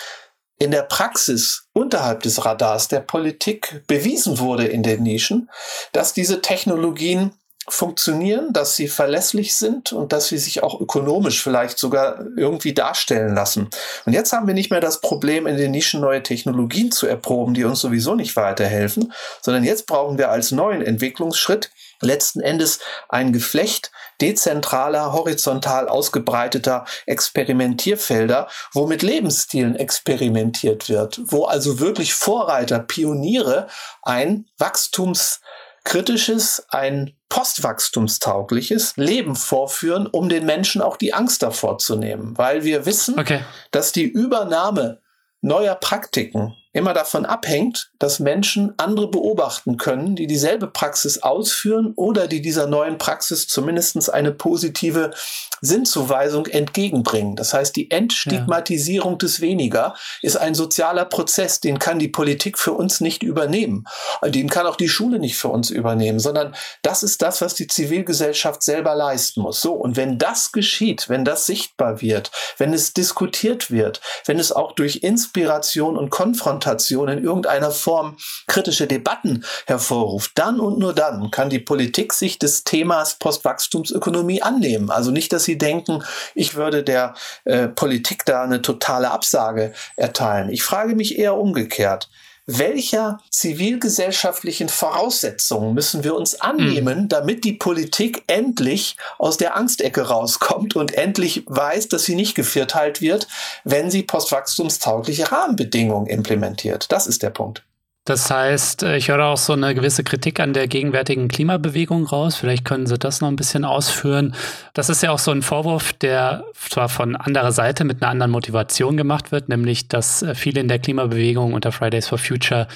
[0.59, 5.51] in der Praxis unterhalb des Radars der Politik bewiesen wurde in den Nischen,
[5.93, 7.33] dass diese Technologien
[7.73, 13.35] funktionieren, dass sie verlässlich sind und dass sie sich auch ökonomisch vielleicht sogar irgendwie darstellen
[13.35, 13.69] lassen.
[14.07, 17.55] Und jetzt haben wir nicht mehr das Problem, in den Nischen neue Technologien zu erproben,
[17.55, 21.70] die uns sowieso nicht weiterhelfen, sondern jetzt brauchen wir als neuen Entwicklungsschritt
[22.01, 23.90] letzten Endes ein Geflecht
[24.20, 33.69] dezentraler, horizontal ausgebreiteter Experimentierfelder, wo mit Lebensstilen experimentiert wird, wo also wirklich Vorreiter, Pioniere
[34.03, 35.40] ein Wachstums
[35.89, 42.36] kritisches, ein postwachstumstaugliches Leben vorführen, um den Menschen auch die Angst davor zu nehmen.
[42.36, 43.40] Weil wir wissen, okay.
[43.70, 45.01] dass die Übernahme
[45.40, 52.28] neuer Praktiken immer davon abhängt, dass Menschen andere beobachten können, die dieselbe Praxis ausführen oder
[52.28, 55.12] die dieser neuen Praxis zumindest eine positive
[55.60, 57.36] Sinnzuweisung entgegenbringen.
[57.36, 59.18] Das heißt, die Entstigmatisierung ja.
[59.18, 63.85] des Weniger ist ein sozialer Prozess, den kann die Politik für uns nicht übernehmen.
[64.24, 67.66] Den kann auch die Schule nicht für uns übernehmen, sondern das ist das, was die
[67.66, 69.60] Zivilgesellschaft selber leisten muss.
[69.60, 69.74] So.
[69.74, 74.72] Und wenn das geschieht, wenn das sichtbar wird, wenn es diskutiert wird, wenn es auch
[74.72, 78.16] durch Inspiration und Konfrontation in irgendeiner Form
[78.47, 84.90] kritische Debatten hervorruft, dann und nur dann kann die Politik sich des Themas Postwachstumsökonomie annehmen.
[84.90, 86.05] Also nicht, dass sie denken,
[86.35, 87.15] ich würde der
[87.45, 90.51] äh, Politik da eine totale Absage erteilen.
[90.51, 92.09] Ich frage mich eher umgekehrt
[92.51, 97.09] welcher zivilgesellschaftlichen Voraussetzungen müssen wir uns annehmen, mhm.
[97.11, 103.03] damit die Politik endlich aus der Angstecke rauskommt und endlich weiß, dass sie nicht gevierteilt
[103.03, 103.29] wird,
[103.65, 106.91] wenn sie postwachstumstaugliche Rahmenbedingungen implementiert.
[106.91, 107.68] Das ist der Punkt.
[108.09, 112.36] Das heißt, äh, ich höre auch so eine gewisse Kritik an der gegenwärtigen Klimabewegung raus.
[112.36, 114.35] Vielleicht können Sie das noch ein bisschen ausführen.
[114.72, 118.32] Das ist ja auch so ein Vorwurf, der zwar von anderer Seite mit einer anderen
[118.32, 122.66] Motivation gemacht wird, nämlich, dass äh, viele in der Klimabewegung unter Fridays for Future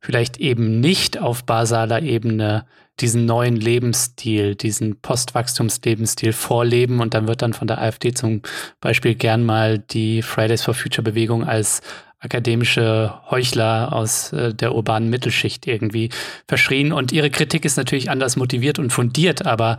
[0.00, 2.64] vielleicht eben nicht auf basaler Ebene
[3.00, 8.42] diesen neuen Lebensstil, diesen Postwachstumslebensstil vorleben und dann wird dann von der AfD zum
[8.80, 11.82] Beispiel gern mal die Fridays for Future Bewegung als
[12.20, 16.10] akademische Heuchler aus äh, der urbanen Mittelschicht irgendwie
[16.46, 16.92] verschrien.
[16.92, 19.78] Und ihre Kritik ist natürlich anders motiviert und fundiert, aber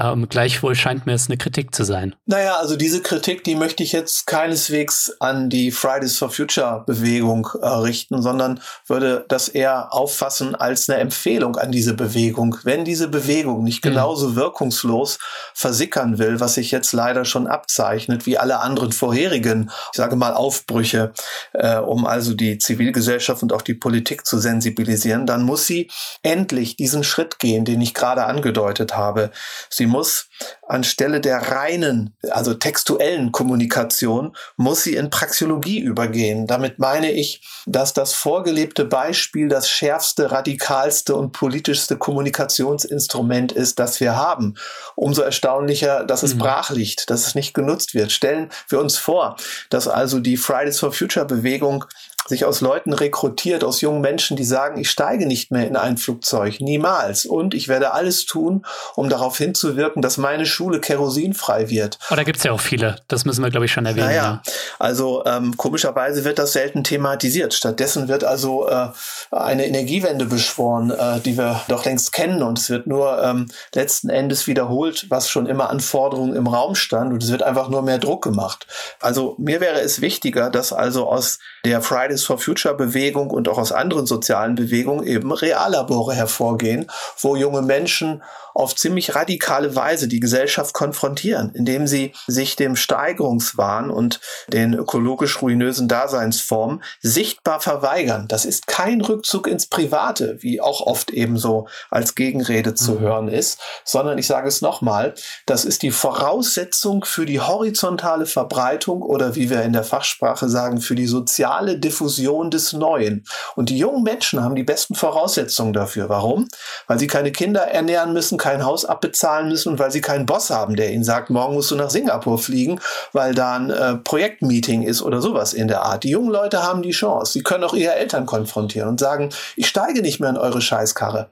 [0.00, 2.14] Ähm, gleichwohl scheint mir es eine Kritik zu sein.
[2.24, 7.48] Naja, also diese Kritik, die möchte ich jetzt keineswegs an die Fridays for Future Bewegung
[7.60, 12.56] äh, richten, sondern würde das eher auffassen als eine Empfehlung an diese Bewegung.
[12.62, 13.90] Wenn diese Bewegung nicht mhm.
[13.90, 15.18] genauso wirkungslos
[15.52, 20.32] versickern will, was sich jetzt leider schon abzeichnet, wie alle anderen vorherigen, ich sage mal,
[20.32, 21.12] Aufbrüche,
[21.52, 25.90] äh, um also die Zivilgesellschaft und auch die Politik zu sensibilisieren, dann muss sie
[26.22, 29.30] endlich diesen Schritt gehen, den ich gerade angedeutet habe.
[29.68, 30.28] Sie muss
[30.66, 36.46] anstelle der reinen, also textuellen Kommunikation, muss sie in Praxiologie übergehen.
[36.46, 44.00] Damit meine ich, dass das vorgelebte Beispiel das schärfste, radikalste und politischste Kommunikationsinstrument ist, das
[44.00, 44.54] wir haben.
[44.94, 46.38] Umso erstaunlicher, dass es mhm.
[46.38, 48.12] brach liegt, dass es nicht genutzt wird.
[48.12, 49.36] Stellen wir uns vor,
[49.68, 51.84] dass also die Fridays for Future Bewegung
[52.30, 55.98] sich aus Leuten rekrutiert, aus jungen Menschen, die sagen, ich steige nicht mehr in ein
[55.98, 57.26] Flugzeug, niemals.
[57.26, 61.98] Und ich werde alles tun, um darauf hinzuwirken, dass meine Schule kerosinfrei wird.
[62.10, 62.96] Oh, da gibt's ja auch viele.
[63.08, 64.06] Das müssen wir, glaube ich, schon erwähnen.
[64.06, 64.52] Naja, ja.
[64.78, 67.52] also ähm, komischerweise wird das selten thematisiert.
[67.52, 68.88] Stattdessen wird also äh,
[69.30, 72.42] eine Energiewende beschworen, äh, die wir doch längst kennen.
[72.42, 76.76] Und es wird nur ähm, letzten Endes wiederholt, was schon immer an Forderungen im Raum
[76.76, 77.12] stand.
[77.12, 78.66] Und es wird einfach nur mehr Druck gemacht.
[79.00, 83.58] Also mir wäre es wichtiger, dass also aus der Fridays for Future Bewegung und auch
[83.58, 86.90] aus anderen sozialen Bewegungen eben Reallabore hervorgehen,
[87.20, 88.22] wo junge Menschen
[88.54, 95.40] auf ziemlich radikale Weise die Gesellschaft konfrontieren, indem sie sich dem Steigerungswahn und den ökologisch
[95.42, 98.26] ruinösen Daseinsformen sichtbar verweigern.
[98.28, 103.00] Das ist kein Rückzug ins Private, wie auch oft ebenso als Gegenrede zu mhm.
[103.00, 105.14] hören ist, sondern ich sage es nochmal,
[105.46, 110.80] das ist die Voraussetzung für die horizontale Verbreitung oder wie wir in der Fachsprache sagen,
[110.80, 113.24] für die soziale Diffusion des Neuen.
[113.56, 116.08] Und die jungen Menschen haben die besten Voraussetzungen dafür.
[116.08, 116.48] Warum?
[116.86, 120.50] Weil sie keine Kinder ernähren müssen, kein Haus abbezahlen müssen und weil sie keinen Boss
[120.50, 122.80] haben, der ihnen sagt, morgen musst du nach Singapur fliegen,
[123.12, 126.04] weil da ein äh, Projektmeeting ist oder sowas in der Art.
[126.04, 127.32] Die jungen Leute haben die Chance.
[127.32, 131.30] Sie können auch ihre Eltern konfrontieren und sagen, ich steige nicht mehr in eure Scheißkarre.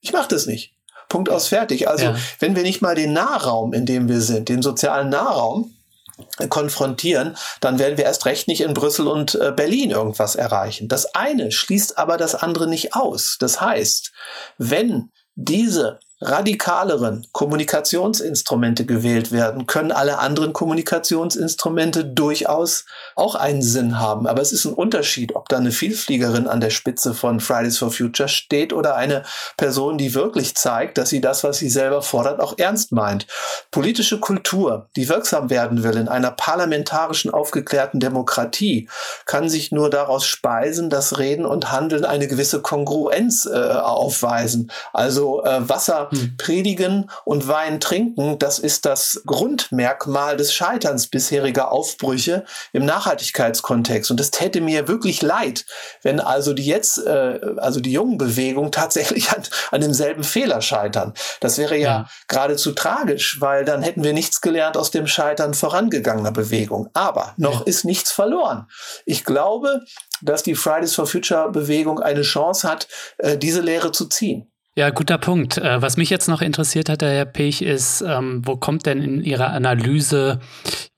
[0.00, 0.72] Ich mache das nicht.
[1.08, 1.88] Punkt aus fertig.
[1.88, 2.16] Also, ja.
[2.40, 5.75] wenn wir nicht mal den Nahraum, in dem wir sind, den sozialen Nahraum,
[6.48, 10.88] konfrontieren, dann werden wir erst recht nicht in Brüssel und äh, Berlin irgendwas erreichen.
[10.88, 13.36] Das eine schließt aber das andere nicht aus.
[13.38, 14.12] Das heißt,
[14.58, 22.86] wenn diese radikaleren Kommunikationsinstrumente gewählt werden, können alle anderen Kommunikationsinstrumente durchaus
[23.16, 24.26] auch einen Sinn haben.
[24.26, 27.90] Aber es ist ein Unterschied, ob da eine Vielfliegerin an der Spitze von Fridays for
[27.90, 29.24] Future steht oder eine
[29.58, 33.26] Person, die wirklich zeigt, dass sie das, was sie selber fordert, auch ernst meint.
[33.70, 38.88] Politische Kultur, die wirksam werden will in einer parlamentarischen, aufgeklärten Demokratie,
[39.26, 44.72] kann sich nur daraus speisen, dass Reden und Handeln eine gewisse Kongruenz äh, aufweisen.
[44.94, 46.36] Also äh, Wasser hm.
[46.36, 54.10] predigen und Wein trinken, das ist das Grundmerkmal des Scheiterns bisheriger Aufbrüche im Nachhaltigkeitskontext.
[54.10, 55.64] Und es täte mir wirklich leid,
[56.02, 61.14] wenn also die jetzt, äh, also die jungen Bewegungen tatsächlich an, an demselben Fehler scheitern.
[61.40, 65.54] Das wäre ja, ja geradezu tragisch, weil dann hätten wir nichts gelernt aus dem Scheitern
[65.54, 66.88] vorangegangener Bewegung.
[66.94, 67.66] Aber noch ja.
[67.66, 68.66] ist nichts verloren.
[69.04, 69.82] Ich glaube,
[70.22, 72.88] dass die Fridays for Future Bewegung eine Chance hat,
[73.18, 74.50] äh, diese Lehre zu ziehen.
[74.78, 75.56] Ja, guter Punkt.
[75.56, 79.24] Äh, was mich jetzt noch interessiert hat, Herr Pech, ist, ähm, wo kommt denn in
[79.24, 80.38] Ihrer Analyse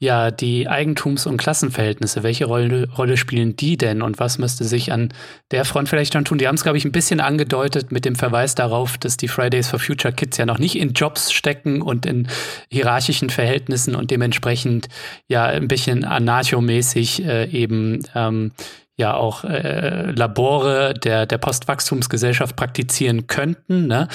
[0.01, 2.25] ja die Eigentums- und Klassenverhältnisse?
[2.25, 5.13] Welche Rolle, Rolle spielen die denn und was müsste sich an
[5.53, 6.39] der Front vielleicht dann tun?
[6.39, 9.69] Die haben es, glaube ich, ein bisschen angedeutet mit dem Verweis darauf, dass die Fridays
[9.69, 12.27] for Future Kids ja noch nicht in Jobs stecken und in
[12.73, 14.89] hierarchischen Verhältnissen und dementsprechend
[15.29, 18.51] ja ein bisschen anarchomäßig äh, eben ähm,
[18.99, 23.87] ja auch äh, Labore der, der Postwachstumsgesellschaft praktizieren könnten.
[23.87, 24.09] Ne?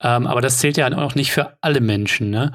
[0.00, 2.30] Ähm, aber das zählt ja auch nicht für alle Menschen.
[2.30, 2.52] Ne?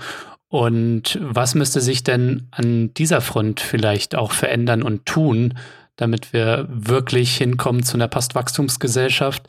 [0.48, 5.56] Und was müsste sich denn an dieser Front vielleicht auch verändern und tun,
[5.96, 9.44] damit wir wirklich hinkommen zu einer Postwachstumsgesellschaft,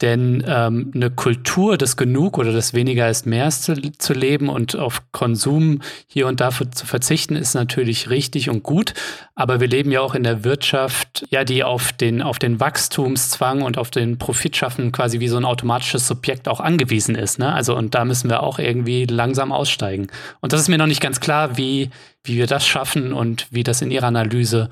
[0.00, 4.76] denn ähm, eine Kultur des Genug oder des Weniger ist mehr zu, zu leben und
[4.76, 8.94] auf Konsum hier und da zu verzichten, ist natürlich richtig und gut.
[9.34, 13.62] Aber wir leben ja auch in der Wirtschaft, ja, die auf den, auf den Wachstumszwang
[13.62, 17.38] und auf den Profitschaffen quasi wie so ein automatisches Subjekt auch angewiesen ist.
[17.38, 17.52] Ne?
[17.52, 20.08] Also, und da müssen wir auch irgendwie langsam aussteigen.
[20.40, 21.90] Und das ist mir noch nicht ganz klar, wie,
[22.24, 24.70] wie wir das schaffen und wie das in Ihrer Analyse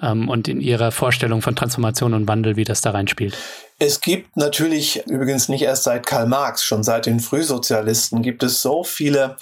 [0.00, 3.36] ähm, und in Ihrer Vorstellung von Transformation und Wandel, wie das da reinspielt.
[3.82, 8.60] Es gibt natürlich, übrigens nicht erst seit Karl Marx, schon seit den Frühsozialisten, gibt es
[8.60, 9.36] so viele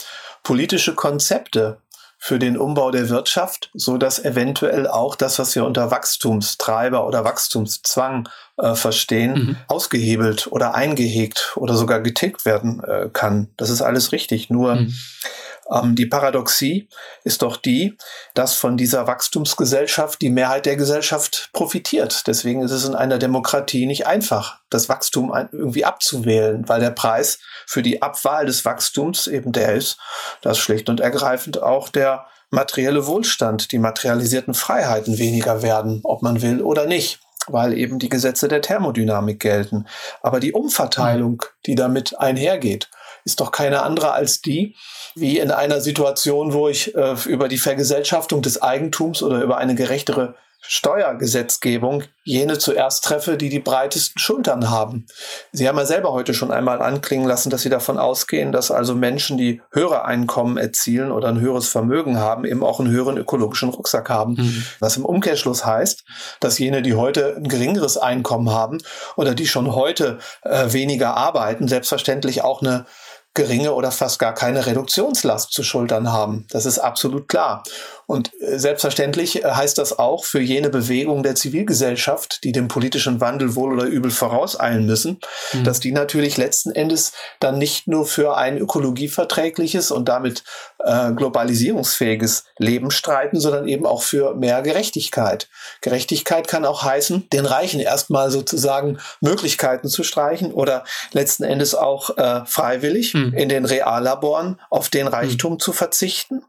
[0.45, 1.79] politische Konzepte
[2.21, 7.25] für den Umbau der Wirtschaft, so dass eventuell auch das, was wir unter Wachstumstreiber oder
[7.25, 8.29] Wachstumszwang
[8.59, 9.57] äh, verstehen, mhm.
[9.67, 13.49] ausgehebelt oder eingehegt oder sogar getickt werden äh, kann.
[13.57, 14.51] Das ist alles richtig.
[14.51, 14.95] Nur mhm.
[15.71, 16.89] Ähm, die Paradoxie
[17.25, 17.97] ist doch die,
[18.35, 22.27] dass von dieser Wachstumsgesellschaft die Mehrheit der Gesellschaft profitiert.
[22.27, 27.39] Deswegen ist es in einer Demokratie nicht einfach, das Wachstum irgendwie abzuwählen, weil der Preis
[27.67, 29.99] für die Abwahl des Wachstums eben der ist,
[30.43, 36.41] dass schlicht und ergreifend auch der materielle Wohlstand, die materialisierten Freiheiten weniger werden, ob man
[36.43, 37.21] will oder nicht
[37.51, 39.87] weil eben die Gesetze der Thermodynamik gelten.
[40.21, 42.91] Aber die Umverteilung, die damit einhergeht,
[43.29, 44.75] ist doch keine andere als die,
[45.15, 49.75] wie in einer Situation, wo ich äh, über die Vergesellschaftung des Eigentums oder über eine
[49.75, 55.07] gerechtere Steuergesetzgebung jene zuerst treffe, die die breitesten Schultern haben.
[55.53, 58.95] Sie haben ja selber heute schon einmal anklingen lassen, dass Sie davon ausgehen, dass also
[58.95, 63.69] Menschen, die höhere Einkommen erzielen oder ein höheres Vermögen haben, eben auch einen höheren ökologischen
[63.69, 64.35] Rucksack haben.
[64.35, 64.65] Mhm.
[64.81, 66.05] Was im Umkehrschluss heißt,
[66.41, 68.79] dass jene, die heute ein geringeres Einkommen haben
[69.17, 72.85] oder die schon heute äh, weniger arbeiten, selbstverständlich auch eine
[73.39, 76.45] geringe oder fast gar keine Reduktionslast zu schultern haben.
[76.51, 77.63] Das ist absolut klar.
[78.09, 83.21] Und äh, selbstverständlich äh, heißt das auch für jene Bewegung der Zivilgesellschaft, die dem politischen
[83.21, 85.21] Wandel wohl oder übel vorauseilen müssen,
[85.53, 85.65] mhm.
[85.65, 90.43] dass die natürlich letzten Endes dann nicht nur für ein ökologieverträgliches und damit
[90.79, 95.51] äh, globalisierungsfähiges Leben streiten, sondern eben auch für mehr Gerechtigkeit.
[95.83, 102.17] Gerechtigkeit kann auch heißen, den Reichen erstmal sozusagen Möglichkeiten zu streichen oder letzten Endes auch
[102.17, 103.35] äh, freiwillig mhm.
[103.35, 105.59] in den Reallaboren auf den Reichtum mhm.
[105.59, 106.43] zu verzichten,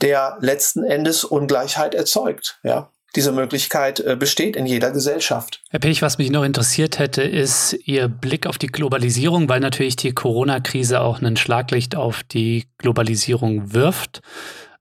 [0.00, 2.58] der letzten Endes Endes erzeugt.
[2.62, 2.90] Ja.
[3.14, 5.60] Diese Möglichkeit äh, besteht in jeder Gesellschaft.
[5.68, 9.96] Herr Pech, was mich noch interessiert hätte, ist Ihr Blick auf die Globalisierung, weil natürlich
[9.96, 14.22] die Corona-Krise auch ein Schlaglicht auf die Globalisierung wirft.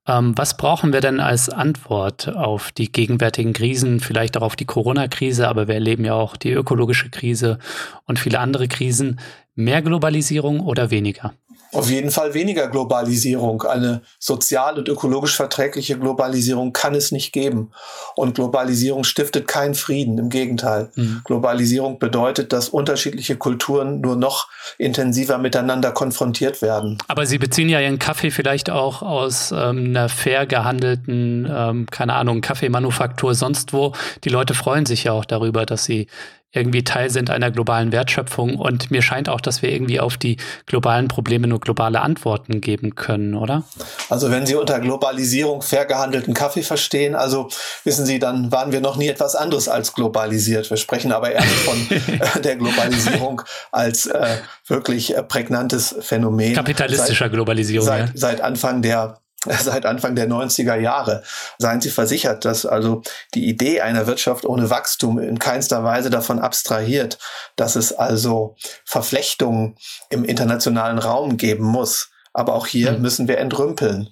[0.07, 4.65] Ähm, was brauchen wir denn als Antwort auf die gegenwärtigen Krisen, vielleicht auch auf die
[4.65, 7.59] Corona-Krise, aber wir erleben ja auch die ökologische Krise
[8.05, 9.19] und viele andere Krisen.
[9.55, 11.33] Mehr Globalisierung oder weniger?
[11.73, 13.63] Auf jeden Fall weniger Globalisierung.
[13.63, 17.71] Eine sozial und ökologisch verträgliche Globalisierung kann es nicht geben.
[18.15, 20.17] Und Globalisierung stiftet keinen Frieden.
[20.17, 20.89] Im Gegenteil.
[20.95, 21.21] Mhm.
[21.23, 26.97] Globalisierung bedeutet, dass unterschiedliche Kulturen nur noch intensiver miteinander konfrontiert werden.
[27.07, 32.15] Aber Sie beziehen ja Ihren Kaffee vielleicht auch aus ähm, einer fair gehandelten, ähm, keine
[32.15, 33.93] Ahnung, Kaffeemanufaktur sonst wo.
[34.23, 36.07] Die Leute freuen sich ja auch darüber, dass sie
[36.53, 38.57] irgendwie Teil sind einer globalen Wertschöpfung.
[38.57, 42.95] Und mir scheint auch, dass wir irgendwie auf die globalen Probleme nur globale Antworten geben
[42.95, 43.63] können, oder?
[44.09, 47.49] Also wenn Sie unter Globalisierung fair gehandelten Kaffee verstehen, also
[47.85, 50.69] wissen Sie, dann waren wir noch nie etwas anderes als globalisiert.
[50.69, 53.41] Wir sprechen aber eher von äh, der Globalisierung
[53.71, 54.37] als äh,
[54.67, 56.53] wirklich äh, prägnantes Phänomen.
[56.53, 57.85] Kapitalistischer seit, Globalisierung.
[57.85, 58.11] Seit, ja.
[58.15, 59.20] seit Anfang der
[59.61, 61.23] seit Anfang der 90er Jahre.
[61.57, 63.01] Seien Sie versichert, dass also
[63.33, 67.17] die Idee einer Wirtschaft ohne Wachstum in keinster Weise davon abstrahiert,
[67.55, 68.55] dass es also
[68.85, 69.77] Verflechtungen
[70.09, 72.11] im internationalen Raum geben muss.
[72.33, 73.01] Aber auch hier mhm.
[73.01, 74.09] müssen wir entrümpeln.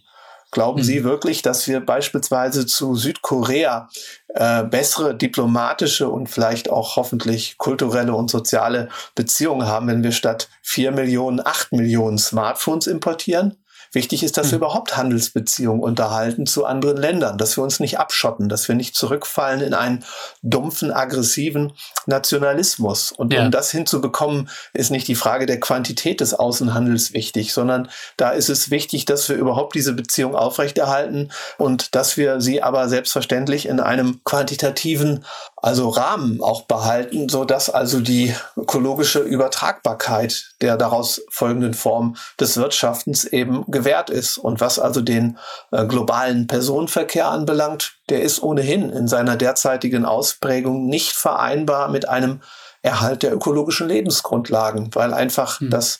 [0.51, 0.83] Glauben mhm.
[0.83, 3.87] Sie wirklich, dass wir beispielsweise zu Südkorea
[4.29, 10.49] äh, bessere diplomatische und vielleicht auch hoffentlich kulturelle und soziale Beziehungen haben, wenn wir statt
[10.63, 13.57] vier Millionen acht Millionen Smartphones importieren?
[13.91, 14.51] Wichtig ist, dass mhm.
[14.51, 18.95] wir überhaupt Handelsbeziehungen unterhalten zu anderen Ländern, dass wir uns nicht abschotten, dass wir nicht
[18.95, 20.03] zurückfallen in einen
[20.43, 21.73] dumpfen, aggressiven
[22.05, 23.11] Nationalismus.
[23.11, 23.43] Und ja.
[23.43, 28.49] um das hinzubekommen, ist nicht die Frage der Quantität des Außenhandels wichtig, sondern da ist
[28.49, 33.79] es wichtig, dass wir überhaupt diese Beziehung aufrechterhalten und dass wir sie aber selbstverständlich in
[33.79, 35.25] einem quantitativen
[35.61, 42.57] also Rahmen auch behalten, so dass also die ökologische Übertragbarkeit der daraus folgenden Form des
[42.57, 44.37] Wirtschaftens eben gewährt ist.
[44.37, 45.37] Und was also den
[45.71, 52.41] äh, globalen Personenverkehr anbelangt, der ist ohnehin in seiner derzeitigen Ausprägung nicht vereinbar mit einem
[52.81, 55.69] Erhalt der ökologischen Lebensgrundlagen, weil einfach mhm.
[55.69, 55.99] das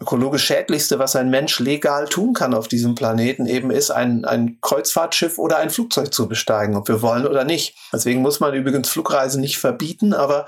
[0.00, 4.58] ökologisch schädlichste, was ein Mensch legal tun kann auf diesem Planeten, eben ist, ein, ein
[4.60, 7.76] Kreuzfahrtschiff oder ein Flugzeug zu besteigen, ob wir wollen oder nicht.
[7.92, 10.46] Deswegen muss man übrigens Flugreisen nicht verbieten, aber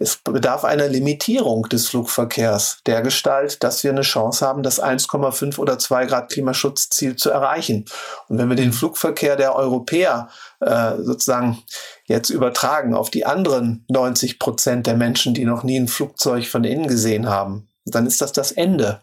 [0.00, 5.58] es bedarf einer Limitierung des Flugverkehrs der Gestalt, dass wir eine Chance haben, das 1,5
[5.58, 7.84] oder 2 Grad Klimaschutzziel zu erreichen.
[8.26, 11.62] Und wenn wir den Flugverkehr der Europäer äh, sozusagen
[12.06, 16.64] jetzt übertragen auf die anderen 90 Prozent der Menschen, die noch nie ein Flugzeug von
[16.64, 19.00] innen gesehen haben, dann ist das das Ende.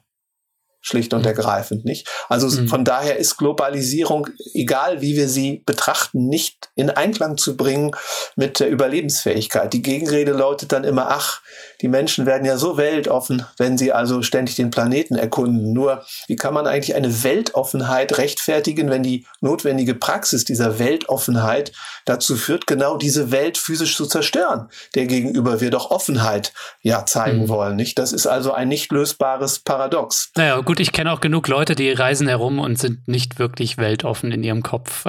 [0.86, 1.28] schlicht und mhm.
[1.28, 2.08] ergreifend nicht.
[2.30, 2.68] Also mhm.
[2.68, 7.96] von daher ist Globalisierung, egal wie wir sie betrachten, nicht in Einklang zu bringen
[8.36, 9.74] mit der Überlebensfähigkeit.
[9.74, 11.42] Die Gegenrede lautet dann immer, ach,
[11.82, 15.74] die Menschen werden ja so weltoffen, wenn sie also ständig den Planeten erkunden.
[15.74, 21.72] Nur, wie kann man eigentlich eine Weltoffenheit rechtfertigen, wenn die notwendige Praxis dieser Weltoffenheit
[22.06, 27.44] dazu führt, genau diese Welt physisch zu zerstören, der gegenüber wir doch Offenheit ja zeigen
[27.44, 27.50] mhm.
[27.50, 27.98] wollen, nicht?
[28.00, 30.32] Das ist also ein nicht lösbares Paradox.
[30.36, 34.32] Naja, gut, ich kenne auch genug Leute, die reisen herum und sind nicht wirklich weltoffen
[34.32, 35.06] in ihrem Kopf.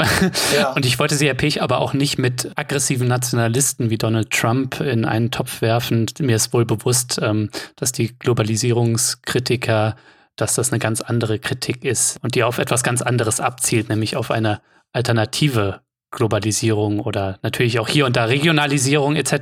[0.55, 0.72] Ja.
[0.76, 4.80] Und ich wollte Sie, Herr Pech, aber auch nicht mit aggressiven Nationalisten wie Donald Trump
[4.80, 6.06] in einen Topf werfen.
[6.18, 9.97] Mir ist wohl bewusst, ähm, dass die Globalisierungskritiker,
[10.35, 14.16] dass das eine ganz andere Kritik ist und die auf etwas ganz anderes abzielt, nämlich
[14.16, 14.61] auf eine
[14.93, 15.81] alternative
[16.11, 19.33] Globalisierung oder natürlich auch hier und da Regionalisierung etc.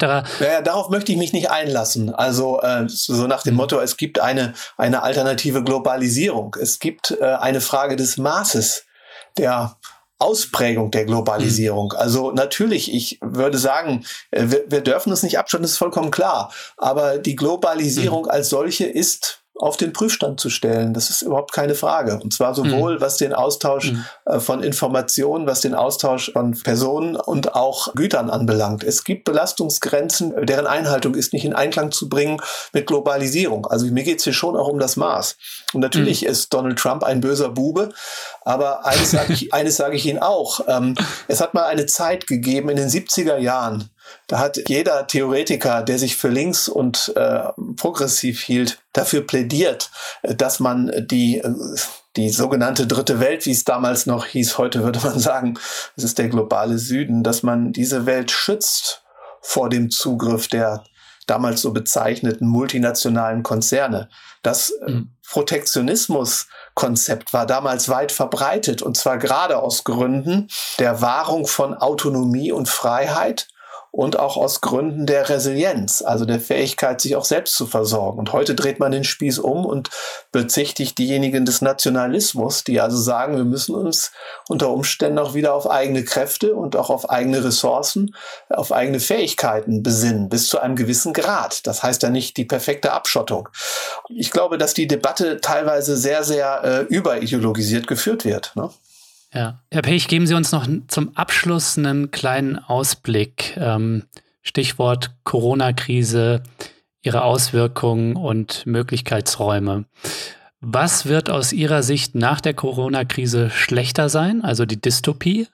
[0.40, 2.12] Naja, darauf möchte ich mich nicht einlassen.
[2.12, 3.54] Also äh, so nach dem.
[3.54, 6.56] Motto, es gibt eine, eine alternative Globalisierung.
[6.60, 8.86] Es gibt äh, eine Frage des Maßes
[9.36, 9.76] der
[10.18, 11.92] Ausprägung der Globalisierung.
[11.92, 11.98] Mhm.
[11.98, 16.10] Also natürlich, ich würde sagen, äh, wir, wir dürfen es nicht abschauen, das ist vollkommen
[16.10, 16.52] klar.
[16.76, 18.30] Aber die Globalisierung mhm.
[18.30, 20.94] als solche ist auf den Prüfstand zu stellen.
[20.94, 22.18] Das ist überhaupt keine Frage.
[22.20, 23.00] Und zwar sowohl mhm.
[23.00, 24.04] was den Austausch mhm.
[24.24, 28.82] äh, von Informationen, was den Austausch von Personen und auch Gütern anbelangt.
[28.82, 32.40] Es gibt Belastungsgrenzen, deren Einhaltung ist nicht in Einklang zu bringen
[32.72, 33.66] mit Globalisierung.
[33.66, 35.36] Also mir geht es hier schon auch um das Maß.
[35.72, 36.28] Und natürlich mhm.
[36.28, 37.90] ist Donald Trump ein böser Bube,
[38.42, 40.60] aber eines sage ich, eines sage ich Ihnen auch.
[40.66, 40.96] Ähm,
[41.28, 43.88] es hat mal eine Zeit gegeben in den 70er Jahren,
[44.26, 47.44] da hat jeder Theoretiker, der sich für links und äh,
[47.76, 49.90] progressiv hielt, dafür plädiert,
[50.22, 51.54] äh, dass man die äh,
[52.16, 55.58] die sogenannte dritte Welt, wie es damals noch hieß, heute würde man sagen,
[55.96, 59.02] es ist der globale Süden, dass man diese Welt schützt
[59.40, 60.84] vor dem Zugriff der
[61.26, 64.08] damals so bezeichneten multinationalen Konzerne.
[64.42, 65.10] Das äh, mhm.
[65.28, 72.68] Protektionismus-Konzept war damals weit verbreitet und zwar gerade aus Gründen der Wahrung von Autonomie und
[72.68, 73.48] Freiheit
[73.94, 78.18] und auch aus Gründen der Resilienz, also der Fähigkeit, sich auch selbst zu versorgen.
[78.18, 79.88] Und heute dreht man den Spieß um und
[80.32, 84.10] bezichtigt diejenigen des Nationalismus, die also sagen, wir müssen uns
[84.48, 88.16] unter Umständen auch wieder auf eigene Kräfte und auch auf eigene Ressourcen,
[88.48, 91.64] auf eigene Fähigkeiten besinnen, bis zu einem gewissen Grad.
[91.64, 93.48] Das heißt ja nicht die perfekte Abschottung.
[94.08, 98.56] Ich glaube, dass die Debatte teilweise sehr, sehr äh, überideologisiert geführt wird.
[98.56, 98.70] Ne?
[99.34, 99.60] Ja.
[99.70, 103.56] Herr Pech, geben Sie uns noch zum Abschluss einen kleinen Ausblick.
[103.56, 104.04] Ähm,
[104.42, 106.42] Stichwort Corona-Krise,
[107.02, 109.86] ihre Auswirkungen und Möglichkeitsräume.
[110.60, 115.48] Was wird aus Ihrer Sicht nach der Corona-Krise schlechter sein, also die Dystopie?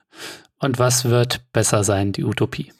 [0.59, 2.71] Und was wird besser sein, die Utopie?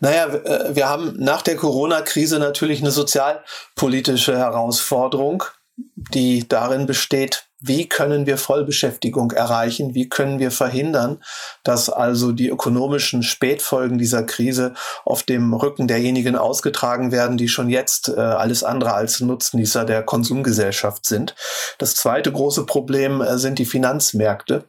[0.00, 5.44] Naja, äh, wir haben nach der Corona-Krise natürlich eine sozialpolitische Herausforderung,
[5.76, 9.94] die darin besteht, wie können wir Vollbeschäftigung erreichen?
[9.94, 11.22] Wie können wir verhindern,
[11.62, 14.74] dass also die ökonomischen Spätfolgen dieser Krise
[15.04, 20.02] auf dem Rücken derjenigen ausgetragen werden, die schon jetzt äh, alles andere als Nutznießer der
[20.02, 21.34] Konsumgesellschaft sind?
[21.78, 24.64] Das zweite große Problem äh, sind die Finanzmärkte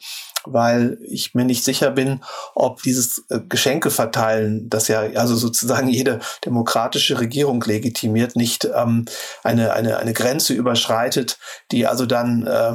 [0.53, 2.21] weil ich mir nicht sicher bin,
[2.55, 9.05] ob dieses äh, Geschenke verteilen, das ja also sozusagen jede demokratische Regierung legitimiert, nicht ähm,
[9.43, 11.37] eine, eine, eine Grenze überschreitet,
[11.71, 12.73] die also dann äh,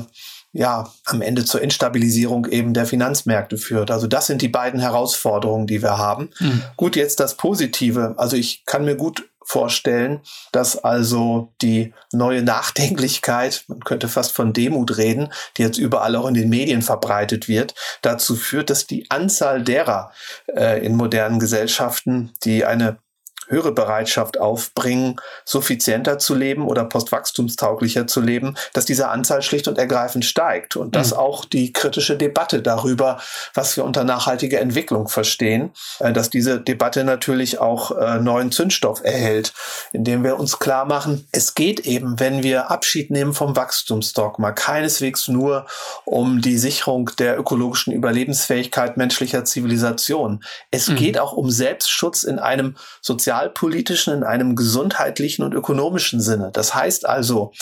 [0.53, 3.91] ja, am Ende zur Instabilisierung eben der Finanzmärkte führt.
[3.91, 6.31] Also das sind die beiden Herausforderungen, die wir haben.
[6.39, 6.63] Mhm.
[6.77, 8.15] Gut, jetzt das Positive.
[8.19, 10.21] Also ich kann mir gut vorstellen,
[10.53, 16.27] dass also die neue Nachdenklichkeit, man könnte fast von Demut reden, die jetzt überall auch
[16.27, 20.13] in den Medien verbreitet wird, dazu führt, dass die Anzahl derer
[20.55, 22.99] äh, in modernen Gesellschaften, die eine
[23.49, 29.79] höhere Bereitschaft aufbringen, suffizienter zu leben oder postwachstumstauglicher zu leben, dass diese Anzahl schlicht und
[29.79, 30.93] ergreifend steigt und mhm.
[30.93, 33.21] dass auch die kritische Debatte darüber,
[33.55, 39.05] was wir unter nachhaltiger Entwicklung verstehen, äh, dass diese Debatte natürlich auch äh, neuen Zündstoff
[39.05, 39.53] erhält,
[39.93, 45.29] indem wir uns klar machen, es geht eben, wenn wir Abschied nehmen vom Wachstumsdogma, keineswegs
[45.29, 45.67] nur
[46.05, 50.45] um die Sicherung der ökologischen Überlebensfähigkeit menschlicher Zivilisation.
[50.71, 50.97] Es mhm.
[50.97, 56.51] geht auch um Selbstschutz in einem sozialen sozialpolitischen, in einem gesundheitlichen und ökonomischen Sinne.
[56.53, 57.53] Das heißt also,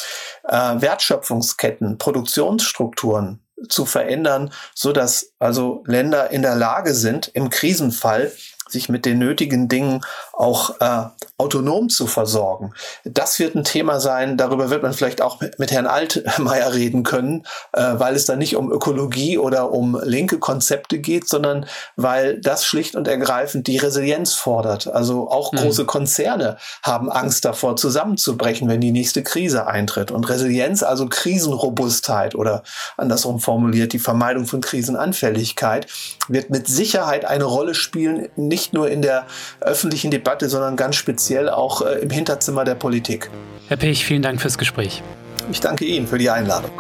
[0.48, 8.32] äh, Wertschöpfungsketten, Produktionsstrukturen zu verändern, so dass also Länder in der Lage sind, im Krisenfall
[8.72, 10.01] sich mit den nötigen Dingen
[10.32, 11.05] auch äh,
[11.38, 12.74] autonom zu versorgen.
[13.05, 17.47] Das wird ein Thema sein, darüber wird man vielleicht auch mit, Herrn Altmaier reden können,
[17.72, 21.66] äh, weil es da nicht um Ökologie oder um linke Konzepte geht, sondern
[21.97, 24.86] weil das schlicht und ergreifend die Resilienz fordert.
[24.86, 25.59] Also auch mhm.
[25.59, 30.10] große Konzerne haben Angst davor, zusammenzubrechen, wenn die nächste Krise eintritt.
[30.10, 32.62] Und Resilienz, also Krisenrobustheit oder
[32.97, 35.86] andersrum formuliert, die Vermeidung von Krisenanfälligkeit,
[36.31, 39.27] wird mit Sicherheit eine Rolle spielen, nicht nur in der
[39.61, 43.31] öffentlichen Debatte, sondern ganz speziell auch äh, im Hinterzimmer der Politik.
[43.69, 45.02] Herr Pech, vielen Dank fürs Gespräch.
[45.51, 46.70] Ich danke Ihnen für die Einladung.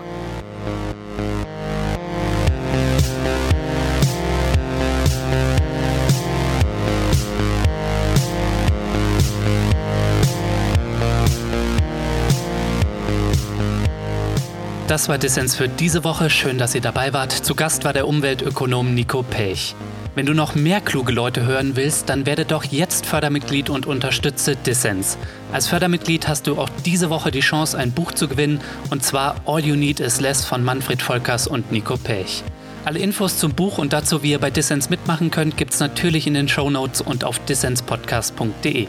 [14.90, 16.30] Das war Dissens für diese Woche.
[16.30, 17.30] Schön, dass ihr dabei wart.
[17.30, 19.76] Zu Gast war der Umweltökonom Nico Pech.
[20.16, 24.56] Wenn du noch mehr kluge Leute hören willst, dann werde doch jetzt Fördermitglied und unterstütze
[24.56, 25.16] Dissens.
[25.52, 28.60] Als Fördermitglied hast du auch diese Woche die Chance, ein Buch zu gewinnen,
[28.90, 32.42] und zwar All You Need Is Less von Manfred Volkers und Nico Pech.
[32.84, 36.34] Alle Infos zum Buch und dazu, wie ihr bei Dissens mitmachen könnt, gibt's natürlich in
[36.34, 38.88] den Show Notes und auf dissenspodcast.de.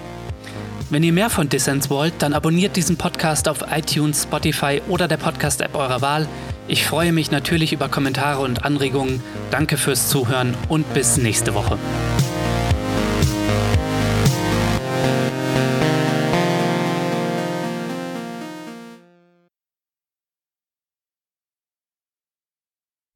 [0.92, 5.16] Wenn ihr mehr von Dissens wollt, dann abonniert diesen Podcast auf iTunes, Spotify oder der
[5.16, 6.28] Podcast-App eurer Wahl.
[6.68, 9.24] Ich freue mich natürlich über Kommentare und Anregungen.
[9.52, 11.78] Danke fürs Zuhören und bis nächste Woche.